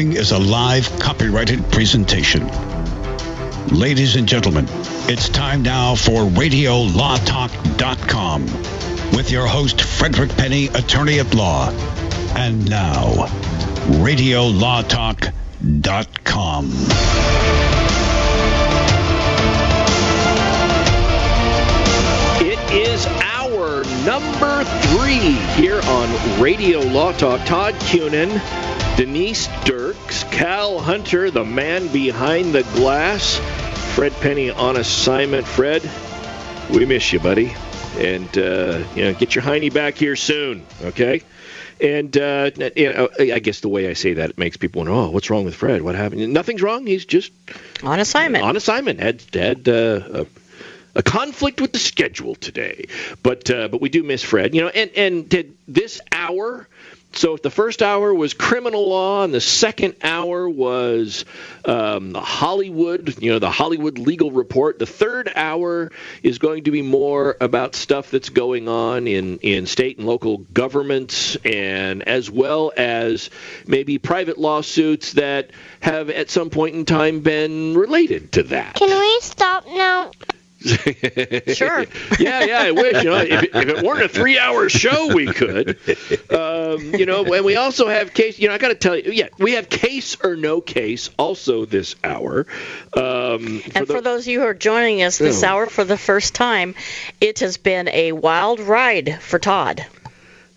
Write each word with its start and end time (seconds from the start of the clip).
following 0.00 0.16
is 0.16 0.32
a 0.32 0.38
live 0.38 0.90
copyrighted 0.98 1.70
presentation. 1.70 2.50
Ladies 3.68 4.16
and 4.16 4.26
gentlemen, 4.26 4.64
it's 5.08 5.28
time 5.28 5.60
now 5.62 5.94
for 5.94 6.22
RadioLawTalk.com 6.22 8.46
with 9.14 9.30
your 9.30 9.46
host, 9.46 9.82
Frederick 9.82 10.30
Penney, 10.30 10.68
attorney 10.68 11.18
at 11.18 11.34
law. 11.34 11.68
And 12.34 12.70
now, 12.70 13.26
RadioLawTalk.com. 14.00 16.70
It 22.40 22.58
is 22.72 23.04
our 23.06 23.84
number 24.06 24.64
three 24.64 25.32
here 25.60 25.82
on 25.82 26.40
Radio 26.40 26.80
Law 26.80 27.12
Talk. 27.12 27.44
Todd 27.44 27.74
Cunin, 27.74 28.30
Denise 29.00 29.48
Dirks, 29.64 30.24
Cal 30.24 30.78
Hunter, 30.78 31.30
the 31.30 31.42
man 31.42 31.88
behind 31.88 32.52
the 32.52 32.64
glass, 32.74 33.38
Fred 33.94 34.12
Penney 34.20 34.50
on 34.50 34.76
assignment. 34.76 35.46
Fred, 35.46 35.90
we 36.68 36.84
miss 36.84 37.10
you, 37.10 37.18
buddy. 37.18 37.54
And, 37.96 38.28
uh, 38.36 38.84
you 38.94 39.04
know, 39.04 39.14
get 39.14 39.34
your 39.34 39.42
hiney 39.42 39.72
back 39.72 39.94
here 39.94 40.16
soon, 40.16 40.66
okay? 40.82 41.22
And 41.80 42.14
uh, 42.14 42.50
you 42.76 42.92
know, 42.92 43.08
I 43.18 43.38
guess 43.38 43.60
the 43.60 43.70
way 43.70 43.88
I 43.88 43.94
say 43.94 44.12
that 44.12 44.28
it 44.28 44.38
makes 44.38 44.58
people 44.58 44.80
wonder, 44.80 44.92
oh, 44.92 45.08
what's 45.08 45.30
wrong 45.30 45.46
with 45.46 45.54
Fred? 45.54 45.80
What 45.80 45.94
happened? 45.94 46.34
Nothing's 46.34 46.60
wrong. 46.60 46.86
He's 46.86 47.06
just 47.06 47.32
on 47.82 48.00
assignment. 48.00 48.44
On 48.44 48.54
assignment. 48.54 49.00
Had 49.00 49.22
had 49.32 49.66
uh, 49.66 50.00
a, 50.12 50.26
a 50.96 51.02
conflict 51.02 51.62
with 51.62 51.72
the 51.72 51.78
schedule 51.78 52.34
today, 52.34 52.84
but 53.22 53.50
uh, 53.50 53.68
but 53.68 53.80
we 53.80 53.88
do 53.88 54.02
miss 54.02 54.22
Fred. 54.22 54.54
You 54.54 54.60
know, 54.60 54.68
and 54.68 54.90
and 54.94 55.26
did 55.26 55.56
this 55.66 56.02
hour 56.12 56.68
so 57.12 57.34
if 57.34 57.42
the 57.42 57.50
first 57.50 57.82
hour 57.82 58.14
was 58.14 58.34
criminal 58.34 58.88
law, 58.88 59.24
and 59.24 59.34
the 59.34 59.40
second 59.40 59.96
hour 60.02 60.48
was 60.48 61.24
um, 61.64 62.14
Hollywood, 62.14 63.20
you 63.20 63.32
know, 63.32 63.38
the 63.38 63.50
Hollywood 63.50 63.98
legal 63.98 64.30
report. 64.30 64.78
The 64.78 64.86
third 64.86 65.30
hour 65.34 65.90
is 66.22 66.38
going 66.38 66.64
to 66.64 66.70
be 66.70 66.82
more 66.82 67.36
about 67.40 67.74
stuff 67.74 68.10
that's 68.10 68.28
going 68.28 68.68
on 68.68 69.08
in, 69.08 69.38
in 69.38 69.66
state 69.66 69.98
and 69.98 70.06
local 70.06 70.38
governments, 70.38 71.36
and 71.44 72.02
as 72.04 72.30
well 72.30 72.72
as 72.76 73.30
maybe 73.66 73.98
private 73.98 74.38
lawsuits 74.38 75.14
that 75.14 75.50
have 75.80 76.10
at 76.10 76.30
some 76.30 76.50
point 76.50 76.76
in 76.76 76.84
time 76.84 77.20
been 77.20 77.76
related 77.76 78.32
to 78.32 78.44
that. 78.44 78.76
Can 78.76 78.88
we 78.88 79.20
stop 79.20 79.66
now? 79.66 80.12
Sure. 80.60 81.86
yeah, 82.18 82.44
yeah. 82.44 82.60
I 82.60 82.70
wish. 82.72 83.02
You 83.02 83.10
know, 83.10 83.16
if, 83.16 83.42
if 83.44 83.54
it 83.54 83.82
weren't 83.82 84.02
a 84.04 84.08
three-hour 84.08 84.68
show, 84.68 85.14
we 85.14 85.26
could. 85.26 85.78
Um, 86.30 86.94
you 86.94 87.06
know, 87.06 87.24
and 87.32 87.44
we 87.44 87.56
also 87.56 87.88
have 87.88 88.12
case. 88.12 88.38
You 88.38 88.48
know, 88.48 88.54
I 88.54 88.58
got 88.58 88.68
to 88.68 88.74
tell 88.74 88.96
you, 88.96 89.12
yeah, 89.12 89.28
we 89.38 89.52
have 89.52 89.68
case 89.68 90.16
or 90.22 90.36
no 90.36 90.60
case 90.60 91.10
also 91.18 91.64
this 91.64 91.96
hour. 92.04 92.46
Um, 92.94 93.62
and 93.64 93.72
for, 93.72 93.80
the, 93.80 93.86
for, 93.86 94.00
those 94.00 94.22
of 94.22 94.26
you 94.28 94.40
who 94.40 94.46
are 94.46 94.54
joining 94.54 95.02
us 95.02 95.18
this 95.18 95.42
hour 95.42 95.66
for 95.66 95.84
the 95.84 95.98
first 95.98 96.34
time, 96.34 96.74
it 97.20 97.40
has 97.40 97.56
been 97.56 97.88
a 97.88 98.12
wild 98.12 98.60
ride 98.60 99.20
for 99.20 99.38
Todd. 99.38 99.86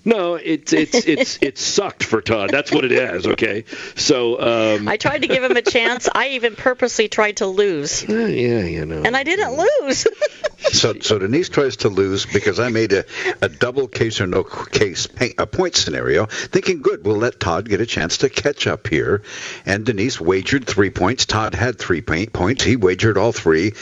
No, 0.06 0.36
it's 0.36 0.74
it's 0.74 0.96
it's 1.08 1.40
it's 1.42 1.62
sucked 1.62 2.04
for 2.04 2.22
Todd. 2.22 2.50
That's 2.52 2.72
what 2.72 2.84
it 2.86 2.92
is. 2.92 3.26
Okay, 3.26 3.66
so 3.96 4.78
um, 4.78 4.88
I 4.88 4.98
tried 4.98 5.22
to 5.22 5.28
give 5.28 5.44
him 5.44 5.56
a 5.56 5.62
chance. 5.62 6.10
I 6.14 6.30
even 6.30 6.56
purposely 6.56 7.08
tried 7.08 7.38
to 7.38 7.48
lose. 7.48 8.04
Uh, 8.08 8.14
yeah, 8.14 8.60
you 8.60 8.86
know. 8.86 9.04
And 9.04 9.16
I 9.16 9.24
didn't 9.24 9.58
lose. 9.58 10.08
so 10.72 11.00
so 11.00 11.20
Denise 11.20 11.50
tries 11.50 11.78
to 11.78 11.90
lose 11.90 12.26
because 12.26 12.60
I 12.60 12.70
made 12.70 12.94
a, 12.94 13.06
a 13.42 13.50
double 13.50 13.88
case 13.88 14.20
or 14.20 14.28
no 14.28 14.44
case 14.44 15.08
a 15.38 15.48
point 15.48 15.76
scenario, 15.76 16.26
thinking 16.26 16.82
good, 16.82 17.06
we'll 17.06 17.18
let 17.18 17.40
Todd 17.40 17.70
get 17.70 17.82
a 17.82 17.86
chance 17.86 18.20
to 18.20 18.30
catch 18.30 18.68
up 18.68 18.88
here. 18.88 19.24
And 19.66 19.86
Denise 19.86 20.20
wagered 20.20 20.66
three 20.66 20.90
points. 20.90 21.26
Todd 21.26 21.56
had 21.56 21.80
three 21.80 22.02
points. 22.02 22.64
He 22.64 22.76
wagered 22.76 23.18
all 23.18 23.32
three. 23.32 23.74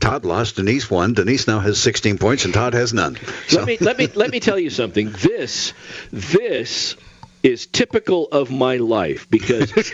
Todd 0.00 0.24
lost. 0.24 0.56
Denise 0.56 0.90
won. 0.90 1.14
Denise 1.14 1.46
now 1.46 1.60
has 1.60 1.80
16 1.80 2.18
points, 2.18 2.44
and 2.44 2.54
Todd 2.54 2.74
has 2.74 2.92
none. 2.92 3.18
So. 3.48 3.58
Let 3.58 3.66
me 3.66 3.78
let 3.78 3.98
me 3.98 4.06
let 4.14 4.30
me 4.30 4.40
tell 4.40 4.58
you 4.58 4.70
something. 4.70 5.10
This 5.10 5.72
this 6.12 6.96
is 7.42 7.66
typical 7.66 8.26
of 8.26 8.50
my 8.50 8.76
life 8.78 9.28
because 9.30 9.72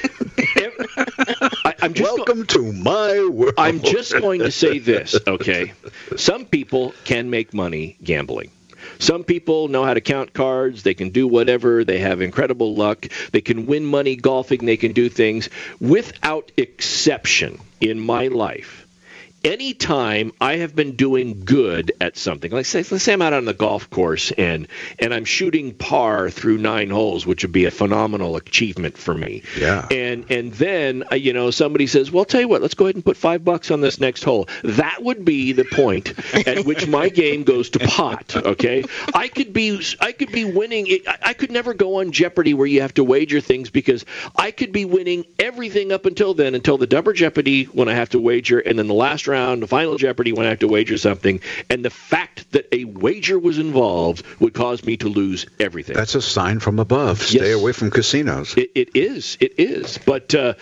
I, 1.64 1.75
am 1.82 1.93
welcome 1.98 2.38
go- 2.38 2.44
to 2.44 2.72
my 2.72 3.28
world. 3.28 3.54
I'm 3.59 3.81
just 3.81 4.12
going 4.12 4.41
to 4.41 4.50
say 4.50 4.78
this, 4.78 5.16
okay? 5.26 5.72
Some 6.16 6.47
people 6.47 6.94
can 7.04 7.31
make 7.31 7.53
money 7.53 7.97
gambling. 8.03 8.50
Some 8.98 9.25
people 9.25 9.69
know 9.69 9.84
how 9.84 9.94
to 9.94 10.00
count 10.00 10.32
cards. 10.32 10.82
They 10.82 10.94
can 10.94 11.10
do 11.10 11.26
whatever. 11.26 11.84
They 11.84 11.98
have 11.98 12.20
incredible 12.20 12.75
luck. 12.75 13.06
They 13.32 13.41
can 13.41 13.66
win 13.66 13.84
money 13.84 14.16
golfing. 14.16 14.64
They 14.66 14.76
can 14.76 14.93
do 14.93 15.09
things 15.09 15.48
without 15.81 16.53
exception 16.56 17.60
in 17.81 17.98
my 17.98 18.28
life 18.28 18.84
anytime 19.44 20.32
I 20.41 20.56
have 20.56 20.75
been 20.75 20.97
doing 20.97 21.44
good 21.44 21.93
at 22.00 22.16
something, 22.16 22.50
like 22.50 22.66
say, 22.66 22.78
let's 22.91 23.05
say 23.05 23.12
I'm 23.12 23.22
out 23.22 23.34
on 23.34 23.44
the 23.44 23.53
golf 23.53 23.91
course 23.91 24.32
and 24.32 24.66
and 24.99 25.12
I'm 25.12 25.25
shooting 25.25 25.75
par 25.75 26.31
through 26.31 26.59
nine 26.59 26.91
holes, 26.91 27.27
which 27.27 27.44
would 27.44 27.53
be 27.53 27.66
a 27.66 27.71
phenomenal 27.71 28.37
achievement 28.37 28.97
for 28.97 29.15
me. 29.15 29.43
Yeah. 29.59 29.87
And 29.91 30.31
and 30.31 30.53
then 30.55 31.05
uh, 31.12 31.16
you 31.16 31.32
know 31.32 31.50
somebody 31.50 31.87
says, 31.87 32.10
well, 32.10 32.21
I'll 32.21 32.25
tell 32.25 32.41
you 32.41 32.49
what, 32.49 32.62
let's 32.62 32.75
go 32.75 32.87
ahead 32.87 32.94
and 32.94 33.05
put 33.05 33.16
five 33.16 33.44
bucks 33.44 33.71
on 33.71 33.81
this 33.81 34.00
next 34.00 34.25
hole. 34.25 34.49
That 34.65 35.03
would 35.03 35.25
be 35.25 35.53
the 35.53 35.65
point 35.65 36.15
at 36.47 36.65
which 36.65 36.87
my 36.88 37.09
game 37.11 37.44
goes 37.44 37.71
to 37.71 37.78
pot. 37.81 38.34
Okay. 38.37 38.84
I 39.15 39.28
could 39.28 39.53
be 39.53 39.81
I 40.00 40.12
could 40.12 40.32
be 40.32 40.44
winning. 40.44 40.87
I 41.22 41.34
could 41.34 41.50
never 41.50 41.75
go 41.75 42.00
on 42.00 42.12
Jeopardy 42.12 42.55
where 42.55 42.66
you 42.66 42.81
have 42.81 42.94
to 42.94 43.05
wager 43.05 43.41
things 43.41 43.71
because 43.71 44.05
I 44.37 44.50
could 44.50 44.72
be 44.72 44.84
winning 44.84 45.25
everything 45.38 45.93
up 45.93 46.06
until 46.06 46.34
then 46.34 46.55
until 46.55 46.78
the 46.78 46.87
double 46.87 47.12
Jeopardy 47.12 47.65
when 47.65 47.88
I 47.88 47.94
have 47.94 48.11
to 48.11 48.19
wager, 48.19 48.59
and 48.59 48.78
then 48.78 48.87
the 48.87 48.94
last 48.94 49.26
round 49.26 49.34
round, 49.34 49.62
the 49.62 49.67
final 49.67 49.97
Jeopardy 49.97 50.33
when 50.33 50.47
I 50.47 50.50
have 50.50 50.61
to 50.61 50.69
wager 50.69 50.97
something, 50.97 51.41
and 51.69 51.84
the 51.84 51.91
fact 51.91 52.50
that 52.53 52.69
a 52.72 52.84
wager 52.84 53.39
was 53.39 53.59
involved 53.59 54.25
would 54.41 54.55
cause 54.55 54.84
me 54.84 54.97
to 54.99 55.09
lose 55.09 55.47
everything. 55.59 55.97
That's 55.97 56.15
a 56.15 56.22
sign 56.22 56.61
from 56.61 56.78
above. 56.78 57.22
Stay 57.22 57.50
yes. 57.50 57.61
away 57.61 57.73
from 57.73 57.91
casinos. 57.91 58.56
It, 58.56 58.71
it 58.75 58.89
is. 58.94 59.37
It 59.41 59.59
is. 59.59 59.99
But 59.99 60.34
uh, 60.34 60.55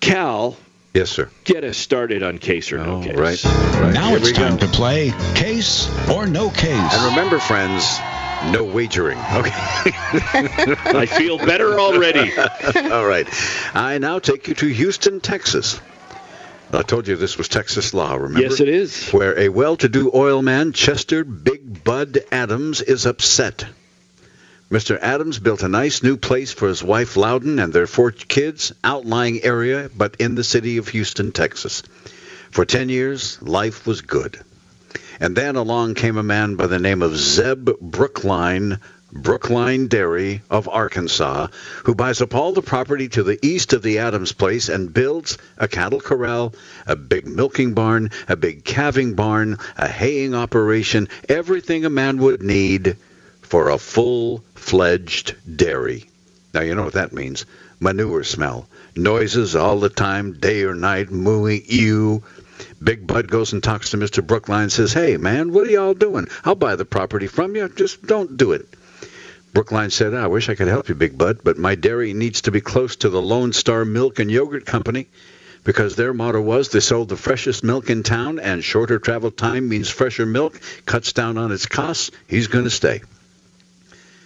Cal. 0.00 0.56
Yes, 0.94 1.10
sir. 1.10 1.30
Get 1.44 1.64
us 1.64 1.78
started 1.78 2.22
on 2.22 2.38
case 2.38 2.70
or 2.70 2.78
no 2.78 2.96
oh, 2.96 3.02
case. 3.02 3.16
Right. 3.16 3.44
right. 3.44 3.94
Now 3.94 4.08
Here 4.10 4.18
it's 4.18 4.32
time 4.32 4.56
go. 4.58 4.66
to 4.66 4.72
play 4.72 5.12
case 5.34 5.88
or 6.10 6.26
no 6.26 6.50
case. 6.50 6.94
And 6.94 7.10
remember, 7.10 7.38
friends, 7.38 7.98
no 8.50 8.64
wagering. 8.64 9.18
Okay. 9.18 9.52
I 9.54 11.06
feel 11.06 11.38
better 11.38 11.80
already. 11.80 12.32
All 12.92 13.06
right. 13.06 13.26
I 13.74 13.98
now 13.98 14.18
take 14.18 14.48
you 14.48 14.54
to 14.54 14.66
Houston, 14.66 15.20
Texas. 15.20 15.80
I 16.74 16.82
told 16.82 17.06
you 17.06 17.16
this 17.16 17.36
was 17.36 17.48
Texas 17.48 17.92
law, 17.92 18.14
remember? 18.14 18.40
Yes, 18.40 18.60
it 18.60 18.68
is. 18.68 19.10
Where 19.10 19.38
a 19.38 19.48
well 19.50 19.76
to 19.76 19.88
do 19.88 20.10
oil 20.14 20.40
man, 20.40 20.72
Chester 20.72 21.22
Big 21.22 21.84
Bud 21.84 22.20
Adams, 22.32 22.80
is 22.80 23.04
upset. 23.04 23.66
Mr. 24.70 24.98
Adams 24.98 25.38
built 25.38 25.62
a 25.62 25.68
nice 25.68 26.02
new 26.02 26.16
place 26.16 26.50
for 26.50 26.68
his 26.68 26.82
wife 26.82 27.18
Loudon 27.18 27.58
and 27.58 27.74
their 27.74 27.86
four 27.86 28.10
kids, 28.10 28.72
outlying 28.82 29.44
area, 29.44 29.90
but 29.94 30.16
in 30.18 30.34
the 30.34 30.42
city 30.42 30.78
of 30.78 30.88
Houston, 30.88 31.30
Texas. 31.30 31.82
For 32.50 32.64
10 32.64 32.88
years, 32.88 33.40
life 33.42 33.86
was 33.86 34.00
good. 34.00 34.40
And 35.20 35.36
then 35.36 35.56
along 35.56 35.94
came 35.94 36.16
a 36.16 36.22
man 36.22 36.56
by 36.56 36.68
the 36.68 36.78
name 36.78 37.02
of 37.02 37.14
Zeb 37.16 37.68
Brookline, 37.82 38.80
Brookline 39.12 39.88
Dairy 39.88 40.40
of 40.48 40.70
Arkansas, 40.70 41.48
who 41.84 41.94
buys 41.94 42.22
up 42.22 42.34
all 42.34 42.52
the 42.52 42.62
property 42.62 43.10
to 43.10 43.22
the 43.22 43.38
east 43.46 43.74
of 43.74 43.82
the 43.82 43.98
Adams 43.98 44.32
place 44.32 44.70
and 44.70 44.92
builds 44.92 45.36
a 45.58 45.68
cattle 45.68 46.00
corral, 46.00 46.54
a 46.86 46.96
big 46.96 47.26
milking 47.26 47.74
barn, 47.74 48.10
a 48.26 48.36
big 48.36 48.64
calving 48.64 49.12
barn, 49.12 49.58
a 49.76 49.86
haying 49.86 50.34
operation, 50.34 51.08
everything 51.28 51.84
a 51.84 51.90
man 51.90 52.16
would 52.18 52.42
need 52.42 52.96
for 53.42 53.68
a 53.68 53.76
full 53.76 54.42
fledged 54.54 55.34
dairy. 55.56 56.08
Now, 56.54 56.62
you 56.62 56.74
know 56.74 56.84
what 56.84 56.94
that 56.94 57.12
means 57.12 57.44
manure 57.80 58.24
smell, 58.24 58.66
noises 58.96 59.54
all 59.54 59.78
the 59.78 59.90
time, 59.90 60.32
day 60.32 60.62
or 60.62 60.74
night, 60.74 61.10
mooing, 61.10 61.62
ew. 61.66 62.22
Big 62.82 63.06
Bud 63.06 63.28
goes 63.28 63.52
and 63.52 63.62
talks 63.62 63.90
to 63.90 63.98
Mr. 63.98 64.26
Brookline 64.26 64.62
and 64.62 64.72
says, 64.72 64.92
Hey, 64.94 65.16
man, 65.18 65.52
what 65.52 65.66
are 65.66 65.70
y'all 65.70 65.94
doing? 65.94 66.28
I'll 66.44 66.54
buy 66.54 66.76
the 66.76 66.84
property 66.84 67.26
from 67.26 67.54
you. 67.56 67.68
Just 67.68 68.06
don't 68.06 68.36
do 68.36 68.52
it. 68.52 68.66
Brookline 69.52 69.90
said, 69.90 70.14
ah, 70.14 70.24
I 70.24 70.26
wish 70.28 70.48
I 70.48 70.54
could 70.54 70.68
help 70.68 70.88
you, 70.88 70.94
Big 70.94 71.18
Bud, 71.18 71.40
but 71.44 71.58
my 71.58 71.74
dairy 71.74 72.14
needs 72.14 72.42
to 72.42 72.50
be 72.50 72.60
close 72.60 72.96
to 72.96 73.10
the 73.10 73.20
Lone 73.20 73.52
Star 73.52 73.84
Milk 73.84 74.18
and 74.18 74.30
Yogurt 74.30 74.64
Company 74.64 75.08
because 75.64 75.94
their 75.94 76.14
motto 76.14 76.40
was 76.40 76.70
they 76.70 76.80
sold 76.80 77.08
the 77.08 77.16
freshest 77.16 77.62
milk 77.62 77.90
in 77.90 78.02
town 78.02 78.38
and 78.38 78.64
shorter 78.64 78.98
travel 78.98 79.30
time 79.30 79.68
means 79.68 79.88
fresher 79.88 80.26
milk, 80.26 80.60
cuts 80.86 81.12
down 81.12 81.38
on 81.38 81.52
its 81.52 81.66
costs. 81.66 82.10
He's 82.26 82.48
going 82.48 82.64
to 82.64 82.70
stay. 82.70 83.02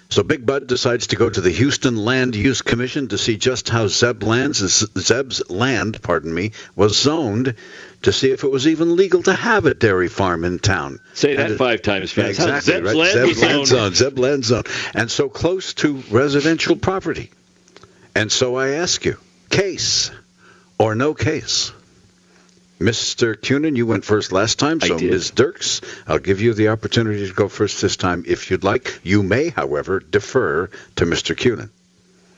So 0.09 0.23
Big 0.23 0.47
Bud 0.47 0.67
decides 0.67 1.09
to 1.09 1.17
go 1.17 1.29
to 1.29 1.41
the 1.41 1.51
Houston 1.51 1.97
Land 1.97 2.37
Use 2.37 2.63
Commission 2.63 3.09
to 3.09 3.19
see 3.19 3.37
just 3.37 3.69
how 3.69 3.89
Zeb 3.89 4.23
lands, 4.23 4.59
Zeb's 4.99 5.51
land, 5.51 6.01
pardon 6.03 6.33
me, 6.33 6.53
was 6.77 6.97
zoned 6.97 7.55
to 8.03 8.13
see 8.13 8.31
if 8.31 8.45
it 8.45 8.51
was 8.51 8.69
even 8.69 8.97
legal 8.97 9.23
to 9.25 9.33
have 9.33 9.67
a 9.67 9.75
dairy 9.75 10.09
farm 10.09 10.45
in 10.45 10.59
town. 10.59 11.01
Say 11.15 11.37
that 11.37 11.51
it, 11.51 11.59
five 11.59 11.83
times 11.83 12.13
fast. 12.13 12.39
Yeah, 12.39 12.57
exactly. 12.57 12.73
Zeb's 12.73 12.87
right? 12.87 12.97
land 12.97 13.35
Zeb 13.35 13.43
land 13.43 13.67
zone. 13.67 13.95
Zeb 13.95 14.19
land 14.19 14.45
zone. 14.45 14.65
And 14.95 15.11
so 15.11 15.29
close 15.29 15.75
to 15.75 15.97
residential 16.11 16.77
property. 16.77 17.31
And 18.15 18.31
so 18.31 18.57
I 18.57 18.69
ask 18.71 19.05
you, 19.05 19.19
Case 19.51 20.11
or 20.79 20.95
no 20.95 21.15
case? 21.15 21.73
Mr. 22.81 23.35
Cunin, 23.35 23.75
you 23.77 23.87
went 23.87 24.05
first 24.05 24.33
last 24.33 24.59
time, 24.59 24.81
so. 24.81 24.99
Ms. 24.99 25.31
Dirks, 25.31 25.81
I'll 26.07 26.19
give 26.19 26.41
you 26.43 26.53
the 26.53 26.69
opportunity 26.69 27.27
to 27.27 27.33
go 27.33 27.49
first 27.49 27.81
this 27.81 27.97
time 27.97 28.25
if 28.27 28.51
you'd 28.51 28.65
like. 28.65 29.01
You 29.03 29.23
may, 29.23 29.49
however, 29.49 30.01
defer 30.01 30.69
to 30.97 31.07
Mr. 31.07 31.35
Cunin. 31.35 31.71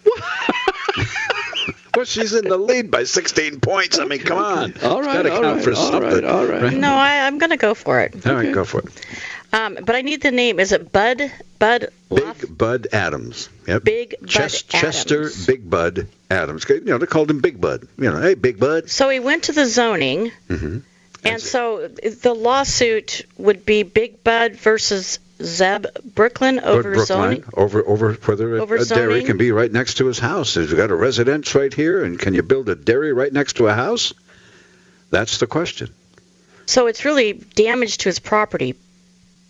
well, 1.97 2.05
she's 2.05 2.35
in 2.35 2.45
the 2.45 2.57
lead 2.57 2.91
by 2.91 3.03
16 3.05 3.59
points. 3.61 3.99
I 3.99 4.05
mean, 4.05 4.21
come 4.21 4.39
on. 4.39 4.75
All 4.85 4.99
It's 4.99 5.07
right, 5.07 5.23
gotta 5.25 5.33
all 5.35 5.43
count 5.43 5.57
right, 5.57 5.65
for 5.65 5.71
all 5.75 5.91
something. 5.91 6.13
right, 6.13 6.25
all 6.25 6.47
right. 6.47 6.73
No, 6.73 6.95
I, 6.95 7.27
I'm 7.27 7.39
going 7.39 7.51
to 7.51 7.57
go 7.57 7.75
for 7.75 8.01
it. 8.01 8.25
All 8.27 8.35
right, 8.35 8.53
go 8.55 8.65
for 8.65 8.81
it. 8.81 8.87
Um, 9.53 9.79
but 9.83 9.97
I 9.97 10.03
need 10.03 10.21
the 10.21 10.31
name. 10.31 10.61
Is 10.61 10.73
it 10.73 10.93
Bud? 10.93 11.33
Bud? 11.59 11.89
Loff- 12.11 12.41
Big 12.41 12.59
Bud 12.59 12.87
Adams. 12.93 13.49
Yep. 13.67 13.85
Big 13.85 14.15
Bud 14.21 14.29
Ches- 14.29 14.63
Chester 14.63 15.31
Big 15.47 15.69
Bud 15.69 16.07
Adams. 16.31 16.67
You 16.69 16.81
know, 16.85 16.99
they 16.99 17.07
called 17.07 17.31
him 17.31 17.41
Big 17.41 17.61
Bud. 17.61 17.89
You 17.99 18.11
know, 18.11 18.21
hey, 18.21 18.35
Big 18.35 18.59
Bud. 18.61 18.91
So 18.91 19.09
he 19.09 19.21
went 19.21 19.45
to 19.45 19.53
the 19.53 19.65
zoning, 19.67 20.33
Mm-hmm. 20.49 20.79
and 21.25 21.41
so 21.41 21.89
the 21.89 22.35
lawsuit 22.35 23.25
would 23.39 23.65
be 23.65 23.83
Big 23.85 24.23
Bud 24.23 24.57
versus 24.57 25.19
Zeb 25.43 25.87
Brooklyn 26.15 26.61
over 26.61 26.83
Brookline, 26.83 27.07
zoning. 27.07 27.45
over 27.55 27.87
over 27.89 28.13
whether 28.15 28.57
a, 28.57 28.61
Over 28.63 28.77
a 28.77 28.85
dairy 28.85 29.23
can 29.25 29.39
be 29.39 29.51
right 29.53 29.71
next 29.73 29.95
to 29.95 30.07
his 30.07 30.19
house. 30.19 30.55
Has 30.57 30.73
got 30.75 30.91
a 30.91 30.95
residence 30.97 31.55
right 31.55 31.73
here, 31.73 32.05
and 32.05 32.19
can 32.19 32.35
you 32.35 32.43
build 32.43 32.69
a 32.69 32.75
dairy 32.75 33.13
right 33.15 33.33
next 33.33 33.55
to 33.57 33.69
a 33.69 33.73
house? 33.75 34.13
That's 35.11 35.39
the 35.39 35.47
question. 35.47 35.89
So 36.67 36.87
it's 36.87 37.05
really 37.07 37.33
damage 37.33 37.99
to 37.99 38.09
his 38.11 38.19
property. 38.19 38.75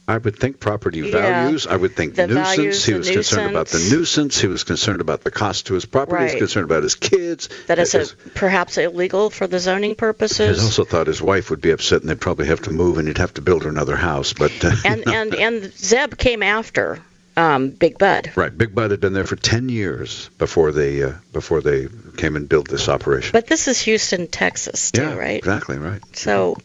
I 0.09 0.17
would 0.17 0.37
think 0.39 0.59
property 0.59 1.01
Yeah. 1.01 1.11
values. 1.45 1.67
I 1.67 1.77
would 1.77 1.95
think 1.95 2.15
The 2.15 2.27
nuisance. 2.27 2.57
values, 2.57 2.85
he 2.87 2.95
was 2.95 3.11
concerned 3.11 3.51
about 3.51 3.69
the 3.69 3.77
nuisance. 3.79 3.93
nuisance. 3.93 4.41
He 4.41 4.47
was 4.49 4.65
concerned 4.65 5.03
about 5.03 5.23
the 5.23 5.31
cost 5.31 5.67
to 5.67 5.75
his 5.75 5.85
property. 5.85 6.25
Right. 6.25 6.39
concerned 6.39 6.65
about 6.65 6.83
his 6.83 6.95
kids. 6.95 7.51
That 7.67 7.79
is 7.79 7.95
a, 7.95 8.07
perhaps 8.35 8.79
illegal 8.79 9.29
for 9.29 9.47
the 9.47 9.59
zoning 9.59 9.95
purposes. 9.95 10.59
He 10.59 10.65
also 10.65 10.85
thought 10.85 11.07
his 11.09 11.21
wife 11.21 11.51
would 11.51 11.61
be 11.61 11.71
upset, 11.73 12.01
and 12.01 12.09
they'd 12.09 12.21
probably 12.21 12.47
have 12.47 12.63
to 12.63 12.71
move, 12.71 12.97
and 12.97 13.07
he'd 13.07 13.19
have 13.19 13.35
to 13.35 13.43
build 13.43 13.65
her 13.65 13.69
another 13.69 13.97
house. 13.97 14.33
But 14.33 14.53
uh, 14.65 14.75
and 14.87 15.07
and 15.07 15.35
and 15.35 15.73
Zeb 15.77 16.17
came 16.17 16.43
after 16.43 17.01
um, 17.37 17.69
Big 17.69 17.99
Bud. 17.99 18.33
right, 18.35 18.57
Big 18.57 18.75
Bud 18.75 18.91
had 18.91 19.01
been 19.01 19.13
there 19.13 19.25
for 19.27 19.37
ten 19.37 19.69
years 19.69 20.31
before 20.39 20.73
they 20.73 21.03
uh, 21.03 21.13
before 21.35 21.61
they 21.61 21.87
came 22.17 22.35
and 22.35 22.49
built 22.49 22.67
this 22.69 22.89
operation. 22.89 23.33
But 23.33 23.47
this 23.47 23.69
is 23.69 23.79
Houston, 23.83 24.27
Texas, 24.27 24.91
too, 24.91 25.03
yeah, 25.03 25.15
right? 25.15 25.37
exactly 25.39 25.77
right. 25.77 26.01
So 26.17 26.57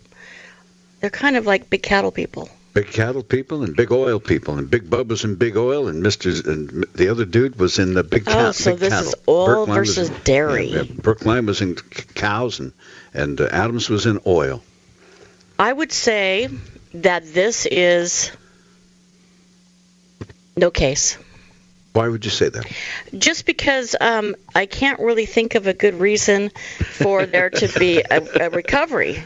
they're 1.01 1.09
kind 1.09 1.35
of 1.35 1.45
like 1.45 1.69
big 1.69 1.83
cattle 1.83 2.11
people. 2.11 2.49
Big 2.73 2.87
cattle 2.87 3.21
people 3.21 3.63
and 3.63 3.75
big 3.75 3.91
oil 3.91 4.19
people, 4.19 4.57
and 4.57 4.67
Big 4.67 4.89
Bud 4.89 5.07
was 5.07 5.23
in 5.23 5.35
big 5.35 5.55
oil, 5.57 5.87
and 5.87 6.01
Mister 6.01 6.29
and 6.29 6.85
the 6.95 7.09
other 7.09 7.23
dude 7.23 7.59
was 7.59 7.77
in 7.77 7.93
the 7.93 8.03
big 8.03 8.23
Oh, 8.27 8.31
cattle. 8.31 8.53
so 8.53 8.71
big 8.71 8.79
this 8.79 8.89
cattle. 8.93 9.09
is 9.09 9.15
oil 9.27 9.65
versus 9.67 10.09
in- 10.09 10.15
dairy. 10.23 10.65
Yeah, 10.69 10.81
yeah, 10.81 10.93
Brookline 11.01 11.45
was 11.45 11.61
in 11.61 11.75
cows, 11.75 12.59
and 12.59 12.73
and 13.13 13.39
uh, 13.39 13.47
Adams 13.51 13.89
was 13.89 14.07
in 14.07 14.19
oil. 14.25 14.63
I 15.59 15.71
would 15.71 15.91
say 15.91 16.49
that 16.95 17.31
this 17.31 17.67
is 17.67 18.31
no 20.57 20.71
case. 20.71 21.17
Why 21.93 22.07
would 22.07 22.25
you 22.25 22.31
say 22.31 22.49
that? 22.49 22.65
Just 23.15 23.45
because 23.45 23.95
um, 24.01 24.35
I 24.55 24.65
can't 24.65 24.99
really 24.99 25.27
think 25.27 25.53
of 25.53 25.67
a 25.67 25.73
good 25.75 25.93
reason 25.99 26.49
for 26.49 27.27
there 27.27 27.51
to 27.51 27.67
be 27.79 27.99
a, 27.99 28.45
a 28.45 28.49
recovery. 28.49 29.23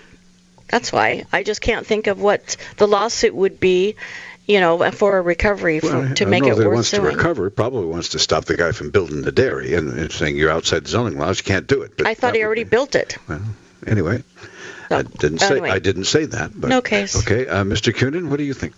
That's 0.70 0.92
why. 0.92 1.26
I 1.32 1.44
just 1.44 1.62
can't 1.62 1.86
think 1.86 2.08
of 2.08 2.20
what 2.22 2.58
the 2.78 2.88
lawsuit 2.88 3.34
would 3.34 3.60
be, 3.60 3.96
you 4.46 4.60
know, 4.60 4.92
for 4.92 5.18
a 5.18 5.22
recovery 5.22 5.80
for, 5.80 5.88
Well, 5.88 6.16
to 6.16 6.26
I 6.26 6.30
make 6.30 6.44
don't 6.44 6.50
know 6.50 6.54
it 6.54 6.58
that 6.58 6.62
he 6.64 6.68
worth 6.68 6.76
wants 6.76 6.90
suing. 6.90 7.04
to 7.12 7.18
recover. 7.18 7.50
Probably 7.50 7.86
wants 7.86 8.10
to 8.10 8.20
stop 8.20 8.46
the 8.46 8.58
guy 8.58 8.72
from 8.72 8.90
building 8.92 9.22
the 9.22 9.32
dairy 9.32 9.76
and, 9.76 9.92
and 9.98 10.12
saying 10.12 10.36
you're 10.38 10.52
outside 10.52 10.84
the 10.86 10.90
zoning 10.90 11.18
laws, 11.18 11.40
you 11.40 11.44
can't 11.46 11.68
do 11.68 11.82
it. 11.84 11.98
But 11.98 12.08
I 12.08 12.14
thought 12.14 12.36
he 12.36 12.44
already 12.44 12.64
be- 12.64 12.70
built 12.70 12.96
it. 12.96 13.18
Well, 13.28 13.42
anyway, 13.86 14.24
So, 14.90 14.98
I 14.98 15.02
didn't 15.04 15.40
say 15.40 15.52
anyway. 15.52 15.70
I 15.72 15.80
didn't 15.80 16.06
say 16.06 16.26
that. 16.26 16.52
But, 16.60 16.70
No 16.70 16.82
case. 16.82 17.16
Okay, 17.20 17.48
uh, 17.48 17.64
Mr. 17.64 17.94
Coonan, 17.94 18.30
what 18.30 18.38
do 18.38 18.44
you 18.44 18.54
think? 18.54 18.74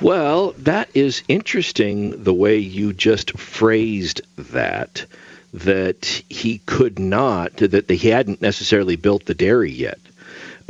Well, 0.00 0.52
that 0.58 0.88
is 0.94 1.22
interesting 1.26 2.22
the 2.22 2.32
way 2.34 2.58
you 2.58 2.92
just 2.92 3.36
phrased 3.38 4.20
that. 4.36 5.04
That 5.54 6.04
he 6.28 6.58
could 6.66 6.98
not, 6.98 7.56
that 7.56 7.88
he 7.88 8.08
hadn't 8.10 8.42
necessarily 8.42 8.96
built 8.96 9.24
the 9.24 9.34
dairy 9.34 9.72
yet. 9.72 9.98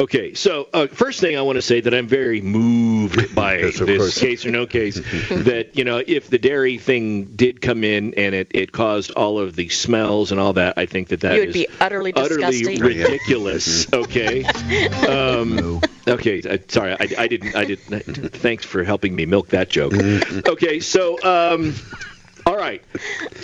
Okay, 0.01 0.35
so 0.35 0.69
uh, 0.73 0.87
first 0.87 1.19
thing 1.19 1.37
I 1.37 1.43
want 1.43 1.57
to 1.57 1.63
say 1.63 1.81
that 1.81 1.93
I'm 1.93 2.07
very 2.07 2.41
moved 2.41 3.35
by 3.35 3.59
Yes, 3.59 3.81
this 3.81 3.99
course. 3.99 4.19
case 4.19 4.47
or 4.47 4.51
no 4.53 4.65
case. 4.65 4.95
that 5.29 5.71
you 5.77 5.83
know, 5.83 6.01
if 6.07 6.31
the 6.31 6.39
dairy 6.39 6.79
thing 6.79 7.25
did 7.25 7.61
come 7.61 7.83
in 7.83 8.15
and 8.15 8.33
it, 8.33 8.47
it 8.53 8.71
caused 8.71 9.11
all 9.11 9.41
of 9.41 9.57
the 9.57 9.69
smells 9.71 10.31
and 10.31 10.41
all 10.41 10.53
that, 10.53 10.75
I 10.79 10.87
think 10.87 11.09
that 11.09 11.23
that 11.23 11.35
You 11.35 11.41
would 11.41 11.49
is 11.49 11.55
be 11.55 11.67
utterly 11.81 12.13
utterly 12.15 12.43
disgusting. 12.63 12.81
ridiculous. 12.81 13.93
okay. 13.93 14.45
Um, 14.45 15.81
okay. 16.07 16.43
I, 16.49 16.61
sorry, 16.69 16.93
I, 16.93 17.09
I 17.19 17.27
didn't. 17.27 17.57
I 17.57 17.65
didn't. 17.65 18.35
Thanks 18.37 18.65
for 18.65 18.85
helping 18.85 19.17
me 19.17 19.27
milk 19.27 19.49
that 19.49 19.69
joke. 19.69 19.95
Okay. 19.95 20.79
So, 20.79 21.21
um, 21.25 21.75
all 21.75 22.18
right. 22.59 22.83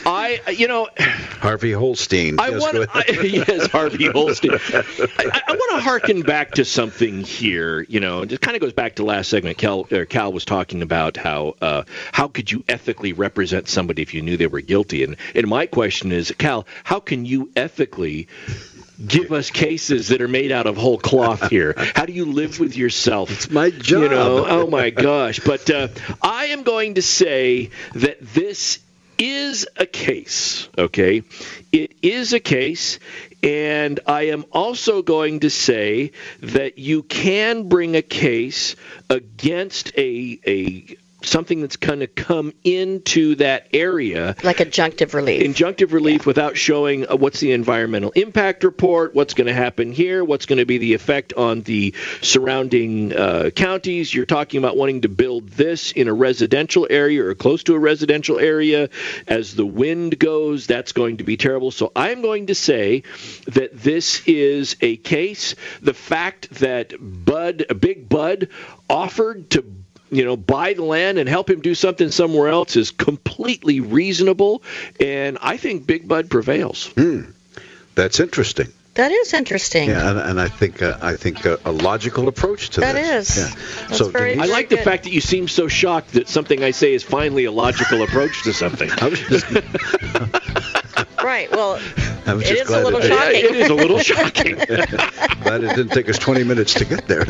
I, 0.06 0.40
you 0.56 0.68
know, 0.68 0.88
Harvey 0.98 1.72
Holstein. 1.72 2.38
I 2.40 2.48
Yes, 2.50 2.60
want 2.60 2.72
go 2.74 2.84
to. 2.84 2.98
ahead. 2.98 3.24
Yes, 3.48 3.66
Harvey 3.68 4.06
Holstein. 4.08 4.52
I, 4.52 5.42
I 5.46 5.52
want 5.52 5.72
to 5.76 5.80
harken 5.80 6.22
back 6.22 6.52
to 6.52 6.64
something 6.64 7.22
here. 7.22 7.82
You 7.88 8.00
know, 8.00 8.22
it 8.22 8.40
kind 8.40 8.56
of 8.56 8.60
goes 8.60 8.72
back 8.72 8.96
to 8.96 9.04
last 9.04 9.28
segment. 9.30 9.58
Cal, 9.58 9.86
or 9.92 10.04
Cal 10.04 10.32
was 10.32 10.44
talking 10.44 10.82
about 10.82 11.16
how 11.16 11.54
uh, 11.62 11.84
how 12.12 12.28
could 12.28 12.50
you 12.50 12.64
ethically 12.68 13.12
represent 13.12 13.68
somebody 13.68 14.02
if 14.02 14.14
you 14.14 14.22
knew 14.22 14.36
they 14.36 14.46
were 14.46 14.60
guilty? 14.60 15.04
And 15.04 15.16
and 15.34 15.46
my 15.46 15.66
question 15.66 16.12
is, 16.12 16.32
Cal, 16.38 16.66
how 16.84 17.00
can 17.00 17.24
you 17.24 17.50
ethically 17.56 18.28
give 19.04 19.32
us 19.32 19.50
cases 19.50 20.08
that 20.08 20.20
are 20.22 20.28
made 20.28 20.52
out 20.52 20.66
of 20.66 20.76
whole 20.76 20.98
cloth 20.98 21.48
here? 21.50 21.74
How 21.94 22.06
do 22.06 22.12
you 22.12 22.26
live 22.26 22.60
with 22.60 22.76
yourself? 22.76 23.30
It's 23.30 23.50
my 23.50 23.70
job. 23.70 24.02
You 24.02 24.08
know, 24.08 24.46
oh 24.46 24.66
my 24.68 24.90
gosh. 24.90 25.40
But 25.40 25.68
uh, 25.70 25.88
I 26.22 26.46
am 26.46 26.62
going 26.62 26.94
to 26.94 27.02
say 27.02 27.70
that 27.94 28.18
this 28.20 28.78
is 29.18 29.66
a 29.76 29.86
case, 29.86 30.68
okay? 30.76 31.22
It 31.72 31.94
is 32.02 32.32
a 32.32 32.40
case, 32.40 32.98
and 33.42 34.00
I 34.06 34.28
am 34.28 34.44
also 34.52 35.02
going 35.02 35.40
to 35.40 35.50
say 35.50 36.12
that 36.40 36.78
you 36.78 37.02
can 37.02 37.68
bring 37.68 37.96
a 37.96 38.02
case 38.02 38.76
against 39.10 39.92
a 39.98 40.38
a 40.46 40.96
something 41.26 41.60
that's 41.60 41.76
going 41.76 42.00
to 42.00 42.06
come 42.06 42.52
into 42.64 43.34
that 43.36 43.68
area 43.72 44.36
like 44.42 44.58
adjunctive 44.58 45.14
relief. 45.14 45.42
injunctive 45.42 45.92
relief 45.92 46.26
without 46.26 46.56
showing 46.56 47.08
uh, 47.08 47.16
what's 47.16 47.40
the 47.40 47.52
environmental 47.52 48.10
impact 48.12 48.64
report, 48.64 49.14
what's 49.14 49.34
going 49.34 49.46
to 49.46 49.54
happen 49.54 49.92
here, 49.92 50.24
what's 50.24 50.46
going 50.46 50.58
to 50.58 50.66
be 50.66 50.78
the 50.78 50.94
effect 50.94 51.32
on 51.34 51.62
the 51.62 51.94
surrounding 52.22 53.14
uh, 53.14 53.50
counties. 53.54 54.12
You're 54.12 54.26
talking 54.26 54.58
about 54.58 54.76
wanting 54.76 55.02
to 55.02 55.08
build 55.08 55.48
this 55.48 55.92
in 55.92 56.08
a 56.08 56.14
residential 56.14 56.86
area 56.88 57.24
or 57.24 57.34
close 57.34 57.62
to 57.64 57.74
a 57.74 57.78
residential 57.78 58.38
area. 58.38 58.88
As 59.26 59.54
the 59.54 59.66
wind 59.66 60.18
goes, 60.18 60.66
that's 60.66 60.92
going 60.92 61.18
to 61.18 61.24
be 61.24 61.36
terrible. 61.36 61.70
So 61.70 61.92
I'm 61.94 62.22
going 62.22 62.46
to 62.46 62.54
say 62.54 63.02
that 63.46 63.70
this 63.72 64.26
is 64.26 64.76
a 64.80 64.96
case. 64.96 65.54
The 65.82 65.94
fact 65.94 66.50
that 66.50 66.94
Bud, 66.98 67.66
Big 67.80 68.08
Bud, 68.08 68.48
offered 68.88 69.50
to 69.50 69.62
you 70.14 70.24
know, 70.24 70.36
buy 70.36 70.74
the 70.74 70.84
land 70.84 71.18
and 71.18 71.28
help 71.28 71.50
him 71.50 71.60
do 71.60 71.74
something 71.74 72.10
somewhere 72.10 72.48
else 72.48 72.76
is 72.76 72.90
completely 72.90 73.80
reasonable, 73.80 74.62
and 75.00 75.38
I 75.40 75.56
think 75.56 75.86
Big 75.86 76.06
Bud 76.06 76.30
prevails. 76.30 76.86
Hmm. 76.88 77.22
That's 77.94 78.20
interesting. 78.20 78.72
That 78.94 79.10
is 79.12 79.32
interesting. 79.34 79.88
Yeah, 79.90 80.10
and, 80.10 80.18
and 80.18 80.40
I 80.40 80.48
think 80.48 80.82
uh, 80.82 80.98
I 81.02 81.16
think 81.16 81.44
uh, 81.46 81.56
a 81.64 81.72
logical 81.72 82.28
approach 82.28 82.70
to 82.70 82.80
That 82.80 82.94
this. 82.94 83.36
is. 83.36 83.54
Yeah. 83.54 83.86
That's 83.88 83.98
so 83.98 84.08
very- 84.10 84.38
I 84.38 84.44
like 84.46 84.68
the 84.68 84.76
good. 84.76 84.84
fact 84.84 85.04
that 85.04 85.12
you 85.12 85.20
seem 85.20 85.48
so 85.48 85.68
shocked 85.68 86.12
that 86.12 86.28
something 86.28 86.62
I 86.62 86.70
say 86.72 86.94
is 86.94 87.02
finally 87.02 87.44
a 87.44 87.52
logical 87.52 88.02
approach 88.02 88.42
to 88.44 88.52
something. 88.52 88.88
Just, 89.28 89.46
Right. 91.24 91.50
Well, 91.50 91.80
I 92.26 92.34
was 92.34 92.44
It 92.44 92.56
just 92.56 92.60
is 92.60 92.60
a 92.60 92.64
glad 92.66 92.84
little 92.84 93.00
that- 93.00 93.08
Yeah, 93.08 93.16
shocking. 93.16 93.44
it 93.44 93.56
is 93.56 93.70
a 93.70 93.74
little 93.74 93.98
shocking. 94.10 94.54
Glad 95.42 95.64
it 95.64 95.74
didn't 95.74 95.88
take 95.92 96.08
us 96.10 96.18
20 96.18 96.44
minutes 96.44 96.74
to 96.74 96.84
get 96.84 97.08
there. 97.08 97.24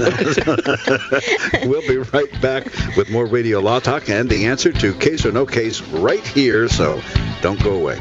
we'll 1.68 1.86
be 1.86 1.98
right 1.98 2.40
back 2.42 2.64
with 2.96 3.08
more 3.10 3.24
Radio 3.26 3.60
Law 3.60 3.78
Talk 3.78 4.08
and 4.10 4.28
the 4.28 4.46
answer 4.46 4.72
to 4.72 4.94
case 4.94 5.24
or 5.24 5.30
no 5.30 5.46
case 5.46 5.80
right 5.80 6.26
here, 6.26 6.68
so 6.68 7.00
don't 7.40 7.62
go 7.62 7.74
away. 7.76 8.00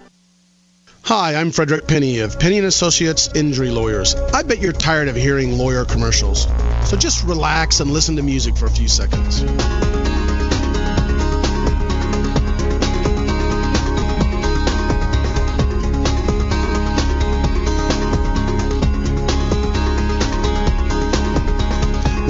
Hi, 1.03 1.33
I'm 1.33 1.49
Frederick 1.49 1.87
Penney 1.87 2.19
of 2.19 2.39
Penney 2.39 2.59
and 2.59 2.67
Associates 2.67 3.27
Injury 3.33 3.71
Lawyers. 3.71 4.13
I 4.13 4.43
bet 4.43 4.61
you're 4.61 4.71
tired 4.71 5.07
of 5.07 5.15
hearing 5.15 5.57
lawyer 5.57 5.83
commercials. 5.83 6.45
So 6.87 6.95
just 6.95 7.23
relax 7.23 7.79
and 7.79 7.89
listen 7.89 8.17
to 8.17 8.21
music 8.21 8.55
for 8.55 8.67
a 8.67 8.69
few 8.69 8.87
seconds. 8.87 9.41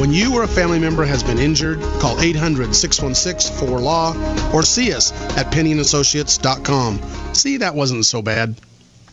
When 0.02 0.12
you 0.12 0.34
or 0.34 0.42
a 0.42 0.48
family 0.48 0.80
member 0.80 1.06
has 1.06 1.22
been 1.22 1.38
injured, 1.38 1.80
call 2.00 2.20
800 2.20 2.74
616 2.74 3.56
4LAW 3.56 4.52
or 4.52 4.64
see 4.64 4.92
us 4.94 5.12
at 5.38 5.54
penneyandassociates.com. 5.54 7.36
See, 7.36 7.58
that 7.58 7.76
wasn't 7.76 8.08
so 8.08 8.24
bad. 8.24 8.56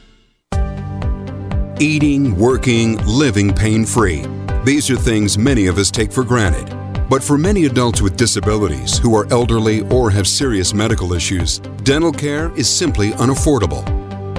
Eating, 1.81 2.37
working, 2.37 3.03
living 3.07 3.51
pain 3.51 3.87
free. 3.87 4.23
These 4.63 4.91
are 4.91 4.95
things 4.95 5.35
many 5.35 5.65
of 5.65 5.79
us 5.79 5.89
take 5.89 6.11
for 6.11 6.23
granted. 6.23 6.69
But 7.09 7.23
for 7.23 7.39
many 7.39 7.65
adults 7.65 8.03
with 8.03 8.15
disabilities 8.15 8.99
who 8.99 9.15
are 9.15 9.25
elderly 9.33 9.81
or 9.89 10.11
have 10.11 10.27
serious 10.27 10.75
medical 10.75 11.13
issues, 11.13 11.57
dental 11.81 12.11
care 12.11 12.51
is 12.55 12.69
simply 12.69 13.13
unaffordable. 13.13 13.83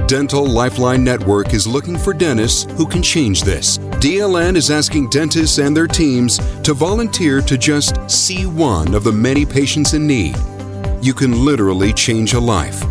Dental 0.07 0.47
Lifeline 0.47 1.03
Network 1.03 1.53
is 1.53 1.67
looking 1.67 1.99
for 1.99 2.13
dentists 2.13 2.71
who 2.75 2.87
can 2.87 3.03
change 3.03 3.43
this. 3.43 3.79
DLN 3.99 4.55
is 4.55 4.71
asking 4.71 5.11
dentists 5.11 5.59
and 5.59 5.77
their 5.77 5.89
teams 5.89 6.39
to 6.63 6.75
volunteer 6.75 7.41
to 7.41 7.59
just 7.59 8.09
see 8.09 8.47
one 8.47 8.95
of 8.95 9.03
the 9.03 9.11
many 9.11 9.45
patients 9.45 9.95
in 9.95 10.07
need. 10.07 10.37
You 11.01 11.13
can 11.13 11.45
literally 11.45 11.93
change 11.93 12.35
a 12.35 12.39
life. 12.39 12.85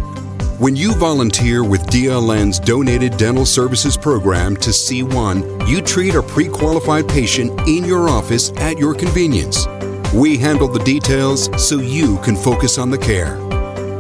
When 0.62 0.76
you 0.76 0.94
volunteer 0.94 1.64
with 1.64 1.88
DLN's 1.88 2.60
Donated 2.60 3.18
Dental 3.18 3.48
Services 3.48 3.98
Program 3.98 4.56
to 4.58 4.70
C1, 4.70 5.68
you 5.68 5.82
treat 5.82 6.14
a 6.14 6.22
pre 6.22 6.48
qualified 6.48 7.10
patient 7.10 7.68
in 7.68 7.84
your 7.84 8.08
office 8.08 8.52
at 8.58 8.78
your 8.78 8.94
convenience. 8.94 9.66
We 10.14 10.38
handle 10.38 10.68
the 10.68 10.84
details 10.84 11.50
so 11.58 11.80
you 11.80 12.20
can 12.20 12.36
focus 12.36 12.78
on 12.78 12.92
the 12.92 12.98
care. 13.00 13.40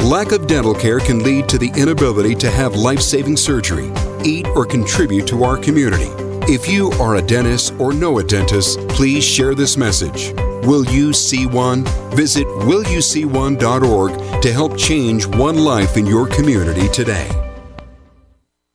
Lack 0.05 0.33
of 0.33 0.45
dental 0.45 0.75
care 0.75 0.99
can 0.99 1.23
lead 1.23 1.49
to 1.49 1.57
the 1.57 1.71
inability 1.75 2.35
to 2.35 2.51
have 2.51 2.75
life 2.75 3.01
saving 3.01 3.37
surgery, 3.37 3.91
eat, 4.23 4.45
or 4.49 4.63
contribute 4.63 5.25
to 5.29 5.43
our 5.43 5.57
community. 5.57 6.11
If 6.47 6.69
you 6.69 6.91
are 7.01 7.15
a 7.15 7.23
dentist 7.23 7.73
or 7.79 7.91
know 7.91 8.19
a 8.19 8.23
dentist, 8.23 8.87
please 8.89 9.23
share 9.23 9.55
this 9.55 9.77
message. 9.77 10.31
Will 10.67 10.85
You 10.85 11.11
See 11.11 11.47
One? 11.47 11.85
Visit 12.11 12.45
willyouseeone.org 12.45 14.30
to 14.41 14.51
help 14.51 14.77
change 14.77 15.25
one 15.25 15.57
life 15.57 15.97
in 15.97 16.05
your 16.05 16.27
community 16.27 16.87
today. 16.89 17.40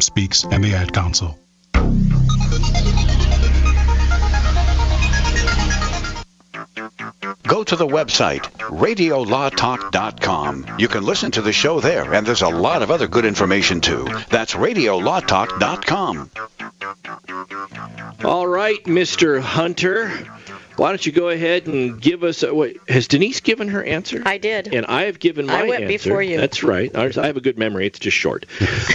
Speaks 0.00 0.44
and 0.44 0.62
the 0.62 0.74
Ad 0.74 0.92
Council. 0.92 1.36
Go 7.46 7.62
to 7.64 7.76
the 7.76 7.86
website, 7.86 8.42
radiolawtalk.com. 8.58 10.66
You 10.78 10.88
can 10.88 11.04
listen 11.04 11.30
to 11.32 11.42
the 11.42 11.52
show 11.52 11.80
there, 11.80 12.12
and 12.14 12.26
there's 12.26 12.42
a 12.42 12.48
lot 12.48 12.82
of 12.82 12.90
other 12.90 13.06
good 13.08 13.24
information 13.24 13.80
too. 13.80 14.06
That's 14.28 14.54
radiolawtalk.com. 14.54 16.30
All 18.24 18.46
right, 18.46 18.82
Mr. 18.84 19.40
Hunter. 19.40 20.12
Why 20.78 20.90
don't 20.90 21.04
you 21.04 21.12
go 21.12 21.28
ahead 21.28 21.66
and 21.66 22.00
give 22.00 22.22
us 22.22 22.42
a, 22.42 22.54
wait, 22.54 22.80
has 22.88 23.08
Denise 23.08 23.40
given 23.40 23.68
her 23.68 23.82
answer? 23.82 24.22
I 24.24 24.38
did. 24.38 24.72
And 24.72 24.86
I 24.86 25.04
have 25.04 25.18
given 25.18 25.46
my 25.46 25.60
I 25.60 25.62
went 25.64 25.84
answer. 25.84 26.08
before 26.08 26.22
you. 26.22 26.38
That's 26.38 26.62
right. 26.62 26.94
I 26.94 27.26
have 27.26 27.36
a 27.36 27.40
good 27.40 27.58
memory. 27.58 27.86
It's 27.86 27.98
just 27.98 28.16
short. 28.16 28.46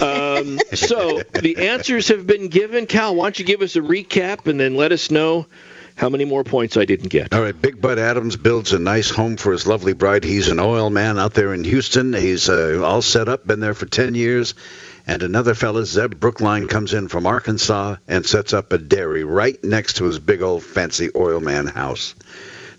Um, 0.01 0.59
so 0.73 1.21
the 1.33 1.67
answers 1.69 2.07
have 2.07 2.25
been 2.25 2.47
given. 2.47 2.85
Cal, 2.85 3.15
why 3.15 3.25
don't 3.25 3.37
you 3.37 3.45
give 3.45 3.61
us 3.61 3.75
a 3.75 3.81
recap 3.81 4.47
and 4.47 4.59
then 4.59 4.75
let 4.75 4.93
us 4.93 5.11
know 5.11 5.45
how 5.95 6.09
many 6.09 6.25
more 6.25 6.43
points 6.43 6.77
I 6.77 6.85
didn't 6.85 7.09
get. 7.09 7.33
All 7.33 7.41
right, 7.41 7.59
Big 7.59 7.79
Bud 7.79 7.99
Adams 7.99 8.35
builds 8.35 8.73
a 8.73 8.79
nice 8.79 9.09
home 9.09 9.37
for 9.37 9.51
his 9.51 9.67
lovely 9.67 9.93
bride. 9.93 10.23
He's 10.23 10.47
an 10.47 10.59
oil 10.59 10.89
man 10.89 11.19
out 11.19 11.33
there 11.33 11.53
in 11.53 11.63
Houston. 11.63 12.13
He's 12.13 12.49
uh, 12.49 12.81
all 12.83 13.01
set 13.01 13.27
up, 13.29 13.45
been 13.45 13.59
there 13.59 13.73
for 13.73 13.85
10 13.85 14.15
years. 14.15 14.55
And 15.05 15.21
another 15.21 15.53
fella, 15.53 15.85
Zeb 15.85 16.19
Brookline, 16.19 16.67
comes 16.67 16.93
in 16.93 17.07
from 17.09 17.27
Arkansas 17.27 17.97
and 18.07 18.25
sets 18.25 18.53
up 18.53 18.71
a 18.71 18.77
dairy 18.77 19.23
right 19.23 19.61
next 19.63 19.97
to 19.97 20.05
his 20.05 20.19
big 20.19 20.41
old 20.41 20.63
fancy 20.63 21.09
oil 21.15 21.39
man 21.41 21.67
house. 21.67 22.15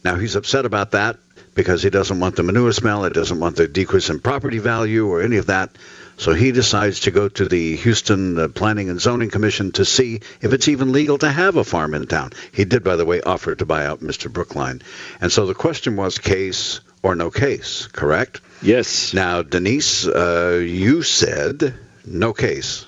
Now, 0.05 0.17
he's 0.17 0.37
upset 0.37 0.65
about 0.65 0.93
that. 0.93 1.19
because 1.55 1.83
he 1.83 1.91
doesn't 1.91 2.19
want 2.19 2.35
the 2.37 2.43
manure 2.43 2.73
smell, 2.73 3.05
he 3.05 3.11
doesn't 3.11 3.39
want 3.39 3.57
the 3.57 3.69
decrease 3.69 4.11
in 4.11 4.19
property 4.19 4.59
value 4.59 5.07
or 5.07 5.23
any 5.23 5.37
of 5.37 5.47
that. 5.47 5.71
So 6.17 6.33
he 6.33 6.53
decides 6.53 7.01
to 7.01 7.11
go 7.11 7.29
to 7.29 7.47
the 7.47 7.77
Houston 7.77 8.39
uh, 8.39 8.49
Planning 8.49 8.89
and 8.89 9.01
Zoning 9.01 9.31
Commission 9.31 9.73
to 9.73 9.85
see 9.85 10.21
if 10.41 10.53
it's 10.53 10.69
even 10.69 10.93
legal 10.93 11.19
to 11.19 11.31
have 11.31 11.57
a 11.57 11.65
farm 11.65 11.95
in 11.95 12.07
town. 12.07 12.33
He 12.53 12.65
did, 12.65 12.85
by 12.85 12.97
the 12.97 13.05
way, 13.05 13.21
offer 13.21 13.55
to 13.55 13.67
buy 13.67 13.87
out 13.87 14.01
Mr. 14.01 14.33
Brookline. 14.33 14.83
And 15.21 15.31
so 15.31 15.47
the 15.47 15.55
question 15.55 15.97
was 15.97 16.19
case 16.19 16.81
or 17.03 17.15
no 17.17 17.31
case, 17.31 17.89
correct? 17.89 18.41
Yes. 18.63 19.13
Now, 19.13 19.43
Denise, 19.43 20.07
uh, 20.07 20.61
you 20.65 21.03
said 21.03 21.75
no 22.07 22.33
case. 22.33 22.87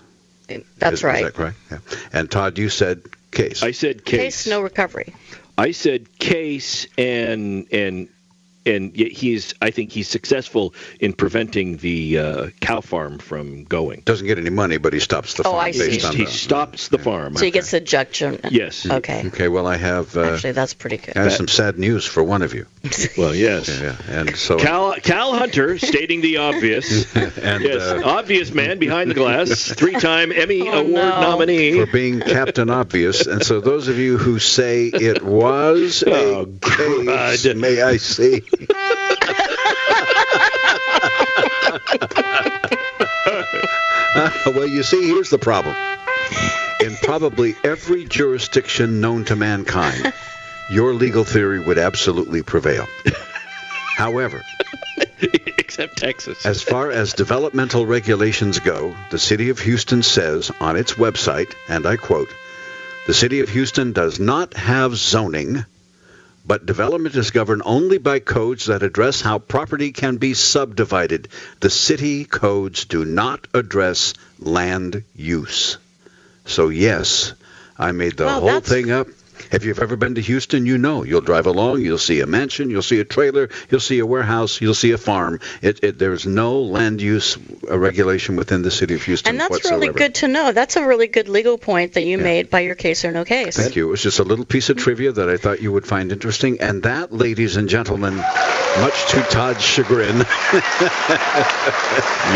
That's 0.78 0.94
Is- 0.98 1.04
right. 1.04 1.18
Is 1.18 1.32
that 1.32 1.34
correct? 1.34 1.56
Yeah. 1.70 1.78
And 2.12 2.30
Todd, 2.30 2.58
you 2.58 2.68
said 2.68 3.02
case. 3.32 3.62
I 3.62 3.72
said 3.72 4.04
case. 4.04 4.20
Case, 4.20 4.46
no 4.46 4.60
recovery. 4.60 5.14
I 5.58 5.72
said 5.72 6.18
case, 6.18 6.86
and 6.98 7.66
and 7.72 8.08
and 8.66 8.94
he's. 8.94 9.54
I 9.62 9.70
think 9.70 9.90
he's 9.92 10.08
successful 10.08 10.74
in 11.00 11.12
preventing 11.14 11.76
the 11.78 12.18
uh, 12.18 12.46
cow 12.60 12.80
farm 12.80 13.18
from 13.18 13.64
going. 13.64 14.02
Doesn't 14.04 14.26
get 14.26 14.38
any 14.38 14.50
money, 14.50 14.76
but 14.76 14.92
he 14.92 14.98
stops 15.00 15.34
the 15.34 15.42
Oh, 15.46 15.52
farm 15.52 15.64
I 15.64 15.70
see. 15.70 15.78
based 15.90 16.04
on 16.04 16.14
he 16.16 16.24
the. 16.24 16.30
stops 16.30 16.88
the 16.88 16.98
farm. 16.98 17.36
So 17.36 17.44
he 17.44 17.50
gets 17.52 17.70
the 17.70 17.80
judgment. 17.80 18.40
Yes. 18.50 18.84
Okay. 18.88 19.26
Okay, 19.28 19.48
well, 19.48 19.66
I 19.68 19.76
have, 19.76 20.16
uh, 20.16 20.32
Actually, 20.34 20.52
that's 20.52 20.74
pretty 20.74 20.96
good. 20.98 21.16
I 21.16 21.22
have 21.22 21.32
some 21.32 21.46
sad 21.48 21.78
news 21.78 22.04
for 22.04 22.22
one 22.24 22.42
of 22.42 22.54
you. 22.54 22.66
Well, 23.16 23.34
yes. 23.34 23.68
Yeah, 23.68 23.96
yeah. 24.08 24.20
And 24.20 24.36
so. 24.36 24.58
Cal, 25.02 25.30
Cal 25.30 25.38
Hunter 25.38 25.78
stating 25.78 26.20
the 26.20 26.38
obvious. 26.38 27.14
and, 27.16 27.62
yes, 27.62 27.82
uh, 27.82 28.02
obvious 28.04 28.52
man 28.52 28.78
behind 28.78 29.10
the 29.10 29.14
glass, 29.14 29.72
three-time 29.72 30.32
Emmy 30.36 30.68
Oh, 30.68 30.80
Award 30.80 30.92
no. 30.94 31.20
nominee. 31.20 31.78
for 31.78 31.86
being 31.90 32.20
Captain 32.20 32.70
Obvious. 32.70 33.26
And 33.26 33.44
so, 33.44 33.60
those 33.60 33.88
of 33.88 33.98
you 33.98 34.18
who 34.18 34.38
say 34.38 34.86
it 34.86 35.22
was 35.22 36.02
a 36.02 36.14
Oh, 36.14 36.46
case, 36.60 37.54
may 37.54 37.82
I 37.82 37.96
see? 37.96 38.42
well, 44.46 44.66
you 44.66 44.82
see, 44.82 45.06
here's 45.06 45.30
the 45.30 45.38
problem. 45.38 45.76
In 46.80 46.94
probably 47.02 47.54
every 47.64 48.04
jurisdiction 48.04 49.00
known 49.00 49.24
to 49.26 49.36
mankind, 49.36 50.12
your 50.70 50.94
legal 50.94 51.24
theory 51.24 51.60
would 51.60 51.78
absolutely 51.78 52.42
prevail. 52.42 52.86
However, 53.96 54.42
Except 55.58 55.96
Texas. 55.96 56.44
as 56.44 56.62
far 56.62 56.90
as 56.90 57.14
developmental 57.14 57.86
regulations 57.86 58.58
go, 58.60 58.94
the 59.10 59.18
City 59.18 59.48
of 59.48 59.58
Houston 59.60 60.02
says 60.02 60.50
on 60.60 60.76
its 60.76 60.94
website, 60.94 61.54
and 61.68 61.86
I 61.86 61.96
quote, 61.96 62.28
the 63.06 63.14
City 63.14 63.40
of 63.40 63.48
Houston 63.48 63.92
does 63.92 64.20
not 64.20 64.54
have 64.54 64.96
zoning, 64.96 65.64
but 66.44 66.66
development 66.66 67.14
is 67.16 67.30
governed 67.30 67.62
only 67.64 67.98
by 67.98 68.18
codes 68.18 68.66
that 68.66 68.82
address 68.82 69.20
how 69.22 69.38
property 69.38 69.92
can 69.92 70.16
be 70.16 70.34
subdivided. 70.34 71.28
The 71.60 71.70
city 71.70 72.24
codes 72.24 72.84
do 72.84 73.04
not 73.04 73.46
address 73.54 74.12
land 74.38 75.04
use. 75.14 75.78
So, 76.44 76.68
yes, 76.68 77.32
I 77.78 77.92
made 77.92 78.16
the 78.16 78.26
Well, 78.26 78.40
whole 78.40 78.60
thing 78.60 78.90
up. 78.92 79.08
If 79.52 79.64
you've 79.64 79.78
ever 79.78 79.96
been 79.96 80.14
to 80.16 80.20
Houston, 80.20 80.66
you 80.66 80.78
know. 80.78 81.04
You'll 81.04 81.20
drive 81.20 81.46
along, 81.46 81.82
you'll 81.82 81.98
see 81.98 82.20
a 82.20 82.26
mansion, 82.26 82.70
you'll 82.70 82.82
see 82.82 83.00
a 83.00 83.04
trailer, 83.04 83.48
you'll 83.70 83.80
see 83.80 83.98
a 84.00 84.06
warehouse, 84.06 84.60
you'll 84.60 84.74
see 84.74 84.92
a 84.92 84.98
farm. 84.98 85.40
It, 85.62 85.82
it, 85.84 85.98
there's 85.98 86.26
no 86.26 86.60
land 86.60 87.00
use 87.00 87.36
uh, 87.70 87.78
regulation 87.78 88.36
within 88.36 88.62
the 88.62 88.70
city 88.70 88.94
of 88.94 89.02
Houston 89.02 89.30
And 89.30 89.40
that's 89.40 89.50
whatsoever. 89.50 89.80
really 89.80 89.92
good 89.92 90.14
to 90.16 90.28
know. 90.28 90.52
That's 90.52 90.76
a 90.76 90.86
really 90.86 91.06
good 91.06 91.28
legal 91.28 91.58
point 91.58 91.94
that 91.94 92.04
you 92.04 92.18
made 92.18 92.50
by 92.50 92.60
your 92.60 92.74
case 92.74 93.04
or 93.04 93.12
no 93.12 93.24
case. 93.24 93.56
Thank 93.56 93.76
you. 93.76 93.86
It 93.88 93.90
was 93.90 94.02
just 94.02 94.18
a 94.18 94.24
little 94.24 94.44
piece 94.44 94.68
of 94.70 94.76
trivia 94.78 95.12
that 95.12 95.28
I 95.28 95.36
thought 95.36 95.60
you 95.60 95.72
would 95.72 95.86
find 95.86 96.10
interesting. 96.12 96.60
And 96.60 96.82
that, 96.84 97.12
ladies 97.12 97.56
and 97.56 97.68
gentlemen, 97.68 98.16
much 98.16 99.10
to 99.12 99.22
Todd's 99.30 99.62
chagrin. 99.62 100.24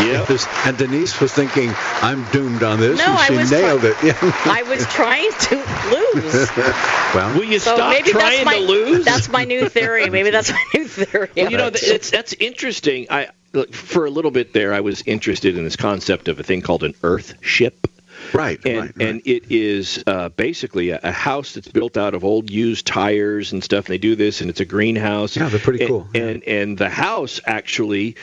Yep. 0.01 0.29
is- 0.31 0.47
and 0.65 0.77
Denise 0.77 1.19
was 1.19 1.31
thinking, 1.33 1.71
I'm 2.01 2.23
doomed 2.31 2.63
on 2.63 2.79
this. 2.79 2.97
No, 2.97 3.05
and 3.05 3.17
I 3.17 3.27
she 3.27 3.33
was 3.35 3.49
try- 3.49 3.59
nailed 3.61 3.83
it. 3.83 3.95
I 4.45 4.63
was 4.63 4.85
trying 4.87 5.31
to 5.31 5.55
lose. 5.91 6.49
well, 7.15 7.33
Will 7.35 7.43
you 7.43 7.59
So 7.59 7.75
stop 7.75 7.89
maybe 7.93 8.11
trying 8.11 8.31
that's 8.31 8.45
my 8.45 8.55
to 8.59 8.65
lose? 8.65 9.05
that's 9.05 9.29
my 9.29 9.45
new 9.45 9.67
theory. 9.69 10.09
Maybe 10.09 10.29
that's 10.29 10.51
my 10.51 10.63
new 10.73 10.87
theory. 10.87 11.29
Well, 11.35 11.51
you 11.51 11.57
know, 11.57 11.69
th- 11.69 11.83
it's, 11.91 12.09
that's 12.09 12.33
interesting. 12.33 13.07
I 13.09 13.29
look, 13.53 13.73
for 13.73 14.05
a 14.05 14.09
little 14.09 14.31
bit 14.31 14.53
there, 14.53 14.73
I 14.73 14.79
was 14.81 15.01
interested 15.03 15.57
in 15.57 15.63
this 15.63 15.75
concept 15.75 16.27
of 16.27 16.39
a 16.39 16.43
thing 16.43 16.61
called 16.61 16.83
an 16.83 16.93
Earth 17.03 17.35
ship. 17.41 17.87
right, 18.33 18.59
And, 18.65 18.77
right, 18.79 18.95
right. 18.97 19.07
and 19.07 19.21
it 19.25 19.51
is 19.51 20.03
uh, 20.07 20.29
basically 20.29 20.91
a, 20.91 20.99
a 21.03 21.11
house 21.11 21.53
that's 21.55 21.67
built 21.67 21.97
out 21.97 22.13
of 22.13 22.23
old 22.23 22.49
used 22.49 22.85
tires 22.87 23.51
and 23.51 23.63
stuff. 23.63 23.85
And 23.85 23.93
they 23.93 23.97
do 23.97 24.15
this, 24.15 24.41
and 24.41 24.49
it's 24.49 24.59
a 24.61 24.65
greenhouse. 24.65 25.35
Yeah, 25.35 25.49
they're 25.49 25.59
pretty 25.59 25.81
And- 25.81 25.87
cool. 25.89 26.07
Yeah. 26.13 26.21
And 26.21 26.43
and 26.43 26.77
the 26.77 26.89
house 26.89 27.41
actually, 27.45 28.15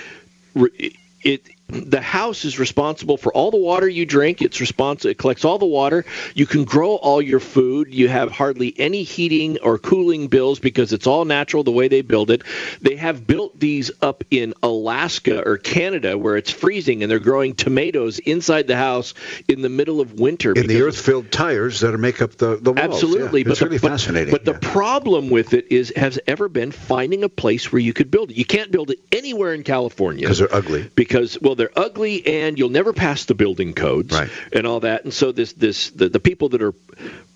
it 1.23 1.43
the 1.69 2.01
house 2.01 2.47
is 2.47 2.59
responsible 2.59 3.19
for 3.19 3.33
all 3.35 3.51
the 3.51 3.59
water 3.59 3.87
you 3.87 4.07
drink. 4.07 4.41
It's 4.41 4.59
responsible. 4.59 5.11
It 5.11 5.19
collects 5.19 5.45
all 5.45 5.59
the 5.59 5.67
water. 5.67 6.07
You 6.35 6.47
can 6.47 6.65
grow 6.65 6.97
all 6.97 7.21
your 7.21 7.41
food. 7.41 7.93
You 7.93 8.09
have 8.09 8.33
hardly 8.33 8.75
any 8.79 9.03
heating 9.03 9.59
or 9.59 9.77
cooling 9.79 10.29
bills 10.29 10.61
because 10.61 10.95
it's 10.95 11.07
all 11.07 11.27
natural 11.27 11.65
the 11.65 11.71
way 11.71 11.89
they 11.89 12.01
build 12.01 12.31
it. 12.31 12.43
They 12.81 12.97
have 12.97 13.27
built 13.27 13.61
these 13.61 13.91
up 14.01 14.25
in 14.31 14.55
Alaska 14.63 15.47
or 15.47 15.59
Canada 15.59 16.17
where 16.17 16.39
it's 16.39 16.51
freezing 16.51 17.03
and 17.03 17.11
they're 17.11 17.19
growing 17.19 17.55
tomatoes 17.55 18.19
inside 18.19 18.67
the 18.67 18.77
house 18.77 19.13
in 19.47 19.61
the 19.61 19.69
middle 19.69 20.01
of 20.01 20.19
winter. 20.19 20.53
in 20.53 20.69
the 20.69 20.81
earth-filled 20.81 21.31
tires 21.31 21.81
that 21.81 21.97
make 21.99 22.23
up 22.23 22.33
the, 22.37 22.57
the 22.57 22.73
walls. 22.73 22.95
Absolutely, 22.95 23.41
Yeah, 23.41 23.45
but 23.45 23.51
it's 23.51 23.61
the, 23.61 23.67
really 23.67 23.79
but- 23.79 23.91
fascinating. 23.91 24.31
But 24.33 24.47
the 24.47 24.53
yeah. 24.53 24.73
problem 24.73 25.29
with 25.29 25.53
it 25.53 25.71
is 25.71 25.93
has 25.97 26.19
ever 26.27 26.49
been 26.49 26.71
finding 26.73 27.25
a 27.25 27.29
place 27.29 27.71
where 27.71 27.81
you 27.81 27.93
could 27.93 28.11
build 28.11 28.31
it. 28.31 28.37
You 28.39 28.47
can't 28.47 28.71
build 28.71 28.91
it 28.91 29.01
anywhere 29.13 29.53
in 29.53 29.65
California 29.65 30.23
because 30.23 30.39
they're 30.39 30.55
ugly. 30.55 30.89
because 30.95 31.39
well 31.43 31.58
they're 31.59 31.77
ugly 31.77 32.27
and 32.27 32.59
you'll 32.59 32.71
never 32.71 32.93
pass 32.95 33.27
the 33.27 33.35
building 33.35 33.75
codes 33.75 34.15
Right. 34.15 34.31
and 34.53 34.67
all 34.67 34.81
that 34.81 35.05
and 35.05 35.13
so 35.13 35.33
this 35.33 35.53
this 35.53 35.91
the, 35.91 36.09
the 36.09 36.21
people 36.21 36.49
that 36.51 36.63
are 36.63 36.73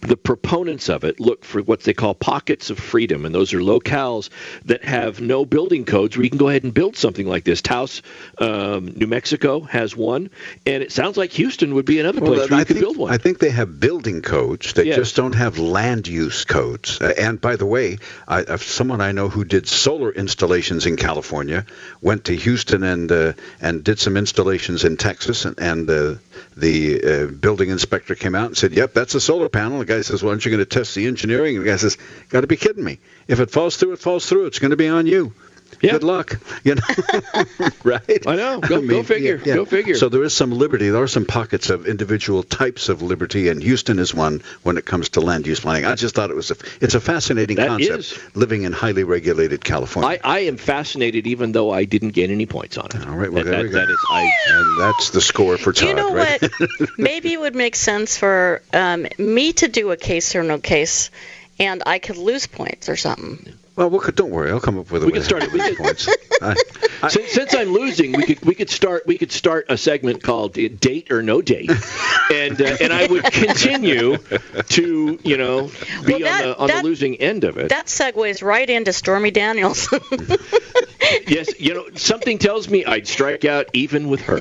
the 0.03 0.17
proponents 0.17 0.89
of 0.89 1.05
it 1.05 1.21
look 1.21 1.45
for 1.45 1.63
what 1.63 1.81
they 1.83 1.95
call 1.95 2.13
pockets 2.15 2.71
of 2.71 2.79
freedom 2.79 3.25
and 3.25 3.35
those 3.35 3.55
are 3.55 3.61
locales 3.61 4.31
that 4.65 4.83
have 4.85 5.21
no 5.21 5.45
building 5.45 5.85
codes 5.85 6.17
where 6.17 6.25
you 6.25 6.31
can 6.31 6.39
go 6.39 6.49
ahead 6.49 6.65
and 6.65 6.75
build 6.75 6.97
something 6.97 7.27
like 7.27 7.45
this 7.45 7.63
Taos 7.63 8.03
um, 8.39 8.87
New 8.97 9.07
Mexico 9.07 9.61
has 9.61 9.97
one 9.97 10.29
and 10.67 10.83
it 10.83 10.91
sounds 10.93 11.17
like 11.17 11.31
Houston 11.33 11.75
would 11.75 11.85
be 11.87 12.01
another 12.01 12.19
place 12.21 12.31
Well, 12.31 12.39
where 12.49 12.49
you 12.49 12.57
I 12.57 12.65
could 12.65 12.77
think, 12.77 12.81
build 12.85 12.97
one 12.97 13.13
I 13.13 13.19
think 13.19 13.39
they 13.39 13.51
have 13.51 13.79
building 13.79 14.23
codes. 14.23 14.73
They 14.73 14.87
Yes. 14.87 14.97
just 14.97 15.17
don't 15.17 15.35
have 15.35 15.59
land 15.59 16.09
use 16.09 16.45
codes. 16.45 17.01
Uh, 17.01 17.13
and 17.17 17.41
by 17.41 17.55
the 17.57 17.67
way, 17.67 17.99
I, 18.27 18.43
uh, 18.43 18.57
someone 18.57 19.01
I 19.01 19.13
know 19.13 19.29
who 19.29 19.45
did 19.45 19.69
solar 19.69 20.11
installations 20.11 20.87
in 20.87 20.97
California 20.97 21.65
went 22.01 22.25
to 22.25 22.35
Houston 22.35 22.83
and 22.83 23.11
uh, 23.13 23.33
and 23.61 23.85
did 23.85 23.99
some 24.01 24.17
installations 24.17 24.85
in 24.85 24.97
Texas, 24.97 25.45
and, 25.45 25.59
and 25.61 25.89
uh, 25.89 26.15
the 26.57 27.03
uh, 27.03 27.27
building 27.27 27.71
inspector 27.71 28.15
came 28.15 28.35
out 28.35 28.47
and 28.47 28.57
said, 28.57 28.73
"Yep, 28.73 28.95
that's 28.95 29.15
a 29.15 29.21
solar 29.21 29.49
panel." 29.49 29.79
The 29.79 29.85
guy 29.85 30.01
says, 30.03 30.23
"Well, 30.23 30.31
aren't 30.31 30.45
you 30.45 30.51
going 30.51 30.65
to 30.65 30.67
test 30.67 30.95
the 30.95 31.07
engineering?" 31.07 31.57
And 31.57 31.65
the 31.65 31.71
guy 31.71 31.77
says, 31.77 31.99
"Got 32.29 32.43
to 32.43 32.47
be 32.47 32.57
kidding 32.57 32.85
me! 32.85 32.99
If 33.29 33.41
it 33.41 33.51
falls 33.51 33.77
through, 33.77 33.93
it 33.93 33.99
falls 33.99 34.27
through. 34.27 34.47
It's 34.47 34.59
going 34.59 34.71
to 34.71 34.77
be 34.77 34.89
on 34.89 35.07
you." 35.07 35.33
Yeah. 35.81 35.93
Good 35.93 36.05
luck, 36.05 36.39
you 36.65 36.75
know. 36.77 36.83
right? 37.85 38.27
I 38.27 38.37
know. 38.37 38.61
Go- 38.61 38.87
go 38.87 39.03
figure. 39.03 39.39
Go 39.39 39.65
figure. 39.65 39.95
So 39.95 40.09
there 40.09 40.23
is 40.23 40.35
some 40.35 40.51
liberty. 40.53 40.89
There 40.91 41.03
are 41.03 41.09
some 41.09 41.25
pockets 41.25 41.71
of 41.71 41.87
individual 41.87 42.43
types 42.43 42.89
of 42.89 43.03
liberty, 43.03 43.49
and 43.49 43.63
Houston 43.63 43.99
is 43.99 44.15
one 44.15 44.43
when 44.63 44.77
it 44.77 44.85
comes 44.85 45.11
to 45.11 45.21
land 45.21 45.47
use 45.47 45.61
planning. 45.61 45.85
I 45.85 45.95
just 45.95 46.15
thought 46.15 46.31
it 46.31 46.37
was 46.37 46.51
a, 46.51 46.57
it's 46.81 46.95
a 46.95 47.01
fascinating 47.01 47.57
That 47.57 47.69
concept 47.69 47.99
is. 47.99 48.19
living 48.35 48.63
in 48.63 48.73
highly 48.73 49.05
regulated 49.05 49.65
California. 49.65 50.21
I, 50.23 50.37
I 50.37 50.39
am 50.41 50.57
fascinated 50.57 51.27
even 51.27 51.53
though 51.53 51.71
I 51.71 51.85
didn't 51.85 52.11
get 52.11 52.31
any 52.31 52.47
points 52.47 52.79
on 52.79 52.87
it 52.87 53.07
All 53.07 53.17
right, 53.17 53.33
well, 53.33 53.45
That- 53.45 53.51
there 53.51 53.63
that- 53.63 53.63
we 53.65 53.69
go. 53.71 53.79
that 53.79 53.91
is 53.91 53.99
I 54.11 54.23
and 54.51 54.79
that's 54.81 55.11
the 55.11 55.21
score 55.21 55.57
for 55.59 55.73
Todd, 55.73 55.89
you 55.89 55.95
know 55.95 56.15
right? 56.15 56.41
what? 56.41 56.91
Maybe 56.99 57.33
it 57.33 57.41
would 57.41 57.55
make 57.55 57.77
sense 57.77 58.17
for 58.17 58.63
um, 58.73 59.07
me 59.19 59.53
to 59.55 59.69
do 59.69 59.91
a 59.91 59.97
case 59.97 60.35
or 60.37 60.43
no 60.43 60.59
case, 60.59 61.11
and 61.59 61.83
I 61.87 61.99
could 61.99 62.17
lose 62.19 62.47
points 62.47 62.89
or 62.89 62.97
something. 62.97 63.53
Well, 63.77 63.91
we 63.91 63.99
could, 64.01 64.15
don't 64.17 64.31
worry. 64.31 64.51
I'll 64.51 64.61
come 64.61 64.79
up 64.79 64.91
with 64.91 65.03
a 65.03 65.07
We 65.07 65.13
way 65.13 65.19
can 65.19 65.25
start 65.25 65.43
to 65.43 65.49
it. 65.49 65.53
We 65.53 65.59
get 65.61 65.77
can- 65.77 65.85
points. 65.87 66.09
I, 66.43 66.57
I, 67.05 67.09
since, 67.09 67.31
since 67.31 67.55
I'm 67.55 67.73
losing, 67.73 68.13
we 68.13 68.25
could 68.25 68.45
we 68.45 68.55
could 68.55 68.69
start 68.69 69.07
we 69.07 69.17
could 69.17 69.31
start 69.31 69.67
a 69.69 69.77
segment 69.79 70.23
called 70.25 70.59
uh, 70.59 70.69
"Date 70.81 71.13
or 71.13 71.23
No 71.23 71.41
Date," 71.41 71.71
and 72.33 72.61
uh, 72.61 72.77
and 72.81 72.93
I 72.93 73.07
would 73.07 73.25
continue 73.25 74.17
to 74.19 75.19
you 75.23 75.37
know 75.37 75.71
be 76.05 76.15
Well, 76.15 76.19
that- 76.21 76.43
on 76.45 76.49
the 76.49 76.59
on 76.59 76.67
that- 76.69 76.77
the 76.83 76.89
losing 76.89 77.17
end 77.17 77.45
of 77.45 77.59
it. 77.59 77.69
That 77.69 77.87
segues 77.87 78.43
right 78.43 78.69
into 78.69 78.93
Stormy 78.93 79.31
Daniels. 79.31 79.89
yes, 81.27 81.61
you 81.61 81.75
know 81.75 81.87
something 81.95 82.39
tells 82.39 82.69
me 82.69 82.85
I'd 82.85 83.07
strike 83.07 83.45
out 83.45 83.67
even 83.73 84.09
with 84.09 84.23
her. 84.23 84.41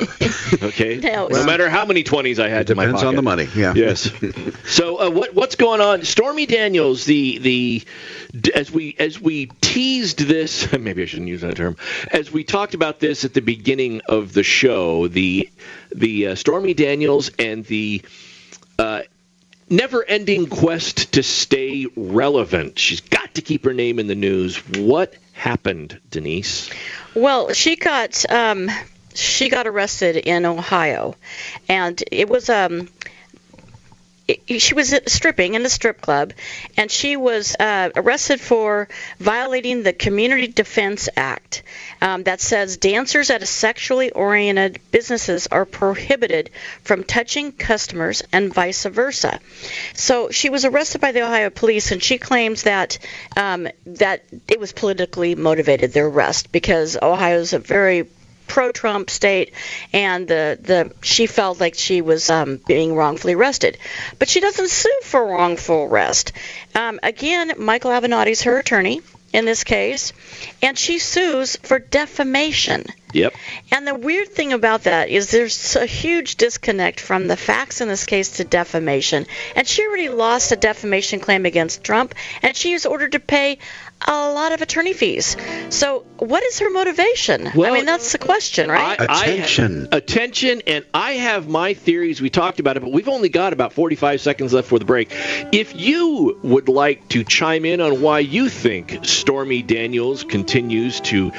Okay, 0.63 0.97
No, 0.97 1.27
no 1.27 1.45
matter 1.45 1.69
how 1.69 1.85
many 1.85 2.03
twenties 2.03 2.39
I 2.39 2.49
had 2.49 2.61
it 2.61 2.71
in 2.71 2.77
my 2.77 2.85
depends 2.85 3.03
on 3.03 3.15
the 3.15 3.21
money. 3.21 3.47
Yeah. 3.55 3.73
Yes. 3.75 4.09
so 4.65 4.99
uh, 4.99 5.09
what 5.11 5.33
what's 5.35 5.55
going 5.55 5.81
on? 5.81 6.03
Stormy 6.03 6.45
Daniels, 6.47 7.05
the 7.05 7.37
the 7.39 7.83
as 8.55 8.71
we 8.71 8.95
as 8.97 9.19
we 9.21 9.47
teased 9.61 10.19
this, 10.19 10.71
maybe 10.77 11.03
I 11.03 11.05
shouldn't 11.05 11.29
use 11.29 11.41
that 11.41 11.55
term. 11.55 11.77
As 12.11 12.31
we 12.31 12.43
talked 12.43 12.73
about 12.73 12.99
this 12.99 13.23
at 13.25 13.33
the 13.33 13.41
beginning 13.41 14.01
of 14.07 14.33
the 14.33 14.43
show, 14.43 15.07
the 15.07 15.49
the 15.93 16.27
uh, 16.27 16.35
Stormy 16.35 16.73
Daniels 16.73 17.29
and 17.37 17.65
the 17.65 18.01
uh, 18.79 19.01
never 19.69 20.03
ending 20.03 20.47
quest 20.47 21.13
to 21.13 21.23
stay 21.23 21.87
relevant. 21.95 22.77
She's 22.77 23.01
got 23.01 23.35
to 23.35 23.41
keep 23.41 23.65
her 23.65 23.73
name 23.73 23.99
in 23.99 24.07
the 24.07 24.15
news. 24.15 24.57
What 24.77 25.15
happened, 25.33 25.99
Denise? 26.09 26.69
Well, 27.15 27.53
she 27.53 27.75
got 27.75 28.29
um, 28.29 28.69
she 29.13 29.49
got 29.49 29.67
arrested 29.67 30.17
in 30.17 30.45
Ohio, 30.45 31.15
and 31.67 32.01
it 32.11 32.29
was 32.29 32.49
um, 32.49 32.89
she 34.47 34.73
was 34.73 34.93
stripping 35.07 35.53
in 35.53 35.65
a 35.65 35.69
strip 35.69 36.01
club, 36.01 36.33
and 36.77 36.89
she 36.89 37.17
was 37.17 37.55
uh, 37.59 37.89
arrested 37.95 38.41
for 38.41 38.87
violating 39.19 39.83
the 39.83 39.93
Community 39.93 40.47
Defense 40.47 41.09
Act 41.15 41.63
um, 42.01 42.23
that 42.23 42.41
says 42.41 42.77
dancers 42.77 43.29
at 43.29 43.47
sexually 43.47 44.11
oriented 44.11 44.79
businesses 44.91 45.47
are 45.47 45.65
prohibited 45.65 46.49
from 46.83 47.03
touching 47.03 47.51
customers 47.51 48.23
and 48.31 48.53
vice 48.53 48.85
versa. 48.85 49.39
So 49.93 50.29
she 50.31 50.49
was 50.49 50.65
arrested 50.65 51.01
by 51.01 51.11
the 51.11 51.23
Ohio 51.23 51.49
police, 51.49 51.91
and 51.91 52.01
she 52.01 52.17
claims 52.17 52.63
that 52.63 52.97
um, 53.37 53.67
that 53.85 54.23
it 54.47 54.59
was 54.59 54.71
politically 54.71 55.35
motivated 55.35 55.93
their 55.93 56.07
arrest 56.07 56.51
because 56.51 56.97
Ohio 57.01 57.39
is 57.39 57.53
a 57.53 57.59
very 57.59 58.07
pro-Trump 58.51 59.09
state, 59.09 59.53
and 59.93 60.27
the 60.27 60.59
the 60.61 60.91
she 61.01 61.25
felt 61.25 61.61
like 61.61 61.75
she 61.75 62.01
was 62.01 62.29
um, 62.29 62.59
being 62.67 62.93
wrongfully 62.93 63.33
arrested, 63.33 63.77
but 64.19 64.27
she 64.27 64.41
doesn't 64.41 64.69
sue 64.69 64.99
for 65.03 65.25
wrongful 65.25 65.83
arrest. 65.83 66.33
Um, 66.75 66.99
again, 67.01 67.53
Michael 67.57 67.91
Avenatti's 67.91 68.41
her 68.41 68.57
attorney 68.57 68.99
in 69.31 69.45
this 69.45 69.63
case, 69.63 70.11
and 70.61 70.77
she 70.77 70.99
sues 70.99 71.55
for 71.63 71.79
defamation. 71.79 72.83
Yep. 73.13 73.33
And 73.71 73.87
the 73.87 73.95
weird 73.95 74.27
thing 74.27 74.51
about 74.51 74.83
that 74.83 75.07
is 75.07 75.31
there's 75.31 75.77
a 75.77 75.85
huge 75.85 76.35
disconnect 76.35 76.99
from 76.99 77.27
the 77.27 77.37
facts 77.37 77.79
in 77.79 77.87
this 77.87 78.05
case 78.05 78.37
to 78.37 78.43
defamation. 78.43 79.27
And 79.55 79.65
she 79.65 79.85
already 79.85 80.09
lost 80.09 80.51
a 80.51 80.57
defamation 80.57 81.21
claim 81.21 81.45
against 81.45 81.85
Trump, 81.85 82.15
and 82.41 82.55
she 82.55 82.73
was 82.73 82.85
ordered 82.85 83.13
to 83.13 83.19
pay 83.19 83.59
a 84.07 84.31
lot 84.31 84.51
of 84.51 84.61
attorney 84.61 84.93
fees. 84.93 85.37
So, 85.69 86.05
what 86.17 86.43
is 86.43 86.59
her 86.59 86.69
motivation? 86.69 87.51
Well, 87.55 87.71
I 87.71 87.75
mean, 87.75 87.85
that's 87.85 88.11
the 88.11 88.17
question, 88.17 88.69
right? 88.69 88.99
I, 88.99 89.03
Attention. 89.03 89.89
I, 89.91 89.97
attention, 89.97 90.61
and 90.67 90.85
I 90.93 91.13
have 91.13 91.47
my 91.47 91.73
theories. 91.73 92.21
We 92.21 92.29
talked 92.29 92.59
about 92.59 92.77
it, 92.77 92.81
but 92.81 92.91
we've 92.91 93.07
only 93.07 93.29
got 93.29 93.53
about 93.53 93.73
45 93.73 94.21
seconds 94.21 94.53
left 94.53 94.67
for 94.67 94.79
the 94.79 94.85
break. 94.85 95.09
If 95.51 95.75
you 95.75 96.39
would 96.43 96.69
like 96.69 97.07
to 97.09 97.23
chime 97.23 97.65
in 97.65 97.81
on 97.81 98.01
why 98.01 98.19
you 98.19 98.49
think 98.49 99.05
Stormy 99.05 99.61
Daniels 99.61 100.23
continues 100.23 100.99
to 101.01 101.31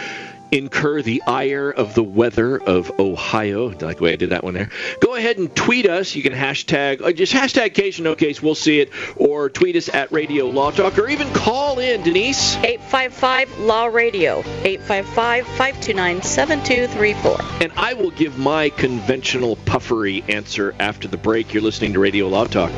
incur 0.53 1.03
the 1.03 1.23
ire 1.27 1.71
of 1.71 1.95
the 1.95 2.03
weather 2.03 2.61
of 2.61 3.01
Ohio. 3.01 3.71
I 3.71 3.85
like 3.85 3.97
the 3.97 4.05
way 4.05 4.13
I 4.13 4.17
did 4.17 4.31
that 4.31 4.45
one 4.45 4.55
there. 4.55 4.71
Go 5.01 5.17
ahead 5.17 5.39
and 5.39 5.55
tweet 5.57 5.89
us. 5.89 6.15
You 6.15 6.23
can 6.23 6.35
hashtag, 6.35 7.01
uh, 7.01 7.13
just 7.13 7.33
hashtag 7.33 7.75
Case 7.75 7.99
No 7.99 8.15
Case. 8.15 8.43
We'll 8.43 8.55
see 8.55 8.81
it. 8.81 8.91
Or 9.17 9.49
tweet 9.49 9.77
us 9.77 9.89
at 9.89 10.13
Radio 10.13 10.47
Law 10.47 10.71
Talk, 10.71 10.99
or 10.99 11.09
even 11.09 11.33
call 11.33 11.79
in, 11.79 12.03
Denise. 12.03 12.57
855 12.57 13.59
Law 13.61 13.87
Radio, 13.87 14.41
855 14.41 15.47
529 15.47 16.23
7234. 16.23 17.63
And 17.63 17.73
I 17.77 17.95
will 17.95 18.11
give 18.11 18.39
my 18.39 18.69
conventional 18.69 19.57
puffery 19.57 20.23
answer 20.29 20.75
after 20.79 21.09
the 21.09 21.17
break. 21.17 21.55
You're 21.55 21.63
listening 21.63 21.95
to 21.95 21.99
Radio 22.01 22.29
Law 22.29 22.45
Talk. 22.45 22.73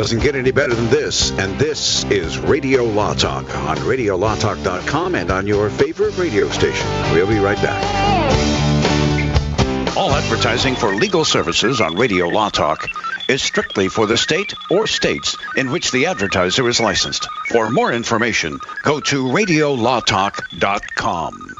Doesn't 0.00 0.22
get 0.22 0.34
any 0.34 0.50
better 0.50 0.74
than 0.74 0.88
this, 0.88 1.30
and 1.32 1.58
this 1.58 2.04
is 2.04 2.38
Radio 2.38 2.84
Law 2.84 3.12
Talk 3.12 3.54
on 3.54 3.76
RadioLawTalk.com 3.76 5.14
and 5.14 5.30
on 5.30 5.46
your 5.46 5.68
favorite 5.68 6.16
radio 6.16 6.48
station. 6.48 6.88
We'll 7.12 7.26
be 7.26 7.38
right 7.38 7.58
back. 7.58 7.84
All 9.98 10.10
advertising 10.10 10.74
for 10.74 10.94
legal 10.94 11.26
services 11.26 11.82
on 11.82 11.96
Radio 11.96 12.28
Law 12.28 12.48
Talk 12.48 12.88
is 13.28 13.42
strictly 13.42 13.88
for 13.88 14.06
the 14.06 14.16
state 14.16 14.54
or 14.70 14.86
states 14.86 15.36
in 15.58 15.70
which 15.70 15.90
the 15.90 16.06
advertiser 16.06 16.66
is 16.66 16.80
licensed. 16.80 17.28
For 17.50 17.68
more 17.68 17.92
information, 17.92 18.58
go 18.84 19.00
to 19.00 19.24
radiolawtalk.com. 19.24 21.59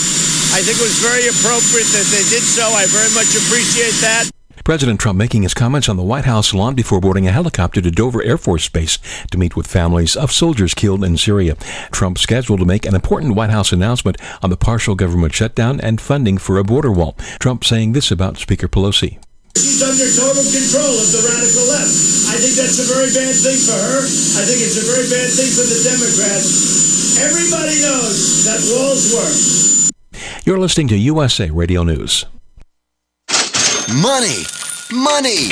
I 0.52 0.60
think 0.60 0.76
it 0.76 0.84
was 0.84 1.00
very 1.00 1.32
appropriate 1.32 1.88
that 1.96 2.12
they 2.12 2.28
did 2.28 2.44
so. 2.44 2.68
I 2.68 2.84
very 2.92 3.16
much 3.16 3.32
appreciate 3.32 3.96
that. 4.04 4.28
President 4.66 5.00
Trump 5.00 5.16
making 5.16 5.44
his 5.44 5.54
comments 5.54 5.88
on 5.88 5.96
the 5.96 6.02
White 6.02 6.26
House 6.26 6.52
lawn 6.52 6.74
before 6.74 7.00
boarding 7.00 7.28
a 7.28 7.32
helicopter 7.32 7.82
to 7.82 7.92
Dover 7.92 8.24
Air 8.24 8.36
Force 8.36 8.68
Base 8.68 8.98
to 9.30 9.38
meet 9.38 9.56
with 9.56 9.70
families 9.70 10.16
of 10.16 10.32
soldiers 10.32 10.74
killed 10.74 11.04
in 11.04 11.18
Syria. 11.18 11.54
Trump 11.92 12.18
scheduled 12.18 12.62
to 12.62 12.66
make 12.66 12.84
an 12.84 12.96
important 12.96 13.36
White 13.36 13.52
House 13.52 13.72
announcement 13.72 14.18
on 14.42 14.50
the 14.50 14.58
partial 14.58 14.96
government 14.96 15.36
shutdown 15.36 15.80
and 15.80 16.02
funding 16.02 16.40
for 16.40 16.58
a 16.58 16.64
border 16.64 16.92
wall. 16.92 17.14
Trump 17.38 17.64
saying 17.64 17.94
this 17.94 18.10
about 18.10 18.40
Speaker 18.40 18.68
Pelosi. 18.68 19.22
She's 19.56 19.84
under 19.86 20.10
total 20.10 20.42
control 20.42 20.98
of 20.98 21.14
the 21.14 21.22
radical 21.30 21.70
left. 21.70 21.94
I 22.34 22.42
think 22.42 22.58
that's 22.58 22.82
a 22.82 22.90
very 22.90 23.14
bad 23.14 23.38
thing 23.38 23.62
for 23.70 23.78
her. 23.78 24.02
I 24.02 24.50
think 24.50 24.66
it's 24.66 24.82
a 24.82 24.86
very 24.90 25.06
bad 25.14 25.30
thing 25.30 25.54
for 25.54 25.62
the 25.62 25.78
Democrats. 25.86 27.22
Everybody 27.22 27.86
knows 27.86 28.50
that 28.50 28.66
walls 28.74 29.14
work. 29.14 30.42
You're 30.44 30.58
listening 30.58 30.88
to 30.88 30.98
USA 30.98 31.52
Radio 31.52 31.84
News. 31.84 32.26
Money, 33.94 34.46
money, 34.92 35.50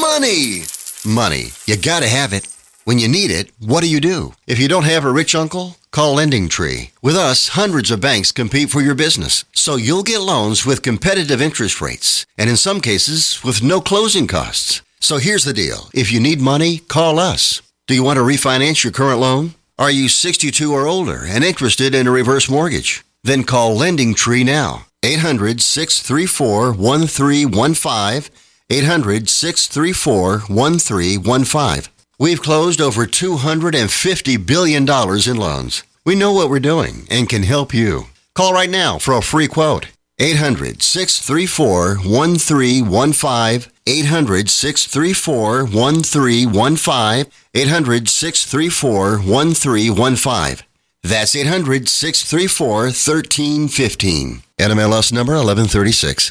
money, 0.00 0.62
money. 1.04 1.46
You 1.66 1.76
gotta 1.76 2.06
have 2.06 2.32
it. 2.32 2.46
When 2.84 3.00
you 3.00 3.08
need 3.08 3.32
it, 3.32 3.50
what 3.58 3.80
do 3.80 3.88
you 3.90 4.00
do? 4.00 4.34
If 4.46 4.60
you 4.60 4.68
don't 4.68 4.84
have 4.84 5.04
a 5.04 5.10
rich 5.10 5.34
uncle, 5.34 5.76
call 5.90 6.14
Lending 6.14 6.48
Tree. 6.48 6.90
With 7.02 7.16
us, 7.16 7.48
hundreds 7.48 7.90
of 7.90 8.00
banks 8.00 8.30
compete 8.30 8.70
for 8.70 8.80
your 8.80 8.94
business, 8.94 9.44
so 9.52 9.74
you'll 9.74 10.04
get 10.04 10.20
loans 10.20 10.64
with 10.64 10.82
competitive 10.82 11.42
interest 11.42 11.80
rates, 11.80 12.24
and 12.38 12.48
in 12.48 12.56
some 12.56 12.80
cases, 12.80 13.42
with 13.42 13.60
no 13.60 13.80
closing 13.80 14.28
costs. 14.28 14.80
So 15.00 15.16
here's 15.16 15.44
the 15.44 15.52
deal. 15.52 15.90
If 15.92 16.12
you 16.12 16.20
need 16.20 16.40
money, 16.40 16.78
call 16.78 17.18
us. 17.18 17.60
Do 17.88 17.94
you 17.94 18.04
want 18.04 18.18
to 18.18 18.22
refinance 18.22 18.84
your 18.84 18.92
current 18.92 19.18
loan? 19.18 19.54
Are 19.80 19.90
you 19.90 20.08
62 20.08 20.72
or 20.72 20.86
older 20.86 21.24
and 21.26 21.42
interested 21.42 21.92
in 21.92 22.06
a 22.06 22.12
reverse 22.12 22.48
mortgage? 22.48 23.04
Then 23.24 23.42
call 23.42 23.74
Lending 23.76 24.14
Tree 24.14 24.44
now. 24.44 24.86
800 25.04 25.60
634 25.60 26.72
1315. 26.72 28.32
800 28.70 29.28
634 29.28 30.38
1315. 30.48 31.92
We've 32.18 32.40
closed 32.40 32.80
over 32.80 33.04
$250 33.04 34.46
billion 34.46 34.82
in 34.84 35.36
loans. 35.36 35.82
We 36.06 36.14
know 36.14 36.32
what 36.32 36.48
we're 36.48 36.58
doing 36.58 37.06
and 37.10 37.28
can 37.28 37.42
help 37.42 37.74
you. 37.74 38.04
Call 38.34 38.54
right 38.54 38.70
now 38.70 38.96
for 38.98 39.12
a 39.12 39.20
free 39.20 39.46
quote. 39.46 39.88
800 40.18 40.80
634 40.82 41.96
1315. 41.96 43.70
800 43.86 44.48
634 44.48 45.64
1315. 45.66 47.32
800 47.54 48.08
634 48.08 49.18
1315. 49.18 50.66
That's 51.02 51.36
800 51.36 51.88
634 51.90 52.84
1315. 52.84 54.43
NMLS 54.60 55.12
number 55.12 55.34
1136. 55.34 56.30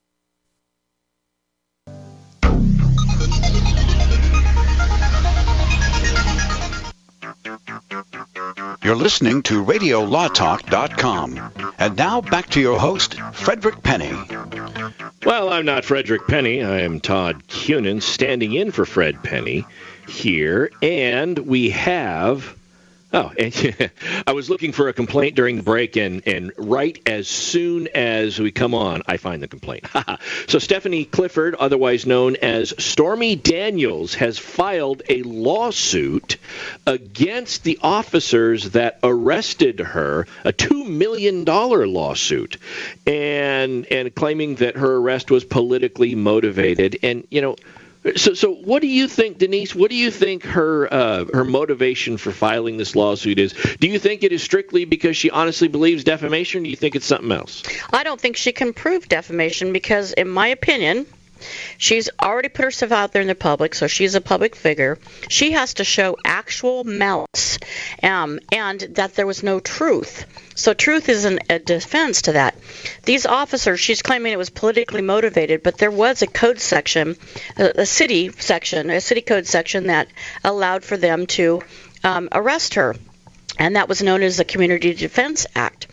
You're 8.83 8.95
listening 8.95 9.43
to 9.43 9.63
RadioLawTalk.com. 9.63 11.51
And 11.77 11.97
now 11.97 12.21
back 12.21 12.49
to 12.51 12.61
your 12.61 12.79
host, 12.79 13.15
Frederick 13.33 13.83
Penney. 13.83 14.13
Well, 15.25 15.51
I'm 15.51 15.65
not 15.65 15.83
Frederick 15.83 16.27
Penney. 16.27 16.63
I 16.63 16.81
am 16.81 17.01
Todd 17.01 17.47
Cunin, 17.47 18.01
standing 18.01 18.53
in 18.53 18.71
for 18.71 18.85
Fred 18.85 19.21
Penney 19.23 19.65
here. 20.07 20.71
And 20.81 21.37
we 21.39 21.71
have. 21.71 22.55
Oh, 23.13 23.33
I 24.27 24.31
was 24.31 24.49
looking 24.49 24.71
for 24.71 24.87
a 24.87 24.93
complaint 24.93 25.35
during 25.35 25.57
the 25.57 25.63
break, 25.63 25.97
and, 25.97 26.25
and 26.25 26.53
right 26.57 26.97
as 27.05 27.27
soon 27.27 27.89
as 27.89 28.39
we 28.39 28.51
come 28.51 28.73
on, 28.73 29.01
I 29.05 29.17
find 29.17 29.43
the 29.43 29.49
complaint. 29.49 29.85
so, 30.47 30.59
Stephanie 30.59 31.03
Clifford, 31.03 31.55
otherwise 31.55 32.05
known 32.05 32.37
as 32.37 32.73
Stormy 32.77 33.35
Daniels, 33.35 34.13
has 34.13 34.37
filed 34.37 35.01
a 35.09 35.23
lawsuit 35.23 36.37
against 36.87 37.65
the 37.65 37.79
officers 37.81 38.71
that 38.71 38.99
arrested 39.03 39.81
her, 39.81 40.25
a 40.45 40.53
$2 40.53 40.87
million 40.87 41.43
lawsuit, 41.43 42.57
and, 43.05 43.85
and 43.91 44.15
claiming 44.15 44.55
that 44.55 44.77
her 44.77 44.95
arrest 44.95 45.29
was 45.29 45.43
politically 45.43 46.15
motivated. 46.15 46.97
And, 47.03 47.27
you 47.29 47.41
know, 47.41 47.57
so, 48.15 48.33
so 48.33 48.53
what 48.53 48.81
do 48.81 48.87
you 48.87 49.07
think, 49.07 49.37
Denise? 49.37 49.75
What 49.75 49.91
do 49.91 49.95
you 49.95 50.09
think 50.09 50.43
her 50.43 50.91
uh, 50.91 51.25
her 51.33 51.43
motivation 51.43 52.17
for 52.17 52.31
filing 52.31 52.77
this 52.77 52.95
lawsuit 52.95 53.37
is? 53.39 53.53
Do 53.79 53.87
you 53.87 53.99
think 53.99 54.23
it 54.23 54.31
is 54.31 54.41
strictly 54.41 54.85
because 54.85 55.15
she 55.15 55.29
honestly 55.29 55.67
believes 55.67 56.03
defamation? 56.03 56.61
Or 56.61 56.63
do 56.63 56.69
you 56.69 56.75
think 56.75 56.95
it's 56.95 57.05
something 57.05 57.31
else? 57.31 57.63
I 57.93 58.03
don't 58.03 58.19
think 58.19 58.37
she 58.37 58.51
can 58.51 58.73
prove 58.73 59.07
defamation 59.07 59.71
because, 59.71 60.13
in 60.13 60.27
my 60.27 60.47
opinion, 60.47 61.05
she's 61.77 62.09
already 62.21 62.49
put 62.49 62.65
herself 62.65 62.91
out 62.91 63.11
there 63.11 63.21
in 63.21 63.27
the 63.27 63.35
public, 63.35 63.75
so 63.75 63.87
she's 63.87 64.15
a 64.15 64.21
public 64.21 64.55
figure. 64.55 64.97
She 65.29 65.51
has 65.51 65.75
to 65.75 65.83
show 65.83 66.17
actual 66.25 66.83
malice 66.83 67.59
um, 68.03 68.39
and 68.51 68.79
that 68.91 69.15
there 69.15 69.27
was 69.27 69.43
no 69.43 69.59
truth. 69.59 70.25
So 70.55 70.73
truth 70.73 71.09
isn't 71.09 71.43
a 71.49 71.59
defense 71.59 72.23
to 72.23 72.33
that. 72.33 72.55
These 73.03 73.25
officers, 73.25 73.79
she's 73.79 74.01
claiming 74.01 74.33
it 74.33 74.37
was 74.37 74.49
politically 74.49 75.01
motivated, 75.01 75.63
but 75.63 75.77
there 75.77 75.91
was 75.91 76.21
a 76.21 76.27
code 76.27 76.59
section, 76.59 77.15
a, 77.57 77.85
city 77.85 78.31
section, 78.37 78.89
a 78.89 79.01
city 79.01 79.21
code 79.21 79.47
section 79.47 79.87
that 79.87 80.07
allowed 80.43 80.83
for 80.83 80.97
them 80.97 81.25
to 81.27 81.61
um, 82.03 82.29
arrest 82.31 82.75
her 82.75 82.95
and 83.61 83.75
that 83.75 83.87
was 83.87 84.01
known 84.01 84.23
as 84.23 84.37
the 84.37 84.43
Community 84.43 84.95
Defense 84.95 85.45
Act. 85.53 85.85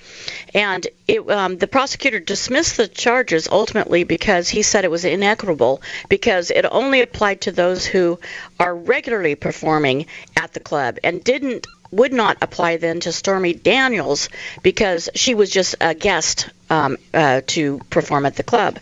And 0.55 0.87
it, 1.07 1.29
um, 1.31 1.59
the 1.59 1.67
prosecutor 1.67 2.19
dismissed 2.19 2.79
the 2.79 2.89
charges 2.89 3.47
ultimately 3.47 4.05
because 4.05 4.49
he 4.49 4.63
said 4.63 4.87
it 4.87 4.91
was 4.91 5.05
inequitable 5.05 5.83
because 6.09 6.51
it 6.51 6.65
only 6.65 7.03
applied 7.03 7.43
to 7.43 7.53
those 7.53 7.85
who 7.85 8.19
are 8.59 8.75
regularly 8.75 9.35
performing 9.35 10.07
at 10.35 10.55
the 10.55 10.61
club 10.61 10.97
and 11.05 11.23
didn't 11.23 11.67
would 11.91 12.13
not 12.13 12.39
apply 12.43 12.77
then 12.77 13.01
to 13.01 13.13
Stormy 13.13 13.55
Daniels 13.55 14.29
because 14.63 15.09
she 15.15 15.35
was 15.35 15.51
just 15.51 15.75
a 15.81 15.95
guest 15.95 16.51
um, 16.71 16.99
uh, 17.15 17.41
to 17.47 17.79
perform 17.91 18.27
at 18.27 18.37
the 18.37 18.43
club. 18.43 18.79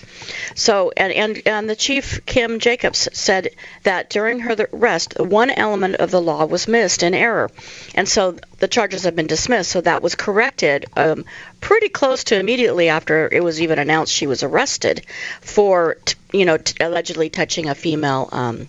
So, 0.55 0.93
and, 0.97 1.13
and, 1.13 1.43
and 1.47 1.71
the 1.71 1.77
chief, 1.77 2.27
Kim 2.27 2.59
Jacobs, 2.59 3.09
said 3.13 3.51
that 3.85 4.11
during 4.11 4.41
her 4.41 4.57
arrest, 4.73 5.21
one 5.21 5.51
element 5.51 5.97
of 5.97 6.11
the 6.11 6.21
law 6.21 6.47
was 6.47 6.67
missed 6.67 7.03
in 7.03 7.15
error. 7.15 7.51
And 7.95 8.09
so 8.09 8.37
the 8.59 8.69
charges 8.69 9.05
have 9.05 9.15
been 9.15 9.29
dismissed. 9.29 9.71
So 9.71 9.81
that 9.83 10.03
was 10.03 10.15
corrected 10.17 10.87
um, 10.97 11.25
pretty 11.61 11.89
close 11.89 12.25
to 12.25 12.41
immediately 12.41 12.89
after 12.89 13.29
it 13.31 13.45
was 13.45 13.61
even 13.61 13.79
announced 13.79 14.13
she 14.13 14.27
was 14.27 14.43
arrested 14.43 15.07
for, 15.41 15.97
t- 16.05 16.17
you 16.33 16.45
know, 16.45 16.57
t- 16.57 16.83
allegedly 16.83 17.31
touching 17.31 17.69
a 17.69 17.75
female 17.75 18.29
um, 18.33 18.69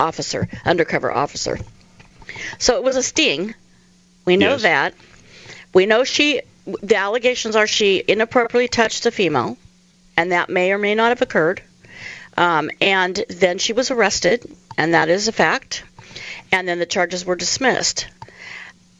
officer, 0.00 0.48
undercover 0.64 1.12
officer. 1.12 1.58
So 2.58 2.76
it 2.76 2.82
was 2.82 2.96
a 2.96 3.02
sting 3.02 3.54
we 4.26 4.36
know 4.36 4.50
Yes. 4.52 4.62
that. 4.62 4.94
We 5.72 5.86
know 5.86 6.04
she. 6.04 6.42
The 6.82 6.96
allegations 6.96 7.54
are 7.54 7.66
she 7.68 8.02
inappropriately 8.06 8.66
touched 8.68 9.06
a 9.06 9.10
female, 9.12 9.56
and 10.16 10.32
that 10.32 10.50
may 10.50 10.72
or 10.72 10.78
may 10.78 10.94
not 10.96 11.10
have 11.10 11.22
occurred. 11.22 11.62
Um, 12.36 12.70
and 12.80 13.24
then 13.28 13.58
she 13.58 13.72
was 13.72 13.90
arrested, 13.90 14.44
and 14.76 14.92
that 14.94 15.08
is 15.08 15.28
a 15.28 15.32
fact. 15.32 15.84
And 16.52 16.68
then 16.68 16.78
the 16.78 16.86
charges 16.86 17.24
were 17.24 17.36
dismissed. 17.36 18.08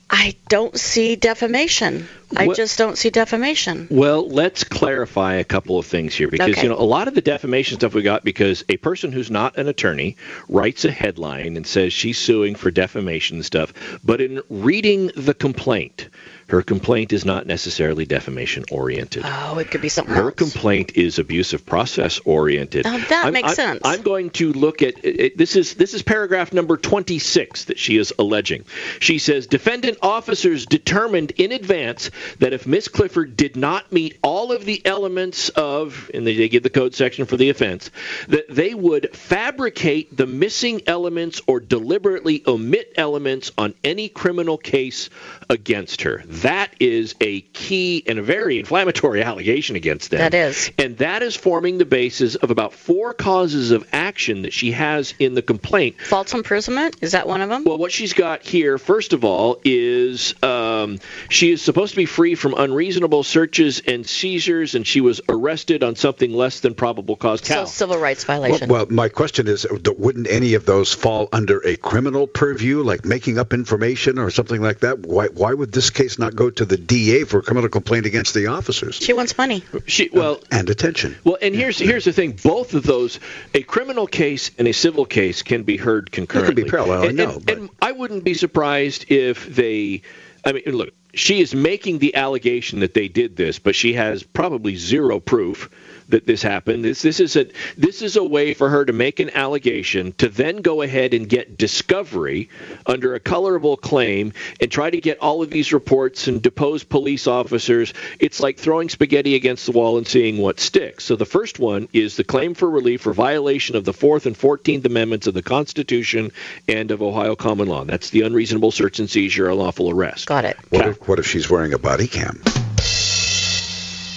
I 0.09 0.37
don't 0.49 0.79
see 0.79 1.17
defamation. 1.17 2.09
I 2.37 2.47
What- 2.47 2.57
just 2.57 2.79
don't 2.79 2.97
see 2.97 3.11
defamation. 3.11 3.89
Well, 3.91 4.29
let's 4.29 4.63
clarify 4.63 5.35
a 5.35 5.45
couple 5.45 5.79
of 5.81 5.87
things 5.87 6.15
here 6.15 6.29
because 6.29 6.51
Okay. 6.51 6.63
you 6.63 6.69
know 6.69 6.77
a 6.79 6.83
lot 6.87 7.09
of 7.09 7.15
the 7.15 7.21
defamation 7.21 7.79
stuff 7.79 7.93
we 7.95 8.03
got 8.03 8.25
because 8.25 8.65
a 8.69 8.77
person 8.77 9.11
who's 9.11 9.31
not 9.33 9.57
an 9.59 9.67
attorney 9.67 10.17
writes 10.49 10.85
a 10.85 10.93
headline 10.93 11.57
and 11.57 11.67
says 11.67 11.93
she's 11.93 12.19
suing 12.19 12.55
for 12.55 12.71
defamation 12.71 13.43
stuff, 13.43 13.73
but 14.05 14.21
in 14.21 14.43
reading 14.49 15.11
the 15.17 15.35
complaint, 15.35 16.09
Her 16.49 16.63
complaint 16.63 17.13
is 17.13 17.25
not 17.25 17.47
necessarily 17.47 18.07
defamation 18.07 18.65
oriented. 18.71 19.25
Oh, 19.27 19.59
it 19.59 19.69
could 19.71 19.83
be 19.83 19.89
something 19.89 20.15
Her 20.15 20.27
else. 20.27 20.35
complaint 20.35 20.93
is 20.97 21.19
abusive 21.19 21.67
process 21.67 22.21
oriented. 22.25 22.87
Oh, 22.87 22.99
that 23.09 23.25
I'm- 23.25 23.33
makes 23.33 23.49
I'm- 23.49 23.55
sense. 23.57 23.81
I'm 23.85 24.03
going 24.03 24.31
to 24.31 24.53
look 24.53 24.81
at 24.81 25.05
it, 25.05 25.37
this 25.37 25.57
is 25.57 25.75
this 25.75 25.93
is 25.93 26.03
paragraph 26.03 26.53
number 26.53 26.77
26 26.77 27.65
that 27.65 27.79
she 27.81 27.97
is 27.97 28.13
alleging. 28.19 28.65
She 29.01 29.19
says 29.19 29.49
defendant 29.49 29.99
officers 30.03 30.67
determined 30.67 31.33
in 31.37 31.51
advance 31.51 32.11
that 32.39 32.53
if 32.53 32.65
Miss 32.65 32.87
Clifford 32.87 33.37
did 33.37 33.57
not 33.57 33.91
meet 33.93 34.17
all 34.23 34.53
of 34.53 34.65
the 34.65 34.81
elements 34.87 35.49
of 35.51 36.11
and 36.15 36.25
they 36.25 36.49
give 36.49 36.63
the 36.63 36.71
code 36.71 36.95
section 36.95 37.27
for 37.27 37.37
the 37.37 37.51
offense 37.51 37.91
that 38.29 38.47
they 38.49 38.73
would 38.73 39.17
fabricate 39.17 40.17
the 40.17 40.27
missing 40.27 40.81
elements 40.87 41.41
or 41.49 41.59
deliberately 41.59 42.45
omit 42.47 42.93
elements 42.97 43.51
on 43.59 43.75
any 43.83 44.09
criminal 44.09 44.57
case 44.59 45.11
against 45.49 46.03
her. 46.03 46.23
That 46.27 46.71
is 46.81 47.15
a 47.21 47.41
key 47.41 48.03
and 48.07 48.19
a 48.19 48.23
very 48.23 48.59
inflammatory 48.59 49.23
allegation 49.23 49.77
against 49.77 50.11
them. 50.11 50.19
That 50.19 50.35
is. 50.35 50.71
And 50.79 50.99
that 50.99 51.23
is 51.23 51.37
forming 51.37 51.79
the 51.79 51.85
basis 51.85 52.35
of 52.35 52.51
about 52.51 52.73
four 52.73 53.15
causes 53.15 53.71
of 53.71 53.87
action 53.93 54.43
that 54.43 54.53
she 54.53 54.73
has 54.73 55.15
in 55.19 55.35
the 55.35 55.43
complaint. 55.43 56.01
False 56.01 56.35
imprisonment 56.35 56.97
is 57.01 57.13
that 57.13 57.27
one 57.27 57.41
of 57.41 57.49
them? 57.49 57.65
Well, 57.65 57.79
what 57.79 57.93
she's 57.93 58.13
got 58.13 58.43
here, 58.43 58.79
first 58.79 59.13
of 59.13 59.25
all, 59.25 59.61
is 59.65 60.35
uh, 60.43 60.47
um, 60.77 60.99
she 61.29 61.53
is 61.53 61.63
supposed 61.63 61.93
to 61.93 61.97
be 61.97 62.07
free 62.07 62.35
from 62.35 62.55
unreasonable 62.57 63.23
searches 63.23 63.81
and 63.87 64.07
seizures, 64.07 64.75
and 64.75 64.87
she 64.87 65.01
was 65.01 65.21
arrested 65.29 65.83
on 65.83 65.97
something 65.97 66.33
less 66.33 66.61
than 66.61 66.75
probable 66.75 67.17
cause 67.17 67.41
So 67.45 67.65
civil 67.65 67.99
rights 67.99 68.25
violation. 68.25 68.69
well, 68.69 68.87
my 68.91 69.09
question 69.09 69.49
is, 69.49 69.65
uh, 69.67 69.79
wouldn't 69.99 70.29
any 70.29 70.55
of 70.55 70.67
those 70.67 70.93
fall 70.93 71.29
under 71.33 71.59
a 71.67 71.77
criminal 71.77 72.27
purview, 72.27 72.83
like 72.83 73.05
making 73.05 73.39
up 73.39 73.53
information 73.53 74.19
or 74.19 74.31
something 74.31 74.61
like 74.61 74.81
that? 74.81 75.01
Why, 75.01 75.29
why 75.29 75.53
would 75.53 75.73
this 75.73 75.91
case 75.91 76.19
not 76.19 76.35
go 76.37 76.51
to 76.51 76.65
the 76.65 76.77
DA 76.77 77.25
for 77.25 77.39
a 77.39 77.43
criminal 77.43 77.69
complaint 77.69 78.07
against 78.07 78.35
the 78.35 78.47
officers 78.49 78.97
she 78.97 79.13
wants 79.13 79.37
money. 79.39 79.63
She 79.87 80.11
well, 80.13 80.41
and 80.51 80.69
attention? 80.71 81.17
Well, 81.25 81.39
and 81.41 81.55
here's 81.55 81.79
here's 81.79 82.05
the 82.05 82.13
thing: 82.13 82.33
both 82.43 82.75
of 82.75 82.83
those, 82.83 83.21
a 83.55 83.63
criminal 83.63 84.07
case 84.07 84.51
and 84.59 84.69
a 84.69 84.73
civil 84.73 85.05
case, 85.05 85.43
can 85.43 85.63
be 85.63 85.77
heard 85.77 86.11
concurrently. 86.11 86.65
be 86.65 86.71
parallel, 86.71 87.03
I 87.03 87.07
And, 87.07 87.17
know, 87.17 87.31
and, 87.37 87.51
and 87.51 87.71
I 87.81 87.93
wouldn't 87.93 88.25
be 88.25 88.35
surprised 88.35 89.11
if 89.11 89.47
they. 89.55 90.03
I 90.47 90.53
mean, 90.53 90.63
look, 90.67 90.95
she 91.13 91.41
is 91.41 91.55
making 91.55 91.99
the 91.99 92.15
allegation 92.15 92.81
that 92.81 92.95
they 92.95 93.09
did 93.09 93.37
this, 93.37 93.59
but 93.59 93.75
she 93.75 93.95
has 93.95 94.23
probably 94.23 94.77
zero 94.77 95.19
proof 95.19 95.69
that 96.09 96.27
this 96.27 96.43
happened. 96.43 96.85
This 96.85 97.03
this 97.03 97.21
is 97.21 97.37
a 97.37 97.47
this 97.77 98.03
is 98.03 98.17
a 98.17 98.25
way 98.25 98.55
for 98.55 98.69
her 98.69 98.85
to 98.85 98.93
make 98.93 99.21
an 99.21 99.31
allegation 99.31 100.13
to 100.19 100.29
then 100.29 100.59
go 100.59 100.83
ahead 100.83 101.15
and 101.15 101.29
get 101.29 101.59
discovery 101.59 102.49
under 102.87 103.15
a 103.15 103.21
colorable 103.21 103.77
claim 103.77 104.33
and 104.61 104.71
try 104.71 104.91
to 104.91 105.01
get 105.01 105.19
all 105.19 105.43
of 105.43 105.51
these 105.51 105.73
reports 105.73 106.29
and 106.29 106.43
depose 106.43 106.85
police 106.85 107.27
officers. 107.27 107.93
It's 108.21 108.41
like 108.41 108.59
throwing 108.59 108.89
spaghetti 108.89 109.35
against 109.35 109.67
the 109.67 109.73
wall 109.73 109.99
and 109.99 110.07
seeing 110.07 110.39
what 110.39 110.61
sticks. 110.61 111.05
So 111.05 111.17
the 111.17 111.25
first 111.25 111.59
one 111.59 111.89
is 111.93 112.17
the 112.17 112.25
claim 112.25 112.55
for 112.55 112.69
relief 112.69 113.03
for 113.03 113.13
violation 113.13 113.77
of 113.77 113.85
the 113.85 113.93
Fourth 113.93 114.27
and 114.27 114.37
Fourteenth 114.37 114.85
Amendments 114.85 115.27
of 115.27 115.35
the 115.35 115.43
Constitution 115.43 116.33
and 116.69 116.91
of 116.91 117.03
Ohio 117.03 117.37
common 117.37 117.69
law. 117.69 117.85
That's 117.85 118.11
the 118.11 118.23
unreasonable 118.23 118.71
search 118.71 118.99
and 118.99 119.11
seizure, 119.11 119.49
unlawful 119.49 119.91
arrest. 119.91 120.27
Got 120.27 120.45
it. 120.45 120.57
What 120.71 120.87
if, 120.87 121.09
what 121.09 121.19
if 121.19 121.27
she's 121.27 121.51
wearing 121.51 121.73
a 121.73 121.79
body 121.79 122.07
cam? 122.07 122.43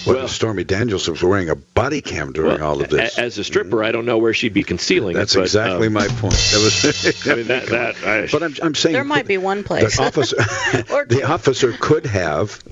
What 0.04 0.16
Well- 0.16 0.24
if 0.24 0.30
Stormy 0.30 0.64
Daniels 0.64 1.08
was 1.08 1.22
wearing 1.22 1.50
a 1.50 1.54
body 1.56 2.00
cam 2.00 2.32
during 2.32 2.60
Well, 2.60 2.70
all 2.70 2.80
of 2.80 2.88
this? 2.88 3.18
a- 3.18 3.20
As 3.20 3.38
a 3.38 3.44
stripper, 3.44 3.84
I 3.84 3.92
don't 3.92 4.06
know 4.06 4.16
where 4.18 4.32
she'd 4.32 4.54
be 4.54 4.62
concealing 4.62 5.14
That's 5.14 5.34
it. 5.34 5.38
but, 5.38 5.42
exactly 5.42 5.86
um, 5.88 5.92
my 5.92 6.08
point. 6.08 6.34
That 6.52 6.60
was, 6.62 7.26
I 7.28 7.34
mean, 7.34 7.46
that, 7.48 7.66
that, 7.68 7.96
I, 8.04 8.28
but 8.32 8.42
I'm, 8.42 8.54
I'm 8.62 8.74
saying 8.74 8.94
There 8.94 9.04
might 9.04 9.26
be 9.26 9.36
one 9.38 9.62
place. 9.62 9.96
the 9.96 10.02
officer, 10.04 10.36
the 11.06 11.24
officer 11.28 11.72
could 11.78 12.06
have, 12.06 12.62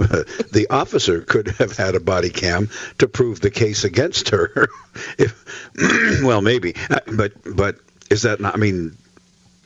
the 0.53 0.67
officer 0.71 1.21
could 1.21 1.49
have 1.49 1.77
had 1.77 1.95
a 1.95 2.01
body 2.01 2.31
cam 2.31 2.71
to 2.99 3.07
prove 3.09 3.41
the 3.41 3.51
case 3.51 3.85
against 3.85 4.31
her. 4.31 4.69
if, 5.19 5.45
well, 6.23 6.41
maybe, 6.41 6.75
Uh, 6.91 7.01
but 7.13 7.33
but 7.45 7.77
is 8.11 8.23
that 8.23 8.41
not? 8.41 8.55
I 8.55 8.57
mean, 8.59 8.97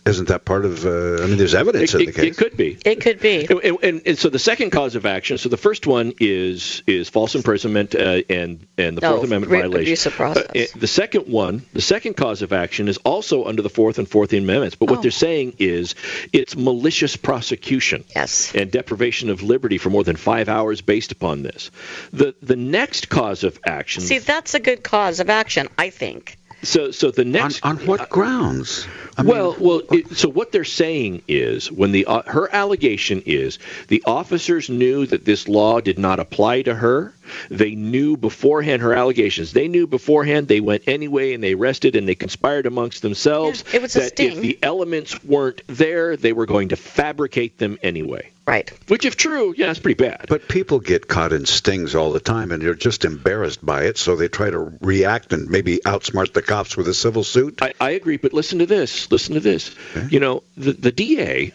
isn't 0.05 0.29
that 0.29 0.45
part 0.45 0.65
of? 0.65 0.85
Uh, 0.85 1.23
I 1.23 1.27
mean, 1.27 1.37
there's 1.39 1.55
evidence 1.55 1.95
it, 1.95 2.01
in 2.01 2.07
the 2.07 2.13
case. 2.13 2.25
it 2.25 2.37
could 2.37 2.57
be. 2.57 2.79
It 2.85 3.01
could 3.01 3.21
be. 3.21 3.47
And, 3.47 3.61
and- 3.63 3.79
and, 3.83 4.03
and 4.07 4.19
so 4.19 4.29
the 4.29 4.39
second 4.39 4.71
cause 4.71 4.95
of 4.95 5.07
action. 5.07 5.39
So 5.39 5.49
the 5.49 5.57
first 5.57 5.87
one 5.87 6.13
is 6.21 6.83
is 6.87 7.09
false 7.09 7.35
imprisonment 7.35 7.95
uh, 7.95 8.23
and 8.29 8.67
and 8.79 8.97
the 8.97 9.01
No, 9.01 9.13
Fourth 9.17 9.25
Amendment 9.25 9.53
re- 9.53 9.61
violation. 9.61 9.83
abusive 9.83 10.13
process. 10.15 10.47
Uh, 10.55 10.59
uh, 10.59 10.79
the 10.79 10.87
second 10.87 11.27
one, 11.29 11.65
the 11.73 11.81
second 11.81 12.15
cause 12.17 12.43
of 12.43 12.53
action, 12.53 12.89
is 12.89 12.97
also 12.99 13.45
under 13.45 13.63
the 13.63 13.71
Fourth 13.71 13.99
and 13.99 14.09
Fourth 14.09 14.33
Amendments. 14.33 14.77
But 14.77 14.91
what 14.91 14.99
Oh. 14.99 15.03
they're 15.03 15.11
saying 15.11 15.55
is 15.59 15.95
it's 16.33 16.57
malicious 16.57 17.17
prosecution. 17.17 18.05
Yes. 18.15 18.55
And 18.55 18.71
deprivation 18.71 19.31
of 19.31 19.43
liberty 19.43 19.79
for 19.79 19.91
more 19.91 20.05
than 20.05 20.17
five 20.17 20.49
hours 20.49 20.81
based 20.81 21.13
upon 21.13 21.43
this. 21.43 21.71
The 22.13 22.35
the 22.43 22.57
next 22.57 23.09
cause 23.09 23.45
of 23.45 23.59
action. 23.67 24.03
See, 24.03 24.19
that's 24.19 24.55
a 24.55 24.61
good 24.61 24.83
cause 24.83 25.21
of 25.21 25.31
action, 25.31 25.69
I 25.79 25.91
think. 25.91 26.39
So 26.63 26.93
so 26.93 27.11
the 27.11 27.25
next 27.25 27.65
on, 27.65 27.79
on 27.79 27.87
what 27.87 28.09
grounds? 28.09 28.87
well, 29.23 29.57
well. 29.59 29.83
It, 29.91 30.17
so 30.17 30.29
what 30.29 30.53
they're 30.53 30.65
saying 30.65 31.23
is, 31.27 31.71
when 31.73 31.91
the 31.91 32.07
uh, 32.07 32.23
her 32.27 32.49
allegation 32.55 33.23
is 33.27 33.59
the 33.89 34.03
officers 34.07 34.71
knew 34.71 35.07
that 35.07 35.25
this 35.25 35.49
law 35.49 35.81
did 35.81 35.99
not 35.99 36.21
apply 36.21 36.63
to 36.63 36.75
her. 36.75 37.15
They 37.51 37.75
knew 37.75 38.17
beforehand 38.17 38.83
her 38.83 38.95
allegations. 38.95 39.53
They 39.53 39.69
knew 39.69 39.87
beforehand. 39.87 40.49
They 40.49 40.61
went 40.61 40.85
anyway 40.87 41.33
and 41.35 41.43
they 41.43 41.55
arrested 41.55 41.97
and 41.97 42.09
they 42.09 42.15
conspired 42.15 42.67
amongst 42.67 43.03
themselves 43.03 43.65
Yeah, 43.71 43.77
it 43.77 43.83
was 43.83 43.97
a 43.97 44.01
that 44.01 44.09
sting. 44.09 44.33
if 44.33 44.41
the 44.41 44.59
elements 44.63 45.23
weren't 45.25 45.63
there, 45.67 46.17
they 46.17 46.33
were 46.33 46.47
going 46.47 46.69
to 46.71 46.77
fabricate 46.77 47.59
them 47.59 47.79
anyway. 47.83 48.31
Right. 48.45 48.73
Which, 48.89 49.05
if 49.05 49.17
true, 49.17 49.55
yeah, 49.57 49.71
it's 49.71 49.79
pretty 49.79 50.03
bad. 50.03 50.27
But 50.29 50.49
people 50.49 50.81
get 50.81 51.07
caught 51.07 51.33
in 51.33 51.47
stings 51.47 51.95
all 51.95 52.11
the 52.11 52.19
time, 52.19 52.51
and 52.51 52.61
they're 52.61 52.75
just 52.75 53.05
embarrassed 53.05 53.65
by 53.65 53.85
it, 53.85 53.97
so 53.99 54.17
they 54.17 54.27
try 54.27 54.51
to 54.51 54.59
react 54.81 55.33
and 55.33 55.49
maybe 55.49 55.79
outsmart 55.87 56.33
the 56.33 56.43
cops 56.43 56.77
with 56.77 56.89
a 56.89 56.95
civil 56.95 57.23
suit. 57.23 57.63
I, 57.63 57.73
I 57.81 57.91
agree, 57.91 58.17
but 58.17 58.33
listen 58.33 58.59
to 58.59 58.67
this. 58.67 59.13
Listen 59.13 59.35
to 59.35 59.41
this. 59.41 59.73
You 60.11 60.19
know, 60.19 60.43
the, 60.57 60.73
the 60.73 60.91
DA, 60.91 61.53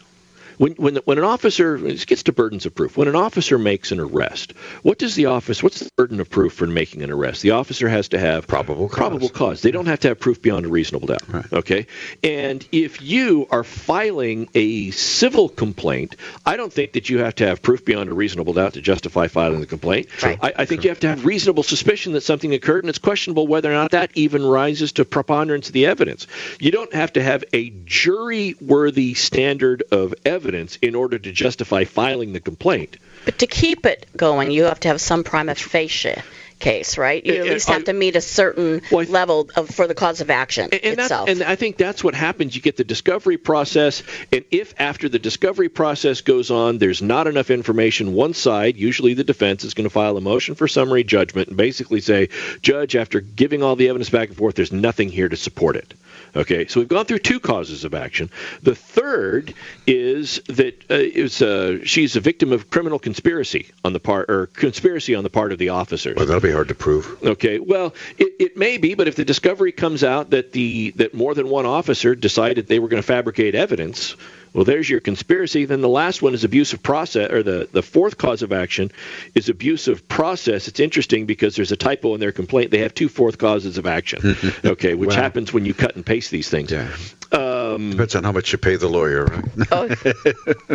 when 0.58 0.72
when 0.72 0.96
when 0.96 1.18
an 1.18 1.24
officer 1.24 1.76
it 1.86 2.06
gets 2.06 2.24
to 2.24 2.32
burdens 2.32 2.66
of 2.66 2.74
proof, 2.74 2.96
when 2.96 3.08
an 3.08 3.16
officer 3.16 3.58
makes 3.58 3.92
an 3.92 4.00
arrest, 4.00 4.52
what 4.82 4.98
does 4.98 5.14
the 5.14 5.26
office? 5.26 5.62
What's 5.62 5.80
the 5.80 5.90
burden 5.96 6.20
of 6.20 6.28
proof 6.28 6.52
for 6.52 6.66
making 6.66 7.02
an 7.02 7.10
arrest? 7.10 7.42
The 7.42 7.52
officer 7.52 7.88
has 7.88 8.08
to 8.08 8.18
have 8.18 8.46
probable 8.46 8.88
cause. 8.88 8.96
probable 8.96 9.28
cause. 9.28 9.62
They 9.62 9.70
don't 9.70 9.86
have 9.86 10.00
to 10.00 10.08
have 10.08 10.20
proof 10.20 10.42
beyond 10.42 10.66
a 10.66 10.68
reasonable 10.68 11.06
doubt. 11.06 11.52
Okay, 11.52 11.86
and 12.22 12.66
if 12.72 13.00
you 13.00 13.46
are 13.50 13.64
filing 13.64 14.48
a 14.54 14.90
civil 14.90 15.48
complaint, 15.48 16.16
I 16.44 16.56
don't 16.56 16.72
think 16.72 16.92
that 16.92 17.08
you 17.08 17.18
have 17.20 17.36
to 17.36 17.46
have 17.46 17.62
proof 17.62 17.84
beyond 17.84 18.10
a 18.10 18.14
reasonable 18.14 18.52
doubt 18.52 18.74
to 18.74 18.80
justify 18.80 19.28
filing 19.28 19.60
the 19.60 19.66
complaint. 19.66 20.08
Right. 20.22 20.38
I, 20.42 20.52
I 20.58 20.64
think 20.64 20.84
you 20.84 20.90
have 20.90 21.00
to 21.00 21.08
have 21.08 21.24
reasonable 21.24 21.62
suspicion 21.62 22.12
that 22.14 22.22
something 22.22 22.52
occurred, 22.52 22.84
and 22.84 22.88
it's 22.88 22.98
questionable 22.98 23.46
whether 23.46 23.70
or 23.70 23.74
not 23.74 23.92
that 23.92 24.10
even 24.14 24.44
rises 24.44 24.92
to 24.92 25.04
preponderance 25.04 25.68
of 25.68 25.72
the 25.72 25.86
evidence. 25.86 26.26
You 26.58 26.72
don't 26.72 26.92
have 26.92 27.12
to 27.14 27.22
have 27.22 27.44
a 27.52 27.70
jury-worthy 27.84 29.14
standard 29.14 29.84
of 29.92 30.14
evidence 30.24 30.47
in 30.54 30.94
order 30.94 31.18
to 31.18 31.32
justify 31.32 31.84
filing 31.84 32.32
the 32.32 32.40
complaint. 32.40 32.96
But 33.24 33.38
to 33.38 33.46
keep 33.46 33.84
it 33.86 34.06
going, 34.16 34.50
you 34.50 34.64
have 34.64 34.80
to 34.80 34.88
have 34.88 35.00
some 35.00 35.24
prima 35.24 35.54
facie 35.54 36.22
case, 36.58 36.98
right? 36.98 37.24
You 37.24 37.34
at 37.34 37.40
And- 37.42 37.50
least 37.50 37.68
have 37.68 37.84
to 37.84 37.92
meet 37.92 38.16
a 38.16 38.20
certain 38.20 38.82
level 38.90 39.48
of, 39.56 39.68
for 39.70 39.86
the 39.86 39.94
cause 39.94 40.20
of 40.20 40.30
action 40.30 40.68
And, 40.72 40.96
that's, 40.98 41.06
itself. 41.10 41.28
and 41.28 41.42
I 41.42 41.54
think 41.56 41.76
that's 41.76 42.02
what 42.02 42.14
happens. 42.14 42.54
You 42.56 42.62
get 42.62 42.76
the 42.76 42.84
discovery 42.84 43.36
process, 43.36 44.02
and 44.32 44.44
if 44.50 44.74
after 44.78 45.08
the 45.08 45.18
discovery 45.18 45.68
process 45.68 46.20
goes 46.20 46.50
on, 46.50 46.78
there's 46.78 47.00
not 47.02 47.26
enough 47.26 47.50
information, 47.50 48.12
one 48.14 48.34
side, 48.34 48.76
usually 48.76 49.14
the 49.14 49.24
defense, 49.24 49.64
is 49.64 49.74
going 49.74 49.84
to 49.88 49.90
file 49.90 50.16
a 50.16 50.20
motion 50.20 50.54
for 50.54 50.66
summary 50.68 51.04
judgment 51.04 51.48
and 51.48 51.56
basically 51.56 52.00
say, 52.00 52.28
Judge, 52.62 52.96
after 52.96 53.20
giving 53.20 53.62
all 53.62 53.76
the 53.76 53.88
evidence 53.88 54.10
back 54.10 54.28
and 54.28 54.36
forth, 54.36 54.54
there's 54.54 54.72
nothing 54.72 55.08
here 55.10 55.28
to 55.28 55.36
support 55.36 55.76
it. 55.76 55.94
Okay, 56.36 56.66
so 56.66 56.80
we've 56.80 56.88
gone 56.88 57.06
through 57.06 57.20
two 57.20 57.40
causes 57.40 57.84
of 57.84 57.94
action. 57.94 58.28
The 58.62 58.74
third 58.74 59.54
is 59.86 60.40
that 60.48 60.84
uh, 60.90 60.94
is 60.96 61.40
uh, 61.40 61.78
she's 61.84 62.16
a 62.16 62.20
victim 62.20 62.52
of 62.52 62.68
criminal 62.70 62.98
conspiracy 62.98 63.70
on 63.84 63.92
the 63.94 64.00
part 64.00 64.28
or 64.28 64.46
conspiracy 64.48 65.14
on 65.14 65.24
the 65.24 65.30
part 65.30 65.52
of 65.52 65.58
the 65.58 65.70
officers. 65.70 66.16
Well, 66.16 66.26
that'll 66.26 66.42
be 66.48 66.54
hard 66.54 66.68
to 66.68 66.74
prove. 66.74 67.22
Okay, 67.22 67.58
well, 67.58 67.94
it, 68.18 68.32
it 68.38 68.56
may 68.56 68.78
be, 68.78 68.94
but 68.94 69.08
if 69.08 69.14
the 69.16 69.24
discovery 69.24 69.72
comes 69.72 70.02
out 70.04 70.30
that 70.30 70.52
the 70.52 70.90
that 70.92 71.14
more 71.14 71.34
than 71.34 71.48
one 71.48 71.66
officer 71.66 72.14
decided 72.14 72.66
they 72.66 72.78
were 72.78 72.88
going 72.88 73.02
to 73.02 73.06
fabricate 73.06 73.54
evidence, 73.54 74.16
well, 74.54 74.64
there's 74.64 74.88
your 74.88 75.00
conspiracy. 75.00 75.66
Then 75.66 75.80
the 75.82 75.88
last 75.88 76.22
one 76.22 76.34
is 76.34 76.42
abuse 76.44 76.72
of 76.72 76.82
process, 76.82 77.30
or 77.30 77.42
the 77.42 77.68
the 77.70 77.82
fourth 77.82 78.16
cause 78.18 78.42
of 78.42 78.52
action 78.52 78.90
is 79.34 79.48
abuse 79.48 79.88
of 79.88 80.08
process. 80.08 80.68
It's 80.68 80.80
interesting 80.80 81.26
because 81.26 81.54
there's 81.56 81.72
a 81.72 81.76
typo 81.76 82.14
in 82.14 82.20
their 82.20 82.32
complaint. 82.32 82.70
They 82.70 82.78
have 82.78 82.94
two 82.94 83.08
fourth 83.08 83.38
causes 83.38 83.78
of 83.78 83.86
action. 83.86 84.36
Okay, 84.64 84.94
which 84.94 85.10
Wow. 85.10 85.16
happens 85.22 85.52
when 85.52 85.64
you 85.64 85.74
cut 85.74 85.94
and 85.96 86.04
paste 86.04 86.30
these 86.30 86.48
things. 86.48 86.72
Uh, 86.72 86.88
Um, 87.74 87.90
Depends 87.90 88.14
on 88.14 88.24
how 88.24 88.32
much 88.32 88.52
you 88.52 88.58
pay 88.58 88.76
the 88.76 88.88
lawyer, 88.88 89.24
right? 89.26 89.44
Oh. 89.72 89.88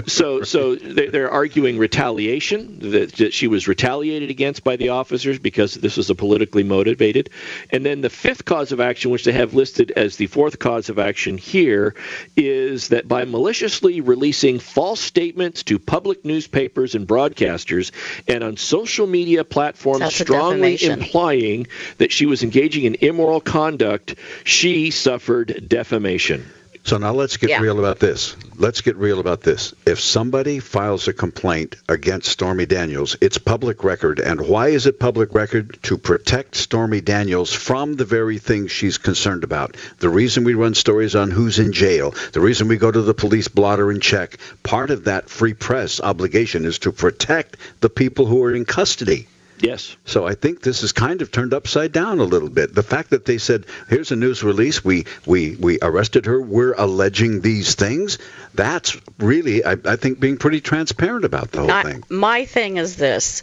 so, 0.07 0.43
so 0.43 0.75
they- 0.75 1.07
they're 1.07 1.31
arguing 1.31 1.77
retaliation 1.77 2.79
that, 2.79 3.13
that 3.13 3.33
she 3.33 3.47
was 3.47 3.67
retaliated 3.67 4.29
against 4.29 4.63
by 4.63 4.75
the 4.75 4.89
officers 4.89 5.39
because 5.39 5.73
this 5.75 5.97
was 5.97 6.09
a 6.09 6.15
politically 6.15 6.63
motivated. 6.63 7.29
And 7.69 7.85
then 7.85 8.01
the 8.01 8.09
fifth 8.09 8.45
cause 8.45 8.71
of 8.71 8.79
action, 8.79 9.11
which 9.11 9.23
they 9.25 9.31
have 9.31 9.53
listed 9.53 9.91
as 9.91 10.17
the 10.17 10.27
fourth 10.27 10.59
cause 10.59 10.89
of 10.89 10.97
action 10.99 11.37
here, 11.37 11.95
is 12.35 12.89
that 12.89 13.07
by 13.07 13.25
maliciously 13.25 14.01
releasing 14.01 14.59
false 14.59 14.99
statements 14.99 15.63
to 15.63 15.77
public 15.79 16.25
newspapers 16.25 16.95
and 16.95 17.07
broadcasters 17.07 17.91
and 18.27 18.43
on 18.43 18.57
social 18.57 19.07
media 19.07 19.43
platforms 19.43 19.99
That's 19.99 20.15
strongly 20.15 20.83
implying 20.83 21.67
that 21.97 22.11
she 22.11 22.25
was 22.25 22.43
engaging 22.43 22.85
in 22.85 22.95
immoral 23.01 23.41
conduct, 23.41 24.15
she 24.43 24.91
suffered 24.91 25.65
defamation. 25.67 26.45
So 26.85 26.97
now 26.97 27.13
let's 27.13 27.37
get 27.37 27.49
Yeah. 27.49 27.61
real 27.61 27.79
about 27.79 27.99
this. 27.99 28.35
Let's 28.57 28.81
get 28.81 28.97
real 28.97 29.19
about 29.21 29.41
this. 29.41 29.73
If 29.85 30.01
somebody 30.01 30.59
files 30.59 31.07
a 31.07 31.13
complaint 31.13 31.77
against 31.87 32.29
Stormy 32.29 32.65
Daniels, 32.65 33.15
it's 33.21 33.37
public 33.37 33.85
record. 33.85 34.19
And 34.19 34.41
why 34.41 34.67
is 34.67 34.85
it 34.85 34.99
public 34.99 35.33
record? 35.33 35.77
To 35.83 35.97
protect 35.97 36.55
Stormy 36.55 36.99
Daniels 36.99 37.53
from 37.53 37.93
the 37.93 38.03
very 38.03 38.37
thing 38.37 38.67
she's 38.67 38.97
concerned 38.97 39.45
about. 39.45 39.77
The 39.99 40.09
reason 40.09 40.43
we 40.43 40.55
run 40.55 40.73
stories 40.73 41.15
on 41.15 41.31
who's 41.31 41.57
in 41.57 41.71
jail, 41.71 42.13
the 42.33 42.41
reason 42.41 42.67
we 42.67 42.75
go 42.77 42.91
to 42.91 43.01
the 43.01 43.13
police 43.13 43.47
blotter 43.47 43.89
and 43.89 44.01
check, 44.01 44.37
part 44.63 44.89
of 44.91 45.05
that 45.05 45.29
free 45.29 45.53
press 45.53 46.01
obligation 46.01 46.65
is 46.65 46.79
to 46.79 46.91
protect 46.91 47.55
the 47.79 47.89
people 47.89 48.25
who 48.25 48.43
are 48.43 48.53
in 48.53 48.65
custody. 48.65 49.27
Yes. 49.63 49.95
So 50.03 50.27
I 50.27 50.35
think 50.35 50.61
this 50.61 50.83
is 50.83 50.91
kind 50.91 51.21
of 51.21 51.31
turned 51.31 51.53
upside 51.53 51.93
down 51.93 52.19
a 52.19 52.25
little 52.25 52.49
bit. 52.49 52.75
The 52.75 52.83
fact 52.83 53.11
that 53.11 53.23
they 53.23 53.37
said, 53.37 53.65
"Here's 53.87 54.11
a 54.11 54.17
news 54.17 54.43
release. 54.43 54.83
We 54.83 55.05
we 55.25 55.55
we 55.55 55.79
arrested 55.81 56.25
her. 56.25 56.41
We're 56.41 56.73
alleging 56.73 57.39
these 57.39 57.75
things." 57.75 58.17
That's 58.53 58.97
really, 59.19 59.63
I, 59.63 59.77
I 59.85 59.95
think, 59.95 60.19
being 60.19 60.35
pretty 60.35 60.59
transparent 60.59 61.23
about 61.23 61.51
the 61.51 61.61
whole 61.61 61.81
thing. 61.83 62.03
my 62.09 62.43
thing 62.43 62.75
is 62.75 62.97
this. 62.97 63.41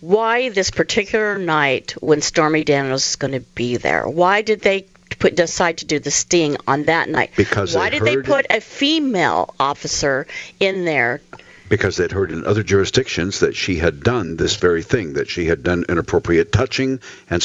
Why 0.00 0.48
this 0.48 0.70
particular 0.70 1.38
night 1.38 1.96
when 2.00 2.20
Stormy 2.22 2.62
Daniels 2.62 3.04
is 3.04 3.16
going 3.16 3.32
to 3.32 3.40
be 3.40 3.78
there? 3.78 4.08
Why 4.08 4.42
did 4.42 4.60
they 4.60 4.86
put 5.18 5.34
decide 5.34 5.78
to 5.78 5.86
do 5.86 5.98
the 5.98 6.12
sting 6.12 6.56
on 6.68 6.84
that 6.84 7.08
night? 7.08 7.32
Because 7.36 7.74
Why 7.74 7.90
did 7.90 8.04
they 8.04 8.18
put 8.18 8.46
a 8.48 8.60
female 8.60 9.56
officer 9.58 10.28
in 10.60 10.84
there? 10.84 11.20
Because 11.68 11.96
they'd 11.96 12.12
heard 12.12 12.32
in 12.32 12.44
other 12.44 12.62
jurisdictions 12.62 13.40
that 13.40 13.54
she 13.54 13.76
had 13.76 14.02
done 14.02 14.36
this 14.36 14.56
very 14.56 14.82
thing, 14.82 15.14
that 15.14 15.28
she 15.28 15.46
had 15.46 15.62
done 15.62 15.84
inappropriate 15.88 16.52
touching, 16.52 17.00
and 17.28 17.42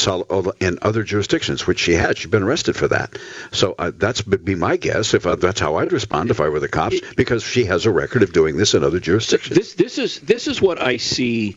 in 0.60 0.78
other 0.82 1.02
jurisdictions, 1.02 1.66
which 1.66 1.78
she 1.78 1.92
had. 1.92 2.18
She'd 2.18 2.30
been 2.30 2.42
arrested 2.42 2.76
for 2.76 2.88
that. 2.88 3.18
So 3.52 3.74
uh, 3.78 3.92
that's 3.96 4.22
be 4.22 4.54
my 4.54 4.76
guess. 4.76 5.14
If 5.14 5.26
uh, 5.26 5.36
that's 5.36 5.60
how 5.60 5.76
I'd 5.76 5.92
respond 5.92 6.30
if 6.30 6.40
I 6.40 6.48
were 6.48 6.60
the 6.60 6.68
cops, 6.68 7.00
because 7.16 7.42
she 7.42 7.64
has 7.64 7.86
a 7.86 7.90
record 7.90 8.22
of 8.22 8.32
doing 8.32 8.56
this 8.56 8.74
in 8.74 8.84
other 8.84 9.00
jurisdictions. 9.00 9.56
This 9.56 9.74
this 9.74 9.98
is 9.98 10.20
this 10.20 10.48
is 10.48 10.60
what 10.60 10.80
I 10.80 10.96
see. 10.96 11.56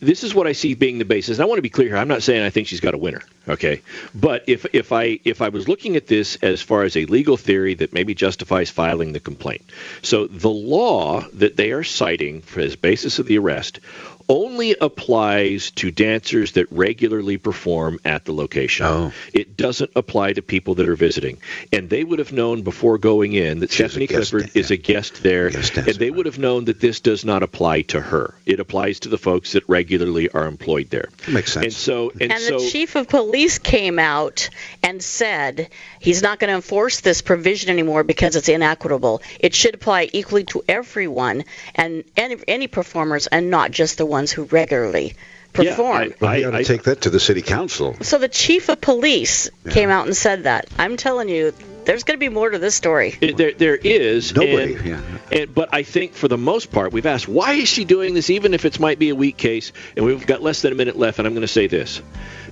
This 0.00 0.22
is 0.24 0.34
what 0.34 0.46
I 0.46 0.52
see 0.52 0.74
being 0.74 0.98
the 0.98 1.04
basis. 1.04 1.38
And 1.38 1.44
I 1.44 1.46
want 1.46 1.58
to 1.58 1.62
be 1.62 1.70
clear 1.70 1.88
here. 1.88 1.96
I'm 1.96 2.08
not 2.08 2.22
saying 2.22 2.42
I 2.42 2.50
think 2.50 2.68
she's 2.68 2.80
got 2.80 2.94
a 2.94 2.98
winner. 2.98 3.22
Okay, 3.48 3.82
but 4.14 4.44
if 4.46 4.66
if 4.72 4.92
I 4.92 5.20
if 5.24 5.40
I 5.42 5.48
was 5.48 5.68
looking 5.68 5.96
at 5.96 6.06
this 6.06 6.36
as 6.36 6.60
far 6.60 6.82
as 6.82 6.96
a 6.96 7.06
legal 7.06 7.36
theory 7.36 7.74
that 7.74 7.92
maybe 7.92 8.14
justifies 8.14 8.70
filing 8.70 9.12
the 9.12 9.20
complaint, 9.20 9.62
so 10.02 10.26
the 10.26 10.50
law 10.50 11.22
that 11.34 11.56
they 11.56 11.72
are 11.72 11.84
citing 11.84 12.42
for 12.42 12.60
as 12.60 12.76
basis 12.76 13.18
of 13.18 13.26
the 13.26 13.38
arrest 13.38 13.80
only 14.28 14.76
applies 14.80 15.70
to 15.72 15.90
dancers 15.90 16.52
that 16.52 16.70
regularly 16.70 17.38
perform 17.38 17.98
at 18.04 18.24
the 18.24 18.32
location. 18.32 18.86
Oh. 18.86 19.12
It 19.32 19.56
doesn't 19.56 19.90
apply 19.96 20.34
to 20.34 20.42
people 20.42 20.76
that 20.76 20.88
are 20.88 20.96
visiting. 20.96 21.38
And 21.72 21.88
they 21.88 22.04
would 22.04 22.18
have 22.18 22.32
known 22.32 22.62
before 22.62 22.98
going 22.98 23.32
in 23.32 23.60
that 23.60 23.70
She's 23.70 23.86
Stephanie 23.86 24.06
guest, 24.06 24.30
Clifford 24.30 24.56
is 24.56 24.70
a 24.70 24.76
guest 24.76 25.22
there, 25.22 25.50
Guest 25.50 25.76
and 25.76 25.94
they 25.94 26.10
would 26.10 26.26
have 26.26 26.38
known 26.38 26.66
that 26.66 26.80
this 26.80 27.00
does 27.00 27.24
not 27.24 27.42
apply 27.42 27.82
to 27.82 28.00
her. 28.00 28.34
It 28.44 28.60
applies 28.60 29.00
to 29.00 29.08
the 29.08 29.18
folks 29.18 29.52
that 29.52 29.68
regularly 29.68 30.28
are 30.30 30.46
employed 30.46 30.90
there. 30.90 31.08
That 31.26 31.32
makes 31.32 31.52
sense. 31.52 31.64
And 31.64 31.72
so, 31.72 32.10
and, 32.20 32.32
And, 32.32 32.40
so, 32.40 32.58
the 32.58 32.70
chief 32.70 32.96
of 32.96 33.08
police 33.08 33.58
came 33.58 33.98
out 33.98 34.50
and 34.82 35.02
said 35.02 35.70
he's 36.00 36.22
not 36.22 36.38
going 36.38 36.48
to 36.48 36.56
enforce 36.56 37.00
this 37.00 37.22
provision 37.22 37.70
anymore 37.70 38.04
because 38.04 38.36
it's 38.36 38.48
inequitable. 38.48 39.22
It 39.40 39.54
should 39.54 39.74
apply 39.74 40.10
equally 40.12 40.44
to 40.44 40.62
everyone 40.68 41.44
and 41.74 42.04
any, 42.16 42.36
any 42.46 42.66
performers 42.66 43.26
and 43.26 43.50
not 43.50 43.70
just 43.70 43.98
the 43.98 44.06
ones 44.18 44.32
who 44.32 44.44
regularly 44.44 45.14
perform. 45.52 46.12
Well, 46.20 46.36
you 46.36 46.44
I- 46.44 46.48
ought 46.48 46.50
to 46.52 46.56
I- 46.58 46.62
take 46.64 46.82
that 46.84 47.02
to 47.02 47.10
the 47.10 47.20
city 47.20 47.42
council. 47.42 47.96
so 48.02 48.18
the 48.18 48.28
chief 48.28 48.68
of 48.68 48.80
police 48.80 49.48
came 49.70 49.90
out 49.90 50.06
and 50.06 50.16
said 50.16 50.44
that. 50.44 50.66
I'm 50.78 50.96
telling 50.96 51.28
you, 51.28 51.52
there's 51.84 52.02
going 52.04 52.18
to 52.18 52.20
be 52.20 52.28
more 52.28 52.50
to 52.50 52.58
this 52.58 52.74
story. 52.74 53.16
It- 53.20 53.36
there, 53.36 53.52
there 53.52 53.76
is 53.76 54.34
Nobody, 54.34 54.74
and- 54.74 54.86
yeah. 54.86 55.00
And, 55.32 55.54
but 55.54 55.68
I 55.72 55.82
think 55.84 56.14
for 56.14 56.28
the 56.28 56.36
most 56.36 56.70
part, 56.72 56.92
we've 56.92 57.06
asked 57.06 57.28
why 57.28 57.54
is 57.54 57.68
she 57.68 57.84
doing 57.84 58.12
this, 58.14 58.28
even 58.30 58.52
if 58.54 58.64
it 58.64 58.78
might 58.80 58.98
be 58.98 59.08
a 59.10 59.14
weak 59.14 59.36
case. 59.36 59.72
And 59.96 60.04
we've 60.04 60.26
got 60.26 60.42
less 60.42 60.62
than 60.62 60.72
a 60.72 60.76
minute 60.76 60.98
left, 60.98 61.18
and 61.18 61.26
I'm 61.26 61.34
going 61.34 61.42
to 61.42 61.48
say 61.60 61.66
this: 61.66 62.02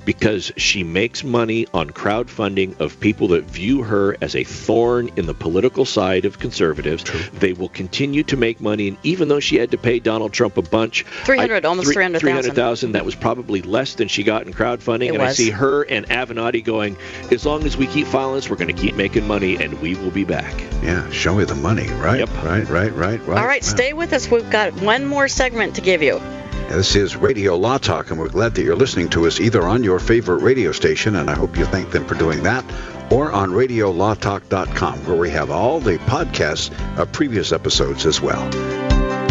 because 0.06 0.52
she 0.56 0.82
makes 0.84 1.22
money 1.22 1.66
on 1.74 1.90
crowdfunding 1.90 2.80
of 2.80 2.98
people 3.00 3.28
that 3.28 3.44
view 3.44 3.82
her 3.82 4.16
as 4.22 4.34
a 4.34 4.44
thorn 4.44 5.10
in 5.16 5.26
the 5.26 5.34
political 5.34 5.84
side 5.84 6.24
of 6.24 6.38
conservatives. 6.38 7.04
They 7.34 7.52
will 7.52 7.68
continue 7.68 8.22
to 8.22 8.36
make 8.36 8.60
money, 8.60 8.88
and 8.88 8.96
even 9.02 9.28
though 9.28 9.40
she 9.40 9.56
had 9.56 9.72
to 9.72 9.78
pay 9.78 9.98
Donald 9.98 10.32
Trump 10.32 10.56
a 10.56 10.62
bunch, 10.62 11.04
300, 11.24 11.66
almost 11.66 11.88
three- 11.88 11.94
300,000. 11.94 12.20
300,000, 12.20 12.92
That 12.92 13.04
was 13.04 13.14
probably 13.16 13.60
less 13.62 13.94
than 13.94 14.08
she 14.08 14.22
got 14.22 14.46
in 14.46 14.54
crowdfunding. 14.54 15.08
It 15.08 15.14
and 15.14 15.22
I 15.22 15.32
see 15.32 15.50
her 15.50 15.82
and 15.82 16.08
Avenatti 16.08 16.64
going, 16.64 16.96
as 17.32 17.44
long 17.44 17.64
as 17.64 17.76
we 17.76 17.86
keep 17.88 18.06
filing 18.06 18.36
this, 18.36 18.48
we're 18.48 18.56
going 18.56 18.74
to 18.74 18.80
keep 18.80 18.94
making 18.94 19.26
money, 19.26 19.56
and 19.56 19.80
we 19.82 19.96
will 19.96 20.12
be 20.12 20.24
back. 20.24 20.54
Yeah, 20.82 21.10
show 21.10 21.34
me 21.34 21.44
the 21.44 21.56
money, 21.56 21.88
right? 21.94 22.20
Yep. 22.20 22.30
Right, 22.44 22.68
right, 22.68 22.94
right, 22.94 23.26
right. 23.26 23.38
All 23.38 23.46
right, 23.46 23.62
Wow. 23.62 23.68
stay 23.68 23.92
with 23.92 24.12
us. 24.12 24.30
We've 24.30 24.48
got 24.50 24.72
one 24.80 25.04
more 25.04 25.26
segment 25.26 25.74
to 25.74 25.80
give 25.80 26.00
you. 26.02 26.20
This 26.68 26.94
is 26.94 27.16
Radio 27.16 27.56
Law 27.56 27.78
Talk, 27.78 28.10
and 28.10 28.18
we're 28.18 28.28
glad 28.28 28.54
that 28.54 28.62
you're 28.62 28.76
listening 28.76 29.08
to 29.10 29.26
us 29.26 29.40
either 29.40 29.62
on 29.62 29.82
your 29.82 29.98
favorite 29.98 30.42
radio 30.42 30.72
station, 30.72 31.16
and 31.16 31.30
I 31.30 31.34
hope 31.34 31.56
you 31.56 31.64
thank 31.64 31.90
them 31.90 32.04
for 32.04 32.16
doing 32.16 32.42
that, 32.42 32.64
or 33.10 33.32
on 33.32 33.50
RadioLawTalk.com, 33.50 35.06
where 35.06 35.16
we 35.16 35.30
have 35.30 35.50
all 35.50 35.80
the 35.80 35.96
podcasts 35.98 36.70
of 36.98 37.10
previous 37.12 37.52
episodes 37.52 38.04
as 38.04 38.20
well. 38.20 38.44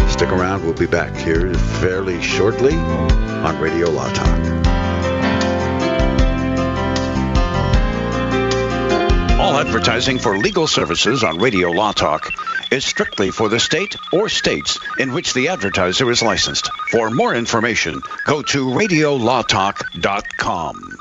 Stick 0.08 0.30
around, 0.30 0.64
we'll 0.64 0.74
be 0.74 0.86
back 0.86 1.14
here 1.14 1.54
fairly 1.54 2.20
shortly 2.20 2.74
on 2.74 3.60
Radio 3.60 3.90
Law 3.90 4.10
Talk. 4.12 4.40
All 9.38 9.56
advertising 9.58 10.18
for 10.18 10.36
legal 10.36 10.66
services 10.66 11.22
on 11.22 11.38
Radio 11.38 11.70
Law 11.70 11.92
Talk 11.92 12.32
is 12.70 12.84
strictly 12.84 13.30
for 13.30 13.48
the 13.48 13.60
state 13.60 13.96
or 14.12 14.28
states 14.28 14.78
in 14.98 15.12
which 15.12 15.32
the 15.34 15.48
advertiser 15.48 16.10
is 16.10 16.22
licensed. 16.22 16.70
For 16.90 17.10
more 17.10 17.34
information, 17.34 18.00
go 18.26 18.42
to 18.42 18.66
radiolawtalk.com. 18.66 20.96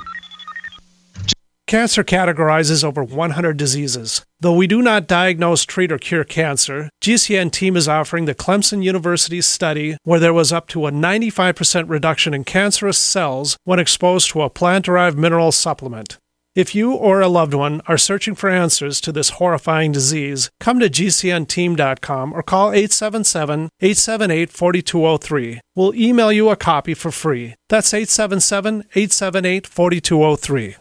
Cancer 1.67 2.03
categorizes 2.03 2.83
over 2.83 3.03
100 3.03 3.57
diseases. 3.57 4.23
Though 4.39 4.53
we 4.53 4.67
do 4.67 4.83
not 4.83 5.07
diagnose, 5.07 5.65
treat, 5.65 5.91
or 5.91 5.97
cure 5.97 6.23
cancer, 6.23 6.91
GCN 7.03 7.51
team 7.51 7.75
is 7.75 7.87
offering 7.87 8.25
the 8.25 8.35
Clemson 8.35 8.83
University 8.83 9.41
study 9.41 9.97
where 10.03 10.19
there 10.19 10.33
was 10.33 10.53
up 10.53 10.67
to 10.67 10.85
a 10.85 10.91
95% 10.91 11.89
reduction 11.89 12.35
in 12.35 12.43
cancerous 12.43 12.99
cells 12.99 13.57
when 13.63 13.79
exposed 13.79 14.29
to 14.29 14.43
a 14.43 14.49
plant 14.49 14.85
derived 14.85 15.17
mineral 15.17 15.51
supplement. 15.51 16.19
If 16.55 16.73
you 16.73 16.93
or 16.93 17.19
a 17.19 17.27
loved 17.27 17.53
one 17.53 17.81
are 17.85 17.97
searching 17.97 18.33
for 18.33 18.49
answers 18.49 19.01
to 19.01 19.11
this 19.11 19.31
horrifying 19.31 19.91
disease, 19.91 20.49
come 20.61 20.79
to 20.79 20.89
GCNteam.com 20.89 22.31
or 22.31 22.41
call 22.41 22.71
877 22.71 23.69
878 23.81 24.49
4203. 24.49 25.59
We'll 25.75 25.93
email 25.95 26.31
you 26.31 26.49
a 26.49 26.55
copy 26.55 26.93
for 26.93 27.11
free. 27.11 27.55
That's 27.67 27.93
877 27.93 28.85
878 28.95 29.67
4203. 29.67 30.75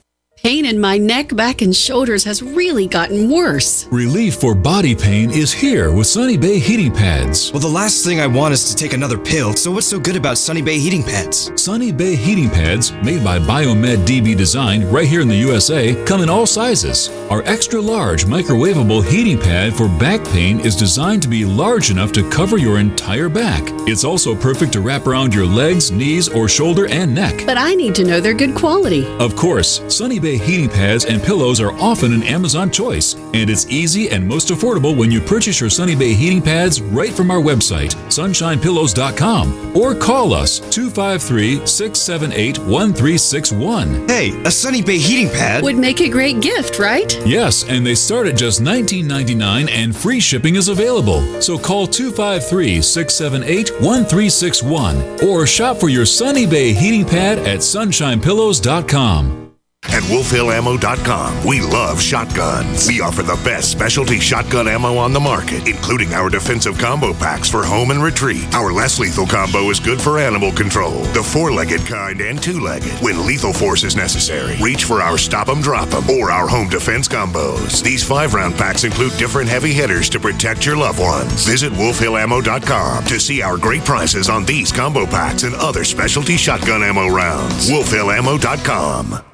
Pain 0.44 0.66
in 0.66 0.78
my 0.78 0.98
neck, 0.98 1.34
back, 1.34 1.62
and 1.62 1.74
shoulders 1.74 2.22
has 2.24 2.42
really 2.42 2.86
gotten 2.86 3.30
worse. 3.30 3.86
Relief 3.86 4.34
for 4.34 4.54
body 4.54 4.94
pain 4.94 5.30
is 5.30 5.54
here 5.54 5.90
with 5.90 6.06
Sunny 6.06 6.36
Bay 6.36 6.58
heating 6.58 6.92
pads. 6.92 7.50
Well, 7.50 7.60
the 7.60 7.66
last 7.66 8.04
thing 8.04 8.20
I 8.20 8.26
want 8.26 8.52
is 8.52 8.68
to 8.68 8.76
take 8.76 8.92
another 8.92 9.16
pill, 9.16 9.54
so 9.54 9.70
what's 9.70 9.86
so 9.86 9.98
good 9.98 10.16
about 10.16 10.36
Sunny 10.36 10.60
Bay 10.60 10.78
heating 10.78 11.02
pads? 11.02 11.50
Sunny 11.56 11.92
Bay 11.92 12.14
heating 12.14 12.50
pads, 12.50 12.92
made 13.02 13.24
by 13.24 13.38
Biomed 13.38 14.04
DB 14.04 14.36
Design 14.36 14.86
right 14.90 15.08
here 15.08 15.22
in 15.22 15.28
the 15.28 15.34
USA, 15.34 15.94
come 16.04 16.20
in 16.20 16.28
all 16.28 16.44
sizes. 16.44 17.08
Our 17.30 17.42
extra 17.44 17.80
large 17.80 18.26
microwavable 18.26 19.02
heating 19.02 19.40
pad 19.40 19.72
for 19.72 19.88
back 19.98 20.22
pain 20.26 20.60
is 20.60 20.76
designed 20.76 21.22
to 21.22 21.28
be 21.28 21.46
large 21.46 21.90
enough 21.90 22.12
to 22.12 22.28
cover 22.28 22.58
your 22.58 22.78
entire 22.78 23.30
back. 23.30 23.62
It's 23.88 24.04
also 24.04 24.34
perfect 24.34 24.74
to 24.74 24.82
wrap 24.82 25.06
around 25.06 25.32
your 25.32 25.46
legs, 25.46 25.90
knees, 25.90 26.28
or 26.28 26.50
shoulder 26.50 26.86
and 26.88 27.14
neck. 27.14 27.46
But 27.46 27.56
I 27.56 27.74
need 27.74 27.94
to 27.94 28.04
know 28.04 28.20
they're 28.20 28.34
good 28.34 28.54
quality. 28.54 29.06
Of 29.16 29.36
course, 29.36 29.80
Sunny 29.88 30.18
Bay 30.18 30.33
Bay 30.34 30.44
heating 30.44 30.68
pads 30.68 31.04
and 31.04 31.22
pillows 31.22 31.60
are 31.60 31.72
often 31.74 32.12
an 32.12 32.24
Amazon 32.24 32.68
choice, 32.68 33.14
and 33.14 33.48
it's 33.48 33.66
easy 33.68 34.10
and 34.10 34.26
most 34.26 34.48
affordable 34.48 34.96
when 34.96 35.10
you 35.10 35.20
purchase 35.20 35.60
your 35.60 35.70
Sunny 35.70 35.94
Bay 35.94 36.12
heating 36.12 36.42
pads 36.42 36.82
right 36.82 37.12
from 37.12 37.30
our 37.30 37.40
website, 37.40 37.94
sunshinepillows.com, 38.08 39.76
or 39.76 39.94
call 39.94 40.32
us 40.34 40.58
253 40.58 41.64
678 41.64 42.58
1361. 42.58 44.08
Hey, 44.08 44.42
a 44.44 44.50
Sunny 44.50 44.82
Bay 44.82 44.98
heating 44.98 45.28
pad 45.28 45.62
would 45.62 45.76
make 45.76 46.00
a 46.00 46.08
great 46.08 46.40
gift, 46.40 46.80
right? 46.80 47.16
Yes, 47.24 47.62
and 47.68 47.86
they 47.86 47.94
start 47.94 48.26
at 48.26 48.36
just 48.36 48.60
$19.99 48.60 49.70
and 49.70 49.94
free 49.94 50.18
shipping 50.18 50.56
is 50.56 50.66
available. 50.68 51.40
So 51.40 51.56
call 51.56 51.86
253 51.86 52.82
678 52.82 53.70
1361 53.80 55.28
or 55.28 55.46
shop 55.46 55.76
for 55.76 55.88
your 55.88 56.06
Sunny 56.06 56.46
Bay 56.46 56.72
heating 56.72 57.04
pad 57.04 57.38
at 57.38 57.58
sunshinepillows.com. 57.60 59.43
At 59.92 60.02
WolfHillAmmo.com, 60.04 61.44
we 61.44 61.60
love 61.60 62.00
shotguns. 62.00 62.88
We 62.88 63.00
offer 63.00 63.22
the 63.22 63.40
best 63.44 63.70
specialty 63.70 64.18
shotgun 64.18 64.66
ammo 64.66 64.96
on 64.96 65.12
the 65.12 65.20
market, 65.20 65.68
including 65.68 66.12
our 66.14 66.28
defensive 66.30 66.78
combo 66.78 67.12
packs 67.14 67.48
for 67.48 67.62
home 67.64 67.90
and 67.90 68.02
retreat. 68.02 68.52
Our 68.54 68.72
less 68.72 68.98
lethal 68.98 69.26
combo 69.26 69.70
is 69.70 69.78
good 69.78 70.00
for 70.00 70.18
animal 70.18 70.50
control, 70.52 71.02
the 71.12 71.22
four 71.22 71.52
legged 71.52 71.82
kind 71.86 72.20
and 72.20 72.42
two 72.42 72.60
legged. 72.60 72.90
When 73.02 73.24
lethal 73.26 73.52
force 73.52 73.84
is 73.84 73.94
necessary, 73.94 74.56
reach 74.60 74.84
for 74.84 75.00
our 75.00 75.16
Stop 75.18 75.48
'em 75.48 75.60
Drop 75.60 75.92
'em 75.94 76.08
or 76.10 76.30
our 76.32 76.48
home 76.48 76.68
defense 76.68 77.06
combos. 77.06 77.82
These 77.82 78.02
five 78.02 78.34
round 78.34 78.56
packs 78.56 78.84
include 78.84 79.16
different 79.16 79.48
heavy 79.48 79.72
hitters 79.72 80.08
to 80.10 80.18
protect 80.18 80.66
your 80.66 80.76
loved 80.76 80.98
ones. 80.98 81.44
Visit 81.46 81.72
WolfHillAmmo.com 81.72 83.04
to 83.04 83.20
see 83.20 83.42
our 83.42 83.56
great 83.56 83.84
prices 83.84 84.28
on 84.28 84.44
these 84.44 84.72
combo 84.72 85.06
packs 85.06 85.44
and 85.44 85.54
other 85.54 85.84
specialty 85.84 86.36
shotgun 86.36 86.82
ammo 86.82 87.08
rounds. 87.08 87.70
WolfHillAmmo.com. 87.70 89.33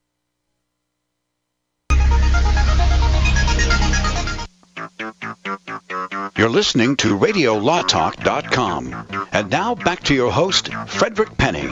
You're 6.37 6.49
listening 6.49 6.95
to 6.97 7.17
RadioLawTalk.com. 7.17 9.27
And 9.31 9.49
now 9.49 9.75
back 9.75 10.03
to 10.03 10.13
your 10.13 10.31
host, 10.31 10.73
Frederick 10.87 11.37
Penney. 11.37 11.67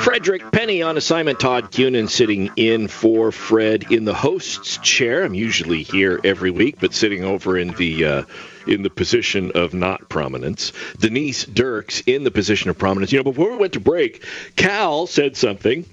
Frederick 0.00 0.50
Penney 0.50 0.82
on 0.82 0.96
assignment. 0.96 1.40
Todd 1.40 1.70
Cunin 1.70 2.08
sitting 2.08 2.50
in 2.56 2.88
for 2.88 3.32
Fred 3.32 3.92
in 3.92 4.04
the 4.04 4.14
host's 4.14 4.78
chair. 4.78 5.24
I'm 5.24 5.34
usually 5.34 5.82
here 5.82 6.20
every 6.24 6.50
week, 6.50 6.76
but 6.80 6.94
sitting 6.94 7.24
over 7.24 7.58
in 7.58 7.74
the. 7.74 8.04
Uh, 8.04 8.22
in 8.66 8.82
the 8.82 8.88
position 8.88 9.52
of 9.54 9.74
not 9.74 10.08
prominence. 10.08 10.72
Denise 10.98 11.44
Dirks 11.44 12.00
in 12.06 12.24
the 12.24 12.30
position 12.30 12.70
of 12.70 12.78
prominence. 12.78 13.12
You 13.12 13.18
know, 13.18 13.24
before 13.24 13.50
we 13.50 13.58
went 13.58 13.74
to 13.74 13.80
break, 13.80 14.24
Cal 14.56 15.06
said 15.06 15.36
something 15.36 15.84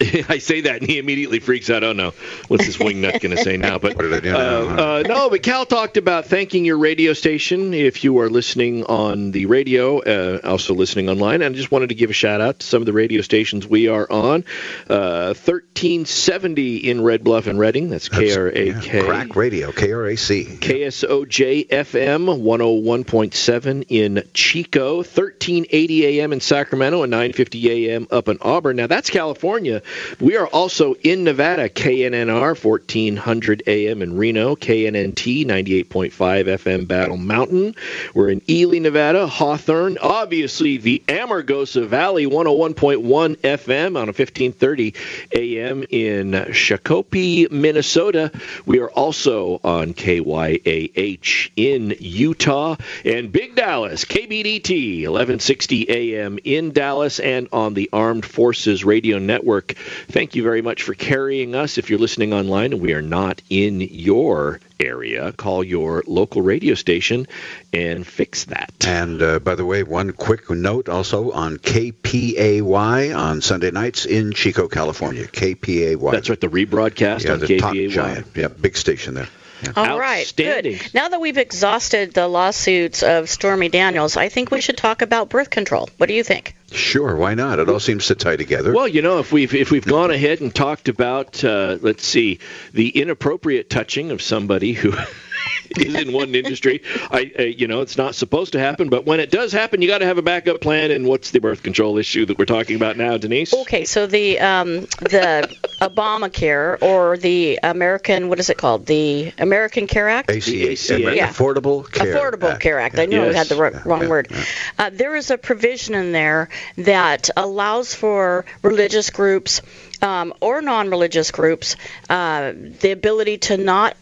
I 0.28 0.38
say 0.38 0.60
that 0.62 0.76
and 0.80 0.88
he 0.88 0.98
immediately 0.98 1.40
freaks 1.40 1.70
out. 1.70 1.82
Oh 1.82 1.92
no, 1.92 2.12
what's 2.46 2.64
this 2.64 2.76
wingnut 2.76 3.20
going 3.20 3.36
to 3.36 3.42
say 3.42 3.56
now? 3.56 3.78
But 3.78 4.00
uh, 4.00 4.28
uh, 4.28 5.02
no, 5.06 5.28
but 5.28 5.42
Cal 5.42 5.66
talked 5.66 5.96
about 5.96 6.26
thanking 6.26 6.64
your 6.64 6.78
radio 6.78 7.14
station 7.14 7.74
if 7.74 8.04
you 8.04 8.18
are 8.20 8.30
listening 8.30 8.84
on 8.84 9.32
the 9.32 9.46
radio, 9.46 9.98
uh, 9.98 10.40
also 10.44 10.74
listening 10.74 11.08
online. 11.08 11.42
And 11.42 11.54
I 11.54 11.58
just 11.58 11.72
wanted 11.72 11.88
to 11.88 11.96
give 11.96 12.10
a 12.10 12.12
shout 12.12 12.40
out 12.40 12.60
to 12.60 12.66
some 12.66 12.80
of 12.80 12.86
the 12.86 12.92
radio 12.92 13.22
stations 13.22 13.66
we 13.66 13.88
are 13.88 14.06
on. 14.10 14.44
1370 14.86 16.78
uh, 16.88 16.90
in 16.90 17.02
Red 17.02 17.24
Bluff 17.24 17.48
and 17.48 17.58
Redding. 17.58 17.90
That's 17.90 18.08
KRAK. 18.08 19.04
Crack 19.04 19.34
Radio, 19.34 19.72
KRAC. 19.72 20.58
KSOJ 20.58 21.68
FM 21.68 22.40
101.7 22.40 23.86
in 23.88 24.22
Chico. 24.32 24.96
1380 24.98 26.20
AM 26.20 26.32
in 26.32 26.40
Sacramento 26.40 27.02
and 27.02 27.10
950 27.10 27.88
AM 27.88 28.06
up 28.12 28.28
in 28.28 28.38
Auburn. 28.40 28.76
Now 28.76 28.86
that's 28.86 29.10
California. 29.10 29.82
We 30.20 30.36
are 30.36 30.46
also 30.46 30.94
in 30.94 31.24
Nevada, 31.24 31.68
KNNR 31.68 32.62
1400 32.62 33.62
AM 33.66 34.02
in 34.02 34.16
Reno, 34.16 34.56
KNNT 34.56 35.46
98.5 35.46 36.10
FM 36.12 36.88
Battle 36.88 37.16
Mountain. 37.16 37.74
We're 38.14 38.30
in 38.30 38.42
Ely, 38.48 38.78
Nevada, 38.78 39.26
Hawthorne, 39.26 39.98
obviously 39.98 40.78
the 40.78 41.02
Amargosa 41.08 41.86
Valley 41.86 42.26
101.1 42.26 43.36
FM 43.36 43.96
on 43.96 44.08
a 44.08 44.12
1530 44.12 44.94
AM 45.34 45.84
in 45.90 46.32
Shakopee, 46.32 47.50
Minnesota. 47.50 48.30
We 48.66 48.80
are 48.80 48.90
also 48.90 49.60
on 49.64 49.94
KYAH 49.94 51.50
in 51.56 51.94
Utah 51.98 52.76
and 53.04 53.32
Big 53.32 53.54
Dallas, 53.54 54.04
KBDT 54.04 55.02
1160 55.02 55.90
AM 55.90 56.38
in 56.44 56.72
Dallas 56.72 57.20
and 57.20 57.48
on 57.52 57.74
the 57.74 57.88
Armed 57.92 58.24
Forces 58.24 58.84
Radio 58.84 59.18
Network 59.18 59.74
Thank 60.08 60.34
you 60.34 60.42
very 60.42 60.62
much 60.62 60.82
for 60.82 60.94
carrying 60.94 61.54
us. 61.54 61.78
If 61.78 61.90
you're 61.90 61.98
listening 61.98 62.32
online 62.32 62.72
and 62.72 62.82
we 62.82 62.94
are 62.94 63.02
not 63.02 63.42
in 63.48 63.80
your 63.80 64.60
area, 64.80 65.32
call 65.32 65.64
your 65.64 66.04
local 66.06 66.42
radio 66.42 66.74
station 66.74 67.26
and 67.72 68.06
fix 68.06 68.44
that. 68.44 68.72
And 68.86 69.20
uh, 69.22 69.38
by 69.38 69.54
the 69.54 69.64
way, 69.64 69.82
one 69.82 70.12
quick 70.12 70.50
note 70.50 70.88
also 70.88 71.32
on 71.32 71.58
KPAY 71.58 73.16
on 73.16 73.40
Sunday 73.40 73.70
nights 73.70 74.06
in 74.06 74.32
Chico, 74.32 74.68
California. 74.68 75.26
KPAY. 75.26 76.12
That's 76.12 76.30
right, 76.30 76.40
the 76.40 76.48
rebroadcast 76.48 77.24
yeah, 77.24 77.32
on 77.32 77.40
the 77.40 77.46
KPAY. 77.46 77.60
Top 77.60 77.74
giant. 77.74 78.26
Yeah, 78.34 78.48
big 78.48 78.76
station 78.76 79.14
there. 79.14 79.28
All 79.76 79.98
right, 79.98 80.32
good. 80.36 80.80
Now 80.94 81.08
that 81.08 81.20
we've 81.20 81.38
exhausted 81.38 82.14
the 82.14 82.28
lawsuits 82.28 83.02
of 83.02 83.28
Stormy 83.28 83.68
Daniels, 83.68 84.16
I 84.16 84.28
think 84.28 84.50
we 84.50 84.60
should 84.60 84.76
talk 84.76 85.02
about 85.02 85.28
birth 85.28 85.50
control. 85.50 85.88
What 85.96 86.08
do 86.08 86.14
you 86.14 86.22
think? 86.24 86.54
Sure, 86.70 87.16
why 87.16 87.34
not? 87.34 87.58
It 87.58 87.68
all 87.68 87.80
seems 87.80 88.06
to 88.06 88.14
tie 88.14 88.36
together. 88.36 88.72
Well, 88.72 88.88
you 88.88 89.02
know, 89.02 89.18
if 89.18 89.32
we've 89.32 89.54
if 89.54 89.70
we've 89.70 89.84
gone 89.84 90.10
ahead 90.10 90.40
and 90.40 90.54
talked 90.54 90.88
about, 90.88 91.42
uh, 91.42 91.78
let's 91.80 92.06
see, 92.06 92.40
the 92.72 92.88
inappropriate 92.88 93.70
touching 93.70 94.10
of 94.10 94.20
somebody 94.22 94.72
who 94.74 94.92
is 95.76 95.94
in 95.94 96.12
one 96.12 96.34
industry, 96.34 96.82
I, 97.10 97.32
uh, 97.38 97.42
you 97.42 97.66
know, 97.66 97.80
it's 97.80 97.96
not 97.96 98.14
supposed 98.14 98.52
to 98.52 98.58
happen. 98.58 98.88
But 98.88 99.04
when 99.06 99.20
it 99.20 99.30
does 99.30 99.52
happen, 99.52 99.82
you 99.82 99.88
got 99.88 99.98
to 99.98 100.06
have 100.06 100.18
a 100.18 100.22
backup 100.22 100.60
plan. 100.60 100.90
And 100.90 101.06
what's 101.06 101.30
the 101.30 101.40
birth 101.40 101.62
control 101.62 101.98
issue 101.98 102.26
that 102.26 102.38
we're 102.38 102.44
talking 102.44 102.76
about 102.76 102.96
now, 102.96 103.16
Denise? 103.16 103.52
Okay, 103.54 103.84
so 103.84 104.06
the 104.06 104.38
um, 104.40 104.80
the 105.00 105.54
Obamacare 105.80 106.80
or 106.82 107.16
the 107.16 107.58
American 107.62 108.28
what 108.28 108.38
is 108.38 108.50
it 108.50 108.58
called? 108.58 108.86
The 108.86 109.32
American 109.38 109.86
Care 109.86 110.08
Act. 110.08 110.30
ACA, 110.30 110.50
Yeah. 110.98 111.28
Affordable 111.28 111.90
Care 111.90 112.14
Affordable 112.14 112.52
Act. 112.52 112.60
Care 112.60 112.80
Act. 112.80 112.98
I 112.98 113.06
knew 113.06 113.22
I 113.22 113.32
had 113.32 113.48
the 113.48 113.56
wr- 113.56 113.88
wrong 113.88 114.08
word. 114.08 114.30
Uh, 114.78 114.90
there 114.92 115.16
is 115.16 115.30
a 115.30 115.38
provision 115.38 115.94
in 115.94 116.12
there 116.12 116.48
that 116.76 117.30
allows 117.36 117.94
for 117.94 118.44
religious 118.62 119.10
groups 119.10 119.62
um, 120.02 120.32
or 120.40 120.62
non-religious 120.62 121.30
groups 121.30 121.76
uh, 122.08 122.52
the 122.80 122.92
ability 122.92 123.38
to 123.38 123.56
not 123.56 123.96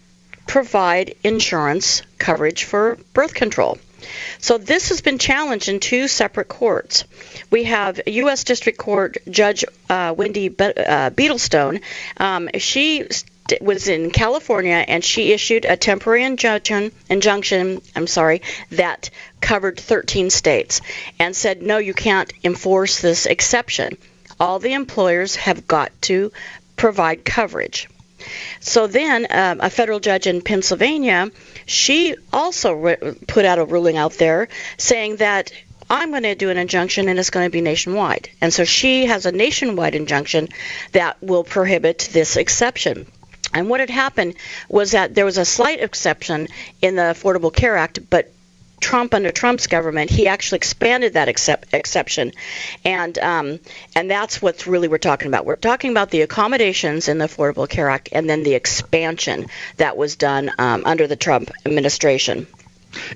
provide 0.46 1.14
insurance 1.22 2.02
coverage 2.18 2.64
for 2.64 2.98
birth 3.12 3.34
control. 3.34 3.78
So 4.38 4.58
this 4.58 4.90
has 4.90 5.00
been 5.00 5.18
challenged 5.18 5.68
in 5.68 5.80
two 5.80 6.08
separate 6.08 6.48
courts. 6.48 7.04
We 7.50 7.64
have 7.64 8.00
U.S. 8.06 8.44
District 8.44 8.78
Court 8.78 9.16
Judge 9.28 9.64
uh, 9.88 10.14
Wendy 10.16 10.48
Be- 10.48 10.64
uh, 10.64 11.10
Beetlestone. 11.10 11.80
Um, 12.16 12.50
she 12.58 13.06
st- 13.10 13.62
was 13.62 13.88
in 13.88 14.10
California 14.10 14.84
and 14.86 15.04
she 15.04 15.32
issued 15.32 15.64
a 15.64 15.76
temporary 15.76 16.24
injunction. 16.24 16.92
Injunction, 17.08 17.80
I'm 17.94 18.06
sorry, 18.06 18.42
that 18.70 19.10
covered 19.40 19.80
13 19.80 20.30
states 20.30 20.80
and 21.18 21.34
said 21.34 21.62
no, 21.62 21.78
you 21.78 21.94
can't 21.94 22.32
enforce 22.44 23.00
this 23.00 23.26
exception. 23.26 23.96
All 24.38 24.58
the 24.58 24.74
employers 24.74 25.36
have 25.36 25.66
got 25.66 25.90
to 26.02 26.30
provide 26.76 27.24
coverage. 27.24 27.88
So 28.60 28.86
then, 28.86 29.26
um, 29.30 29.60
a 29.60 29.70
federal 29.70 30.00
judge 30.00 30.26
in 30.26 30.42
Pennsylvania, 30.42 31.30
she 31.66 32.16
also 32.32 32.72
re- 32.72 33.14
put 33.26 33.44
out 33.44 33.58
a 33.58 33.64
ruling 33.64 33.96
out 33.96 34.14
there 34.14 34.48
saying 34.78 35.16
that 35.16 35.52
I'm 35.88 36.10
going 36.10 36.24
to 36.24 36.34
do 36.34 36.50
an 36.50 36.56
injunction 36.56 37.08
and 37.08 37.18
it's 37.18 37.30
going 37.30 37.46
to 37.46 37.50
be 37.50 37.60
nationwide. 37.60 38.28
And 38.40 38.52
so 38.52 38.64
she 38.64 39.06
has 39.06 39.24
a 39.24 39.32
nationwide 39.32 39.94
injunction 39.94 40.48
that 40.92 41.22
will 41.22 41.44
prohibit 41.44 42.08
this 42.12 42.36
exception. 42.36 43.06
And 43.54 43.70
what 43.70 43.80
had 43.80 43.90
happened 43.90 44.34
was 44.68 44.90
that 44.92 45.14
there 45.14 45.24
was 45.24 45.38
a 45.38 45.44
slight 45.44 45.80
exception 45.80 46.48
in 46.82 46.96
the 46.96 47.02
Affordable 47.02 47.54
Care 47.54 47.76
Act, 47.76 48.10
but 48.10 48.32
Trump 48.80 49.14
under 49.14 49.30
Trump's 49.30 49.66
government, 49.66 50.10
he 50.10 50.28
actually 50.28 50.56
expanded 50.56 51.14
that 51.14 51.28
excep- 51.28 51.66
exception, 51.72 52.32
and 52.84 53.18
um, 53.18 53.58
and 53.94 54.10
that's 54.10 54.42
what's 54.42 54.66
really 54.66 54.86
we're 54.88 54.98
talking 54.98 55.28
about. 55.28 55.46
We're 55.46 55.56
talking 55.56 55.90
about 55.90 56.10
the 56.10 56.20
accommodations 56.20 57.08
in 57.08 57.18
the 57.18 57.24
Affordable 57.24 57.68
Care 57.68 57.88
Act, 57.88 58.10
and 58.12 58.28
then 58.28 58.42
the 58.42 58.54
expansion 58.54 59.46
that 59.78 59.96
was 59.96 60.16
done 60.16 60.50
um, 60.58 60.82
under 60.84 61.06
the 61.06 61.16
Trump 61.16 61.50
administration. 61.64 62.46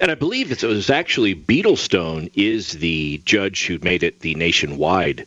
And 0.01 0.11
I 0.11 0.15
believe 0.15 0.51
it 0.53 0.63
was 0.63 0.91
actually 0.91 1.35
Beetlestone 1.35 2.31
is 2.35 2.73
the 2.73 3.21
judge 3.25 3.67
who 3.67 3.79
made 3.79 4.03
it 4.03 4.21
the 4.21 4.35
nationwide. 4.35 5.27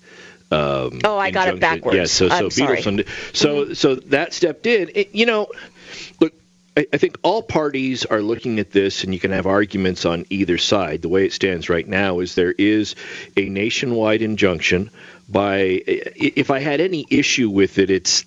Um, 0.52 1.02
Oh, 1.04 1.18
I 1.18 1.32
got 1.32 1.48
it 1.48 1.60
backwards. 1.60 1.96
Yeah, 1.98 2.06
so 2.06 2.30
so 2.30 2.36
I'm 2.46 2.52
sorry. 2.52 2.82
Mm-hmm. 2.82 3.10
So 3.34 3.74
so 3.74 3.96
that 3.96 4.34
stepped 4.34 4.66
in. 4.68 4.92
It- 4.94 5.16
you 5.16 5.26
know, 5.26 5.48
look. 6.20 6.34
I 6.78 6.88
I 6.94 6.98
think 6.98 7.18
all 7.24 7.42
parties 7.42 8.06
are 8.06 8.22
looking 8.22 8.60
at 8.60 8.72
this, 8.72 9.04
and 9.04 9.14
you 9.14 9.20
can 9.20 9.32
have 9.32 9.46
arguments 9.46 10.06
on 10.06 10.26
either 10.30 10.58
side. 10.58 11.02
The 11.02 11.10
way 11.10 11.26
it 11.26 11.34
stands 11.34 11.70
right 11.70 11.88
now 11.88 12.20
is 12.20 12.36
there 12.36 12.56
is 12.58 12.96
a 13.38 13.48
nationwide 13.50 14.22
injunction. 14.22 14.90
By 15.34 15.82
if 15.86 16.52
I 16.52 16.60
had 16.60 16.80
any 16.80 17.08
issue 17.10 17.50
with 17.50 17.80
it, 17.80 17.90
it's 17.90 18.24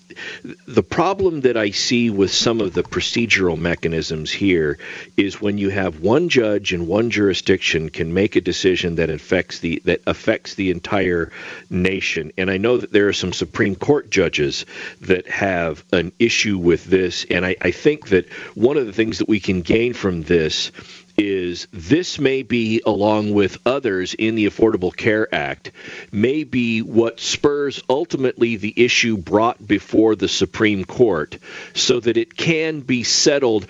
the 0.67 0.83
problem 0.83 1.41
that 1.41 1.55
I 1.55 1.71
see 1.71 2.09
with 2.09 2.31
some 2.31 2.59
of 2.59 2.73
the 2.73 2.83
procedural 2.83 3.57
mechanisms 3.57 4.29
here 4.29 4.77
is 5.15 5.41
when 5.41 5.57
you 5.57 5.69
have 5.69 6.01
one 6.01 6.27
judge 6.27 6.73
in 6.73 6.85
one 6.85 7.09
jurisdiction 7.09 7.89
can 7.89 8.13
make 8.13 8.35
a 8.35 8.41
decision 8.41 8.95
that 8.95 9.09
affects 9.09 9.59
the 9.59 9.81
that 9.85 10.01
affects 10.05 10.55
the 10.55 10.69
entire 10.69 11.31
nation. 11.69 12.33
And 12.37 12.51
I 12.51 12.57
know 12.57 12.75
that 12.75 12.91
there 12.91 13.07
are 13.07 13.13
some 13.13 13.31
Supreme 13.31 13.75
Court 13.75 14.09
judges 14.09 14.65
that 15.01 15.27
have 15.27 15.85
an 15.93 16.11
issue 16.19 16.57
with 16.57 16.83
this, 16.83 17.25
and 17.31 17.45
I, 17.45 17.55
I 17.61 17.71
think 17.71 18.09
that 18.09 18.29
one 18.53 18.75
of 18.75 18.85
the 18.85 18.93
things 18.93 19.19
that 19.19 19.29
we 19.29 19.39
can 19.39 19.61
gain 19.61 19.93
from 19.93 20.23
this 20.23 20.71
is 21.17 21.67
this 21.73 22.19
may 22.19 22.43
be, 22.43 22.81
along 22.85 23.33
with 23.33 23.57
others 23.65 24.13
in 24.13 24.35
the 24.35 24.45
Affordable 24.45 24.95
Care 24.95 25.33
Act, 25.33 25.71
may 26.11 26.43
be 26.43 26.81
what 26.81 27.19
spurs 27.19 27.81
ultimately 27.89 28.55
the 28.55 28.73
issue 28.75 29.17
brought 29.17 29.65
before 29.65 30.15
the 30.15 30.27
Supreme 30.27 30.85
Court 30.85 31.37
so 31.73 31.99
that 31.99 32.17
it 32.17 32.37
can 32.37 32.81
be 32.81 33.03
settled. 33.03 33.65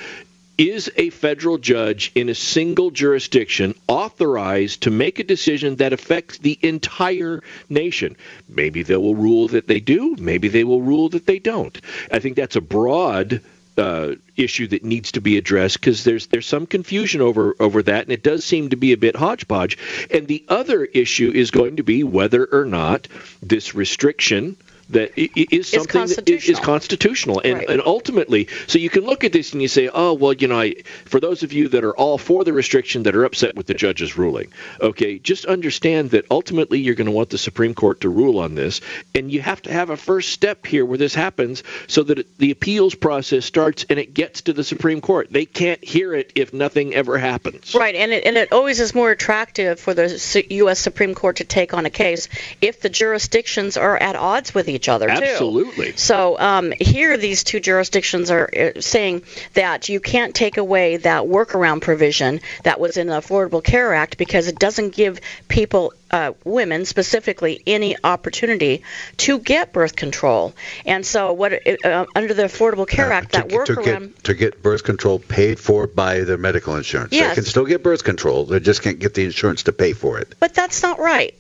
Is 0.58 0.92
a 0.98 1.12
federal 1.12 1.60
judge 1.60 2.12
in 2.16 2.30
a 2.30 2.36
single 2.36 2.90
jurisdiction 2.90 3.76
authorized 3.88 4.82
to 4.82 4.92
make 4.92 5.20
a 5.20 5.24
decision 5.24 5.76
that 5.76 5.94
affects 5.94 6.40
the 6.40 6.58
entire 6.64 7.44
nation? 7.70 8.18
Maybe 8.50 8.82
they 8.82 8.98
will 8.98 9.16
rule 9.16 9.50
that 9.50 9.68
they 9.68 9.80
do, 9.80 10.16
maybe 10.18 10.48
they 10.48 10.64
will 10.64 10.82
rule 10.82 11.10
that 11.10 11.28
they 11.28 11.38
don't. 11.38 11.80
I 12.12 12.18
think 12.18 12.36
that's 12.36 12.56
a 12.56 12.62
broad 12.62 13.42
uh, 13.78 14.16
issue 14.36 14.68
that 14.68 14.84
needs 14.84 15.12
to 15.14 15.22
be 15.22 15.38
addressed 15.38 15.80
because 15.80 16.04
there's 16.04 16.28
there's 16.28 16.48
some 16.48 16.66
confusion 16.66 17.22
over 17.22 17.56
over 17.60 17.84
that, 17.84 18.04
and 18.04 18.12
it 18.12 18.24
does 18.24 18.44
seem 18.44 18.70
to 18.70 18.76
be 18.76 18.94
a 18.94 18.98
bit 18.98 19.16
hodgepodge. 19.16 19.78
And 20.12 20.28
the 20.28 20.44
other 20.48 20.86
issue 20.86 21.32
is 21.34 21.52
going 21.52 21.78
to 21.78 21.84
be 21.84 22.04
whether 22.04 22.46
or 22.46 22.66
not 22.66 23.08
this 23.42 23.76
restriction 23.76 24.58
that 24.90 25.12
is 25.18 25.68
something 25.68 26.06
that 26.08 26.30
is, 26.30 26.50
is 26.50 26.60
constitutional. 26.60 27.42
and, 27.44 27.58
Right. 27.58 27.70
and 27.70 27.82
ultimately 27.86 28.48
so 28.68 28.78
you 28.78 28.90
can 28.90 29.04
look 29.04 29.24
at 29.24 29.32
this 29.32 29.54
and 29.54 29.62
you 29.62 29.68
say 29.68 29.90
oh 29.94 30.14
well 30.14 30.34
you 30.34 30.48
know 30.48 30.60
I, 30.60 30.76
for 31.06 31.20
those 31.20 31.44
of 31.44 31.54
you 31.54 31.70
that 31.70 31.84
are 31.84 31.96
all 31.96 32.18
for 32.18 32.44
the 32.44 32.54
restriction 32.54 33.04
that 33.04 33.16
are 33.16 33.26
upset 33.26 33.56
with 33.56 33.68
the 33.68 33.74
judge's 33.74 34.18
ruling 34.18 34.52
okay 34.82 35.18
just 35.20 35.46
understand 35.46 36.12
that 36.12 36.26
ultimately 36.30 36.80
you're 36.80 36.96
going 36.96 37.06
to 37.08 37.12
want 37.12 37.30
the 37.30 37.38
supreme 37.38 37.74
court 37.74 38.02
to 38.02 38.10
rule 38.10 38.40
on 38.40 38.56
this. 38.56 38.82
And 39.16 39.32
you 39.32 39.42
have 39.42 39.62
to 39.64 39.72
have 39.72 39.90
a 39.90 39.98
first 39.98 40.30
step 40.30 40.66
here 40.66 40.86
where 40.86 40.98
this 40.98 41.16
happens 41.16 41.64
so 41.88 42.04
that 42.04 42.20
it, 42.20 42.38
the 42.38 42.52
appeals 42.52 42.96
process 42.96 43.46
starts 43.46 43.86
and 43.90 43.98
it 44.00 44.14
gets 44.14 44.42
to 44.44 44.54
the 44.54 44.64
supreme 44.64 45.02
court. 45.02 45.28
They 45.32 45.46
can't 45.46 45.84
hear 45.84 46.14
it 46.14 46.32
if 46.36 46.54
nothing 46.54 46.94
ever 46.94 47.18
happens. 47.18 47.74
Right, 47.74 47.96
and 47.96 48.12
it, 48.12 48.26
and 48.26 48.38
it 48.38 48.52
always 48.52 48.80
is 48.80 48.94
more 48.94 49.12
attractive 49.12 49.80
for 49.80 49.94
the 49.94 50.46
U.S. 50.50 50.80
Supreme 50.80 51.16
Court 51.16 51.38
to 51.38 51.44
take 51.44 51.74
on 51.74 51.86
a 51.86 51.90
case 51.90 52.28
if 52.62 52.82
the 52.82 52.90
jurisdictions 52.90 53.78
are 53.78 53.98
at 53.98 54.16
odds 54.16 54.54
with 54.54 54.70
each 54.70 54.77
other, 54.88 55.08
too. 55.08 55.24
Absolutely. 55.24 55.96
So 55.98 56.38
um, 56.38 56.72
here, 56.80 57.18
these 57.18 57.44
two 57.44 57.60
jurisdictions 57.60 58.30
are 58.30 58.50
uh, 58.56 58.80
saying 58.80 59.24
that 59.54 59.90
you 59.90 60.00
can't 60.00 60.36
take 60.36 60.58
away 60.58 60.98
that 60.98 61.24
workaround 61.24 61.82
provision 61.82 62.42
that 62.64 62.80
was 62.80 62.98
in 62.98 63.08
the 63.08 63.20
Affordable 63.20 63.64
Care 63.64 63.94
Act 63.94 64.18
because 64.18 64.48
it 64.48 64.60
doesn't 64.60 64.94
give 64.94 65.20
people, 65.48 65.94
uh, 66.12 66.34
women 66.44 66.86
specifically, 66.86 67.62
any 67.66 67.96
opportunity 68.04 68.84
to 69.18 69.40
get 69.40 69.74
birth 69.74 69.96
control. 69.96 70.54
And 70.86 71.06
so, 71.06 71.34
what 71.34 71.54
uh, 71.86 72.06
under 72.16 72.34
the 72.34 72.44
Affordable 72.44 72.88
Care 72.88 73.12
Act, 73.12 73.32
that 73.32 73.50
to 73.50 73.56
workaround. 73.56 74.14
get 74.14 74.24
to 74.26 74.34
get 74.34 74.64
birth 74.64 74.84
control 74.84 75.20
paid 75.20 75.60
for 75.60 75.88
by 75.88 76.22
their 76.22 76.38
medical 76.38 76.76
insurance. 76.76 77.14
Yes. 77.14 77.30
They 77.30 77.42
can 77.42 77.46
still 77.46 77.66
get 77.66 77.84
birth 77.84 78.04
control. 78.04 78.46
They 78.46 78.60
just 78.60 78.82
can't 78.82 79.00
get 79.00 79.14
the 79.14 79.26
insurance 79.26 79.64
to 79.64 79.74
pay 79.74 79.94
for 79.94 80.20
it. 80.20 80.36
But 80.40 80.54
that's 80.54 80.84
not 80.84 81.00
right. 81.00 81.36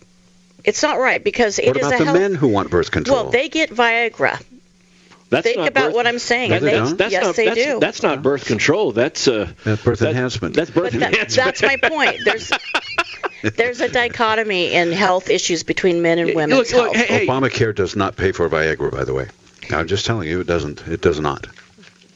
It's 0.67 0.83
not 0.83 0.99
right 0.99 1.23
because 1.23 1.57
it 1.57 1.67
what 1.67 1.77
is 1.77 1.87
about 1.87 1.95
a 1.95 1.97
the 1.97 2.05
health. 2.05 2.19
men 2.19 2.35
who 2.35 2.49
want 2.49 2.69
birth 2.69 2.91
control? 2.91 3.23
Well, 3.23 3.31
they 3.31 3.49
get 3.49 3.69
Viagra. 3.71 4.43
That's 5.29 5.43
Think 5.43 5.57
not 5.57 5.67
about 5.69 5.85
birth- 5.87 5.93
what 5.95 6.07
I'm 6.07 6.19
saying. 6.19 6.51
That's, 6.51 6.63
They- 6.63 6.71
that's, 6.71 6.93
that's 6.93 7.11
yes, 7.11 7.23
not, 7.25 7.35
they 7.35 7.45
that's, 7.45 7.63
do. 7.65 7.79
That's 7.79 8.03
not 8.03 8.21
birth 8.21 8.45
control. 8.45 8.91
That's 8.93 9.27
uh, 9.27 9.51
birth 9.83 10.01
enhancement. 10.01 10.55
That's 10.55 10.69
birth 10.69 10.91
But 10.93 10.99
that, 11.01 11.13
enhancement. 11.13 11.45
that's 11.45 11.61
my 11.63 11.75
point. 11.77 12.17
There's 12.25 12.51
there's 13.55 13.81
a 13.81 13.87
dichotomy 13.89 14.73
in 14.73 14.91
health 14.91 15.29
issues 15.29 15.63
between 15.63 16.01
men 16.01 16.17
and 16.19 16.33
women's 16.35 16.71
health. 16.71 16.95
Obamacare 16.95 17.73
does 17.75 17.95
not 17.95 18.15
pay 18.15 18.31
for 18.31 18.49
Viagra, 18.49 18.91
by 18.91 19.03
the 19.03 19.13
way. 19.13 19.27
I'm 19.69 19.87
just 19.87 20.05
telling 20.05 20.27
you, 20.27 20.39
it 20.41 20.47
doesn't. 20.47 20.87
It 20.87 21.01
does 21.01 21.19
not. 21.19 21.47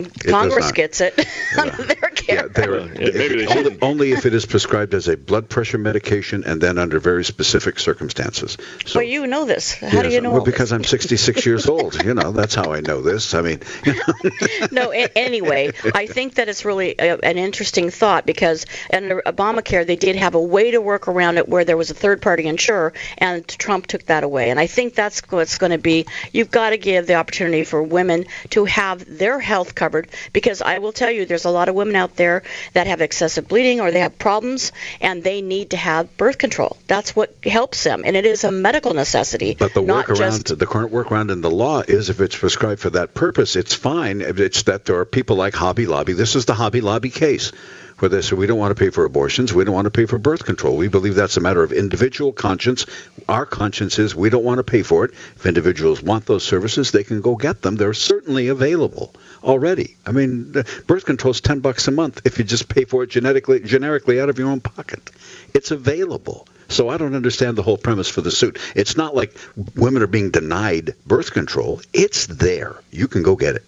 It 0.05 0.13
does 0.23 0.31
Congress 0.31 0.65
not. 0.65 0.75
gets 0.75 1.01
it. 1.01 1.15
They're 1.55 2.11
Yeah, 2.27 2.47
they're, 2.47 2.79
Yeah, 2.79 3.11
maybe 3.17 3.45
they 3.45 3.47
only, 3.47 3.77
only 3.81 4.11
if 4.11 4.25
it 4.25 4.33
is 4.33 4.45
prescribed 4.45 4.93
as 4.93 5.07
a 5.07 5.17
blood 5.17 5.49
pressure 5.49 5.77
medication 5.77 6.43
and 6.45 6.61
then 6.61 6.77
under 6.77 6.99
very 6.99 7.25
specific 7.25 7.79
circumstances. 7.79 8.57
So, 8.85 8.99
well, 8.99 9.07
you 9.07 9.27
know 9.27 9.45
this. 9.45 9.73
How 9.73 10.01
do 10.01 10.09
you 10.09 10.21
know? 10.21 10.29
Well, 10.29 10.39
all 10.39 10.45
this? 10.45 10.53
because 10.53 10.71
I'm 10.71 10.83
66 10.83 11.45
years 11.45 11.67
old. 11.67 12.03
You 12.03 12.13
know, 12.13 12.31
that's 12.31 12.55
how 12.55 12.71
I 12.73 12.81
know 12.81 13.01
this. 13.01 13.33
I 13.33 13.41
mean, 13.41 13.59
no, 14.71 14.93
a- 14.93 15.17
anyway, 15.17 15.71
I 15.93 16.05
think 16.05 16.35
that 16.35 16.47
it's 16.49 16.63
really 16.65 16.95
a, 16.97 17.17
an 17.23 17.37
interesting 17.37 17.89
thought 17.89 18.25
because 18.25 18.65
under 18.93 19.21
Obamacare, 19.25 19.85
they 19.85 19.95
did 19.95 20.15
have 20.15 20.35
a 20.35 20.41
way 20.41 20.71
to 20.71 20.81
work 20.81 21.07
around 21.07 21.37
it 21.37 21.49
where 21.49 21.65
there 21.65 21.77
was 21.77 21.91
a 21.91 21.95
third 21.95 22.21
party 22.21 22.47
insurer, 22.47 22.93
and 23.17 23.47
Trump 23.47 23.87
took 23.87 24.05
that 24.05 24.23
away. 24.23 24.49
And 24.49 24.59
I 24.59 24.67
think 24.67 24.95
that's 24.95 25.21
what's 25.31 25.57
going 25.57 25.71
to 25.71 25.77
be 25.77 26.05
you've 26.31 26.51
got 26.51 26.69
to 26.71 26.77
give 26.77 27.07
the 27.07 27.15
opportunity 27.15 27.63
for 27.63 27.81
women 27.81 28.25
to 28.51 28.65
have 28.65 29.17
their 29.17 29.39
health 29.39 29.75
covered 29.91 30.07
because 30.31 30.61
I 30.61 30.77
will 30.79 30.93
tell 30.93 31.11
you, 31.11 31.25
there's 31.25 31.45
a 31.45 31.49
lot 31.49 31.67
of 31.67 31.75
women 31.75 31.95
out 31.95 32.15
there 32.15 32.43
that 32.73 32.87
have 32.87 33.01
excessive 33.01 33.47
bleeding 33.47 33.81
or 33.81 33.91
they 33.91 33.99
have 33.99 34.17
problems, 34.17 34.71
and 35.01 35.23
they 35.23 35.41
need 35.41 35.71
to 35.71 35.77
have 35.77 36.15
birth 36.17 36.37
control. 36.37 36.77
That's 36.87 37.15
what 37.15 37.35
helps 37.43 37.83
them, 37.83 38.03
and 38.05 38.15
it 38.15 38.25
is 38.25 38.43
a 38.43 38.51
medical 38.51 38.93
necessity. 38.93 39.55
But 39.59 39.73
the 39.73 39.83
workaround, 39.83 40.45
just 40.45 40.59
the 40.59 40.67
current 40.67 40.93
workaround 40.93 41.31
in 41.31 41.41
the 41.41 41.51
law 41.51 41.81
is 41.81 42.09
if 42.09 42.21
it's 42.21 42.37
prescribed 42.37 42.79
for 42.79 42.91
that 42.91 43.13
purpose, 43.13 43.55
it's 43.55 43.73
fine. 43.73 44.21
It's 44.21 44.63
that 44.63 44.85
there 44.85 44.97
are 44.99 45.05
people 45.05 45.35
like 45.35 45.53
Hobby 45.53 45.85
Lobby. 45.85 46.13
This 46.13 46.35
is 46.35 46.45
the 46.45 46.53
Hobby 46.53 46.81
Lobby 46.81 47.09
case. 47.09 47.51
Where 47.99 48.09
they 48.09 48.21
say 48.23 48.35
we 48.35 48.47
don't 48.47 48.57
want 48.57 48.75
to 48.75 48.83
pay 48.83 48.89
for 48.89 49.05
abortions, 49.05 49.53
we 49.53 49.63
don't 49.63 49.75
want 49.75 49.85
to 49.85 49.91
pay 49.91 50.07
for 50.07 50.17
birth 50.17 50.43
control. 50.43 50.75
We 50.75 50.87
believe 50.87 51.13
that's 51.13 51.37
a 51.37 51.39
matter 51.39 51.61
of 51.61 51.71
individual 51.71 52.31
conscience. 52.31 52.87
Our 53.29 53.45
conscience 53.45 53.99
is 53.99 54.15
we 54.15 54.31
don't 54.31 54.43
want 54.43 54.57
to 54.57 54.63
pay 54.63 54.81
for 54.81 55.05
it. 55.05 55.11
If 55.35 55.45
individuals 55.45 56.01
want 56.01 56.25
those 56.25 56.43
services, 56.43 56.89
they 56.89 57.03
can 57.03 57.21
go 57.21 57.35
get 57.35 57.61
them. 57.61 57.75
They're 57.75 57.93
certainly 57.93 58.47
available 58.47 59.13
already. 59.43 59.97
I 60.05 60.11
mean, 60.11 60.51
birth 60.87 61.05
control 61.05 61.31
is 61.31 61.41
ten 61.41 61.59
bucks 61.59 61.87
a 61.87 61.91
month 61.91 62.21
if 62.25 62.37
you 62.37 62.43
just 62.43 62.69
pay 62.69 62.85
for 62.85 63.03
it 63.03 63.09
genetically, 63.09 63.59
generically 63.61 64.19
out 64.19 64.29
of 64.29 64.37
your 64.39 64.49
own 64.49 64.61
pocket. 64.61 65.11
It's 65.53 65.71
available. 65.71 66.47
So 66.69 66.87
I 66.87 66.97
don't 66.97 67.15
understand 67.15 67.57
the 67.57 67.63
whole 67.63 67.77
premise 67.77 68.07
for 68.07 68.21
the 68.21 68.31
suit. 68.31 68.57
It's 68.75 68.95
not 68.95 69.13
like 69.13 69.35
women 69.75 70.01
are 70.03 70.07
being 70.07 70.31
denied 70.31 70.95
birth 71.05 71.31
control. 71.33 71.81
It's 71.91 72.27
there. 72.27 72.75
You 72.91 73.09
can 73.09 73.23
go 73.23 73.35
get 73.35 73.55
it. 73.55 73.65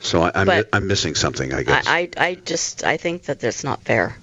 So 0.00 0.22
I, 0.22 0.30
I'm, 0.34 0.64
I'm 0.72 0.86
missing 0.86 1.14
something, 1.14 1.52
I 1.52 1.62
guess. 1.62 1.86
I, 1.86 2.00
I, 2.00 2.10
I 2.28 2.34
just 2.34 2.84
I 2.84 2.96
think 2.96 3.24
that 3.24 3.40
that's 3.40 3.64
not 3.64 3.82
fair. 3.82 4.16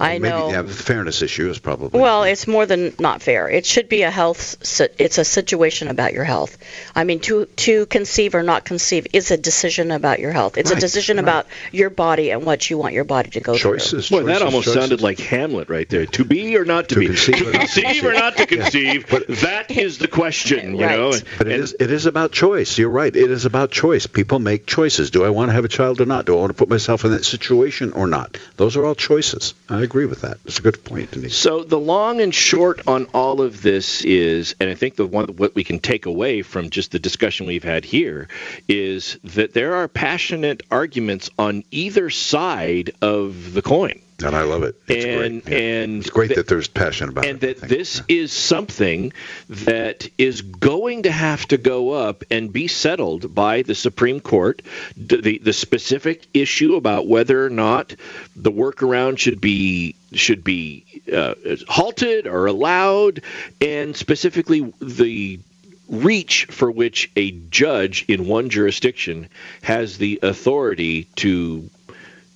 I 0.00 0.18
Maybe, 0.18 0.30
know. 0.30 0.50
Yeah, 0.50 0.62
the 0.62 0.72
fairness 0.72 1.20
issue 1.22 1.50
is 1.50 1.58
probably. 1.58 2.00
Well, 2.00 2.24
it's 2.24 2.46
more 2.46 2.64
than 2.66 2.94
not 2.98 3.22
fair. 3.22 3.48
It 3.48 3.66
should 3.66 3.88
be 3.88 4.02
a 4.02 4.10
health. 4.10 4.56
It's 4.98 5.18
a 5.18 5.24
situation 5.24 5.88
about 5.88 6.12
your 6.14 6.24
health. 6.24 6.56
I 6.94 7.04
mean, 7.04 7.20
to 7.20 7.44
to 7.66 7.86
conceive 7.86 8.34
or 8.34 8.42
not 8.42 8.64
conceive 8.64 9.06
is 9.12 9.30
a 9.30 9.36
decision 9.36 9.90
about 9.90 10.18
your 10.18 10.32
health. 10.32 10.56
It's 10.56 10.70
Right, 10.70 10.78
a 10.78 10.80
decision 10.80 11.18
right. 11.18 11.22
about 11.22 11.46
your 11.70 11.90
body 11.90 12.30
and 12.30 12.44
what 12.46 12.70
you 12.70 12.78
want 12.78 12.94
your 12.94 13.04
body 13.04 13.30
to 13.30 13.40
go 13.40 13.54
Choices. 13.56 14.08
through. 14.08 14.20
Boy, 14.22 14.26
that 14.32 14.42
almost 14.42 14.72
sounded 14.72 15.02
like 15.02 15.18
Hamlet 15.18 15.68
right 15.68 15.88
there. 15.88 16.06
To 16.06 16.24
be 16.24 16.56
or 16.56 16.64
not 16.64 16.88
to, 16.90 16.98
be. 16.98 17.06
conceive 17.06 17.36
to 17.36 17.48
or 17.48 17.52
not 17.52 17.66
to 17.66 17.66
conceive 17.66 18.04
or 18.04 18.12
not 18.14 18.36
to 18.36 18.40
Yeah. 18.42 18.62
conceive. 18.62 19.06
that 19.42 19.70
is 19.70 19.98
the 19.98 20.08
question, 20.08 20.76
you 20.76 20.84
Right. 20.86 20.98
know. 20.98 21.12
But 21.38 21.48
it 21.48 21.60
is 21.60 21.76
it 21.78 21.90
is 21.90 22.06
about 22.06 22.32
choice. 22.32 22.78
You're 22.78 22.88
right. 22.90 23.14
It 23.14 23.30
is 23.30 23.44
about 23.44 23.70
choice. 23.70 24.06
People 24.06 24.38
make 24.38 24.64
choices. 24.66 25.10
Do 25.10 25.24
I 25.24 25.30
want 25.30 25.50
to 25.50 25.52
have 25.52 25.64
a 25.64 25.68
child 25.68 26.00
or 26.00 26.06
not? 26.06 26.24
Do 26.24 26.36
I 26.36 26.40
want 26.40 26.50
to 26.50 26.54
put 26.54 26.68
myself 26.70 27.04
in 27.04 27.10
that 27.12 27.24
situation 27.24 27.92
or 27.92 28.06
not? 28.06 28.38
Those 28.56 28.76
are 28.76 28.84
all 28.86 28.94
choices. 28.94 29.54
I 29.68 29.82
agree 29.90 30.06
with 30.06 30.20
that. 30.20 30.38
It's 30.44 30.60
a 30.60 30.62
good 30.62 30.84
point, 30.84 31.10
Denise. 31.10 31.34
So 31.34 31.64
the 31.64 31.78
long 31.78 32.20
and 32.20 32.32
short 32.32 32.86
on 32.86 33.06
all 33.06 33.40
of 33.40 33.60
this 33.60 34.04
is, 34.04 34.54
and 34.60 34.70
I 34.70 34.76
think 34.76 34.94
the 34.94 35.04
one 35.04 35.26
what 35.36 35.56
we 35.56 35.64
can 35.64 35.80
take 35.80 36.06
away 36.06 36.42
from 36.42 36.70
just 36.70 36.92
the 36.92 37.00
discussion 37.00 37.46
we've 37.46 37.64
had 37.64 37.84
here 37.84 38.28
is 38.68 39.18
that 39.24 39.52
there 39.52 39.74
are 39.74 39.88
passionate 39.88 40.62
arguments 40.70 41.28
on 41.40 41.64
either 41.72 42.08
side 42.08 42.92
of 43.02 43.52
the 43.52 43.62
coin. 43.62 44.00
And 44.22 44.36
I 44.36 44.42
love 44.42 44.62
it. 44.62 44.76
It's 44.88 45.04
and 45.04 45.42
great. 45.42 45.52
Yeah. 45.52 45.68
and 45.82 46.00
It's 46.00 46.10
great 46.10 46.28
th- 46.28 46.36
that 46.36 46.48
there's 46.48 46.68
passion 46.68 47.08
about 47.08 47.26
and 47.26 47.42
it. 47.42 47.58
And 47.58 47.60
that 47.60 47.68
this 47.68 48.02
is 48.08 48.32
something 48.32 49.12
that 49.48 50.08
is 50.18 50.42
going 50.42 51.04
to 51.04 51.10
have 51.10 51.46
to 51.48 51.58
go 51.58 51.90
up 51.90 52.24
and 52.30 52.52
be 52.52 52.68
settled 52.68 53.34
by 53.34 53.62
the 53.62 53.74
Supreme 53.74 54.20
Court. 54.20 54.62
The 54.96 55.38
the 55.38 55.52
specific 55.52 56.26
issue 56.34 56.76
about 56.76 57.06
whether 57.06 57.44
or 57.44 57.50
not 57.50 57.94
the 58.36 58.52
workaround 58.52 59.18
should 59.18 59.40
be 59.40 59.94
should 60.12 60.42
be 60.42 60.84
uh, 61.12 61.34
halted 61.68 62.26
or 62.26 62.46
allowed, 62.46 63.22
and 63.60 63.96
specifically 63.96 64.72
the 64.80 65.40
reach 65.88 66.46
for 66.46 66.70
which 66.70 67.10
a 67.16 67.32
judge 67.32 68.04
in 68.06 68.26
one 68.26 68.48
jurisdiction 68.48 69.28
has 69.62 69.98
the 69.98 70.20
authority 70.22 71.04
to 71.16 71.68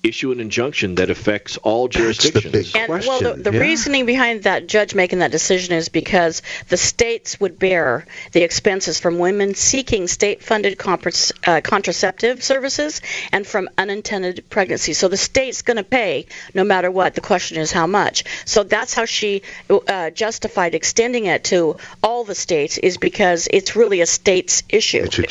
issue 0.07 0.31
an 0.31 0.39
injunction 0.39 0.95
that 0.95 1.09
affects 1.09 1.57
all 1.57 1.87
jurisdictions. 1.87 2.75
And 2.75 2.89
well, 2.89 3.21
the, 3.21 3.51
the 3.51 3.59
reasoning 3.59 4.05
behind 4.05 4.43
that 4.43 4.67
judge 4.67 4.95
making 4.95 5.19
that 5.19 5.31
decision 5.31 5.75
is 5.75 5.89
because 5.89 6.41
the 6.69 6.77
states 6.77 7.39
would 7.39 7.59
bear 7.59 8.05
the 8.31 8.43
expenses 8.43 8.99
from 8.99 9.19
women 9.19 9.55
seeking 9.55 10.07
state-funded 10.07 10.77
compres- 10.77 11.31
uh, 11.47 11.61
contraceptive 11.61 12.43
services 12.43 13.01
and 13.31 13.45
from 13.45 13.69
unintended 13.77 14.45
pregnancy. 14.49 14.93
So 14.93 15.07
the 15.07 15.17
state's 15.17 15.61
going 15.61 15.77
to 15.77 15.83
pay 15.83 16.27
no 16.53 16.63
matter 16.63 16.91
what. 16.91 17.15
The 17.15 17.21
question 17.21 17.57
is 17.57 17.71
how 17.71 17.87
much. 17.87 18.23
So 18.45 18.63
that's 18.63 18.93
how 18.93 19.05
she 19.05 19.41
uh, 19.69 20.09
justified 20.11 20.75
extending 20.75 21.25
it 21.25 21.45
to 21.45 21.77
all 22.03 22.23
the 22.23 22.35
states 22.35 22.77
is 22.77 22.97
because 22.97 23.47
it's 23.51 23.75
really 23.75 24.01
a 24.01 24.05
state's 24.05 24.63
issue. 24.69 25.03
It's 25.03 25.19
a 25.19 25.25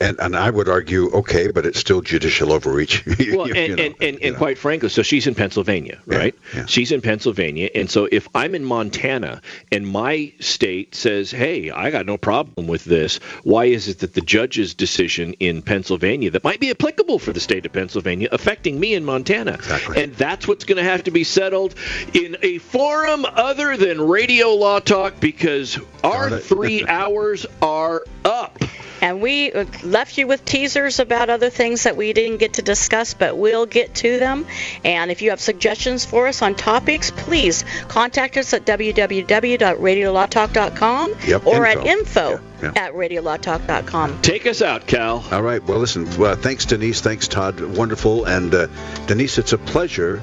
and, 0.00 0.18
and 0.20 0.36
I 0.36 0.50
would 0.50 0.68
argue, 0.68 1.10
okay, 1.10 1.50
but 1.50 1.66
it's 1.66 1.78
still 1.78 2.00
judicial 2.00 2.52
overreach. 2.52 3.04
Well, 3.30 3.46
you 3.46 3.54
and, 3.54 3.76
know. 3.76 3.82
and, 3.84 3.94
and, 4.14 4.22
and 4.24 4.36
quite 4.36 4.58
frankly, 4.58 4.88
so 4.88 5.02
she's 5.02 5.26
in 5.26 5.34
Pennsylvania, 5.34 6.00
right? 6.06 6.34
She's 6.66 6.92
in 6.92 7.00
Pennsylvania, 7.00 7.70
and 7.74 7.90
so 7.90 8.08
if 8.10 8.28
I'm 8.34 8.54
in 8.54 8.64
Montana 8.64 9.42
and 9.72 9.86
my 9.86 10.32
state 10.40 10.94
says, 10.94 11.30
"Hey, 11.30 11.70
I 11.70 11.90
got 11.90 12.06
no 12.06 12.16
problem 12.16 12.66
with 12.66 12.84
this," 12.84 13.18
why 13.42 13.66
is 13.66 13.88
it 13.88 14.00
that 14.00 14.14
the 14.14 14.20
judge's 14.20 14.74
decision 14.74 15.34
in 15.40 15.62
Pennsylvania 15.62 16.30
that 16.30 16.44
might 16.44 16.60
be 16.60 16.70
applicable 16.70 17.18
for 17.18 17.32
the 17.32 17.40
state 17.40 17.66
of 17.66 17.72
Pennsylvania 17.72 18.28
affecting 18.32 18.78
me 18.78 18.94
in 18.94 19.04
Montana? 19.04 19.52
Exactly. 19.54 20.02
And 20.02 20.14
that's 20.14 20.46
what's 20.46 20.64
going 20.64 20.78
to 20.78 20.84
have 20.84 21.04
to 21.04 21.10
be 21.10 21.24
settled 21.24 21.74
in 22.14 22.36
a 22.42 22.58
forum 22.58 23.24
other 23.24 23.76
than 23.76 24.00
Radio 24.00 24.50
Law 24.54 24.80
Talk 24.80 25.20
because 25.20 25.78
our 26.04 26.38
three 26.38 26.86
hours 26.88 27.46
are 27.62 28.04
up. 28.24 28.58
And 29.00 29.20
we 29.22 29.52
uh, 29.52 29.64
left 29.82 30.18
you 30.18 30.26
with 30.26 30.44
teasers 30.44 30.98
about 30.98 31.30
other 31.30 31.48
things 31.50 31.84
that 31.84 31.96
we 31.96 32.12
didn't 32.12 32.36
get 32.38 32.54
to 32.54 32.62
discuss, 32.62 33.14
but 33.14 33.36
we'll 33.36 33.66
get 33.66 33.94
to 33.96 34.18
them. 34.18 34.46
And 34.84 35.10
if 35.10 35.22
you 35.22 35.30
have 35.30 35.40
suggestions 35.40 36.04
for 36.04 36.26
us 36.28 36.42
on 36.42 36.54
topics, 36.54 37.10
please 37.10 37.64
contact 37.88 38.36
us 38.36 38.52
at 38.52 38.64
www.radiolawtalk.com 38.66 41.14
Yep, 41.26 41.46
or 41.46 41.66
info. 41.66 41.80
at 41.80 41.86
info 41.86 42.40
Yeah. 42.62 42.72
at 42.76 42.92
radiolawtalk.com. 42.94 44.20
Take 44.22 44.46
us 44.46 44.60
out, 44.62 44.86
Cal. 44.86 45.24
All 45.32 45.42
right. 45.42 45.62
Well, 45.64 45.78
listen. 45.78 46.06
Well, 46.18 46.36
thanks, 46.36 46.66
Denise. 46.66 47.00
Thanks, 47.00 47.26
Todd. 47.28 47.58
Wonderful. 47.60 48.26
And 48.26 48.54
uh, 48.54 48.66
Denise, 49.06 49.38
it's 49.38 49.52
a 49.54 49.58
pleasure 49.58 50.22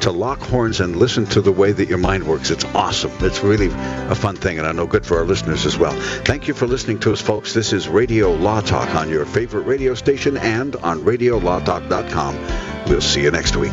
to 0.00 0.10
lock 0.10 0.40
horns 0.40 0.80
and 0.80 0.96
listen 0.96 1.26
to 1.26 1.40
the 1.40 1.52
way 1.52 1.72
that 1.72 1.88
your 1.88 1.98
mind 1.98 2.26
works. 2.26 2.50
It's 2.50 2.64
awesome. 2.66 3.12
It's 3.20 3.42
really 3.42 3.68
a 3.70 4.14
fun 4.14 4.36
thing, 4.36 4.58
and 4.58 4.66
I 4.66 4.72
know 4.72 4.86
good 4.86 5.06
for 5.06 5.18
our 5.18 5.24
listeners 5.24 5.66
as 5.66 5.78
well. 5.78 5.92
Thank 6.24 6.48
you 6.48 6.54
for 6.54 6.66
listening 6.66 6.98
to 7.00 7.12
us, 7.12 7.20
folks. 7.20 7.54
This 7.54 7.72
is 7.72 7.88
Radio 7.88 8.32
Law 8.32 8.60
Talk 8.60 8.94
on 8.94 9.08
your 9.08 9.24
favorite 9.24 9.62
radio 9.62 9.94
station 9.94 10.36
and 10.36 10.76
on 10.76 11.00
RadioLawTalk.com. 11.00 12.88
We'll 12.88 13.00
see 13.00 13.22
you 13.22 13.30
next 13.30 13.56
week. 13.56 13.72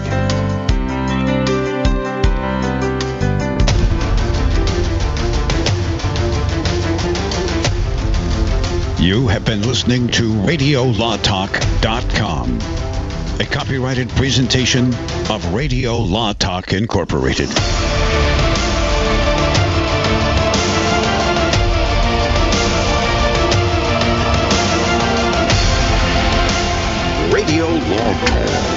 You 8.99 9.27
have 9.27 9.45
been 9.45 9.61
listening 9.61 10.07
to 10.09 10.33
RadioLawTalk.com, 10.33 12.59
a 13.39 13.45
copyrighted 13.45 14.09
presentation 14.09 14.87
of 15.29 15.53
Radio 15.53 15.97
Law 15.97 16.33
Talk 16.33 16.73
Incorporated. 16.73 17.49
Radio 27.31 27.67
Law 27.67 28.25
Talk. 28.25 28.76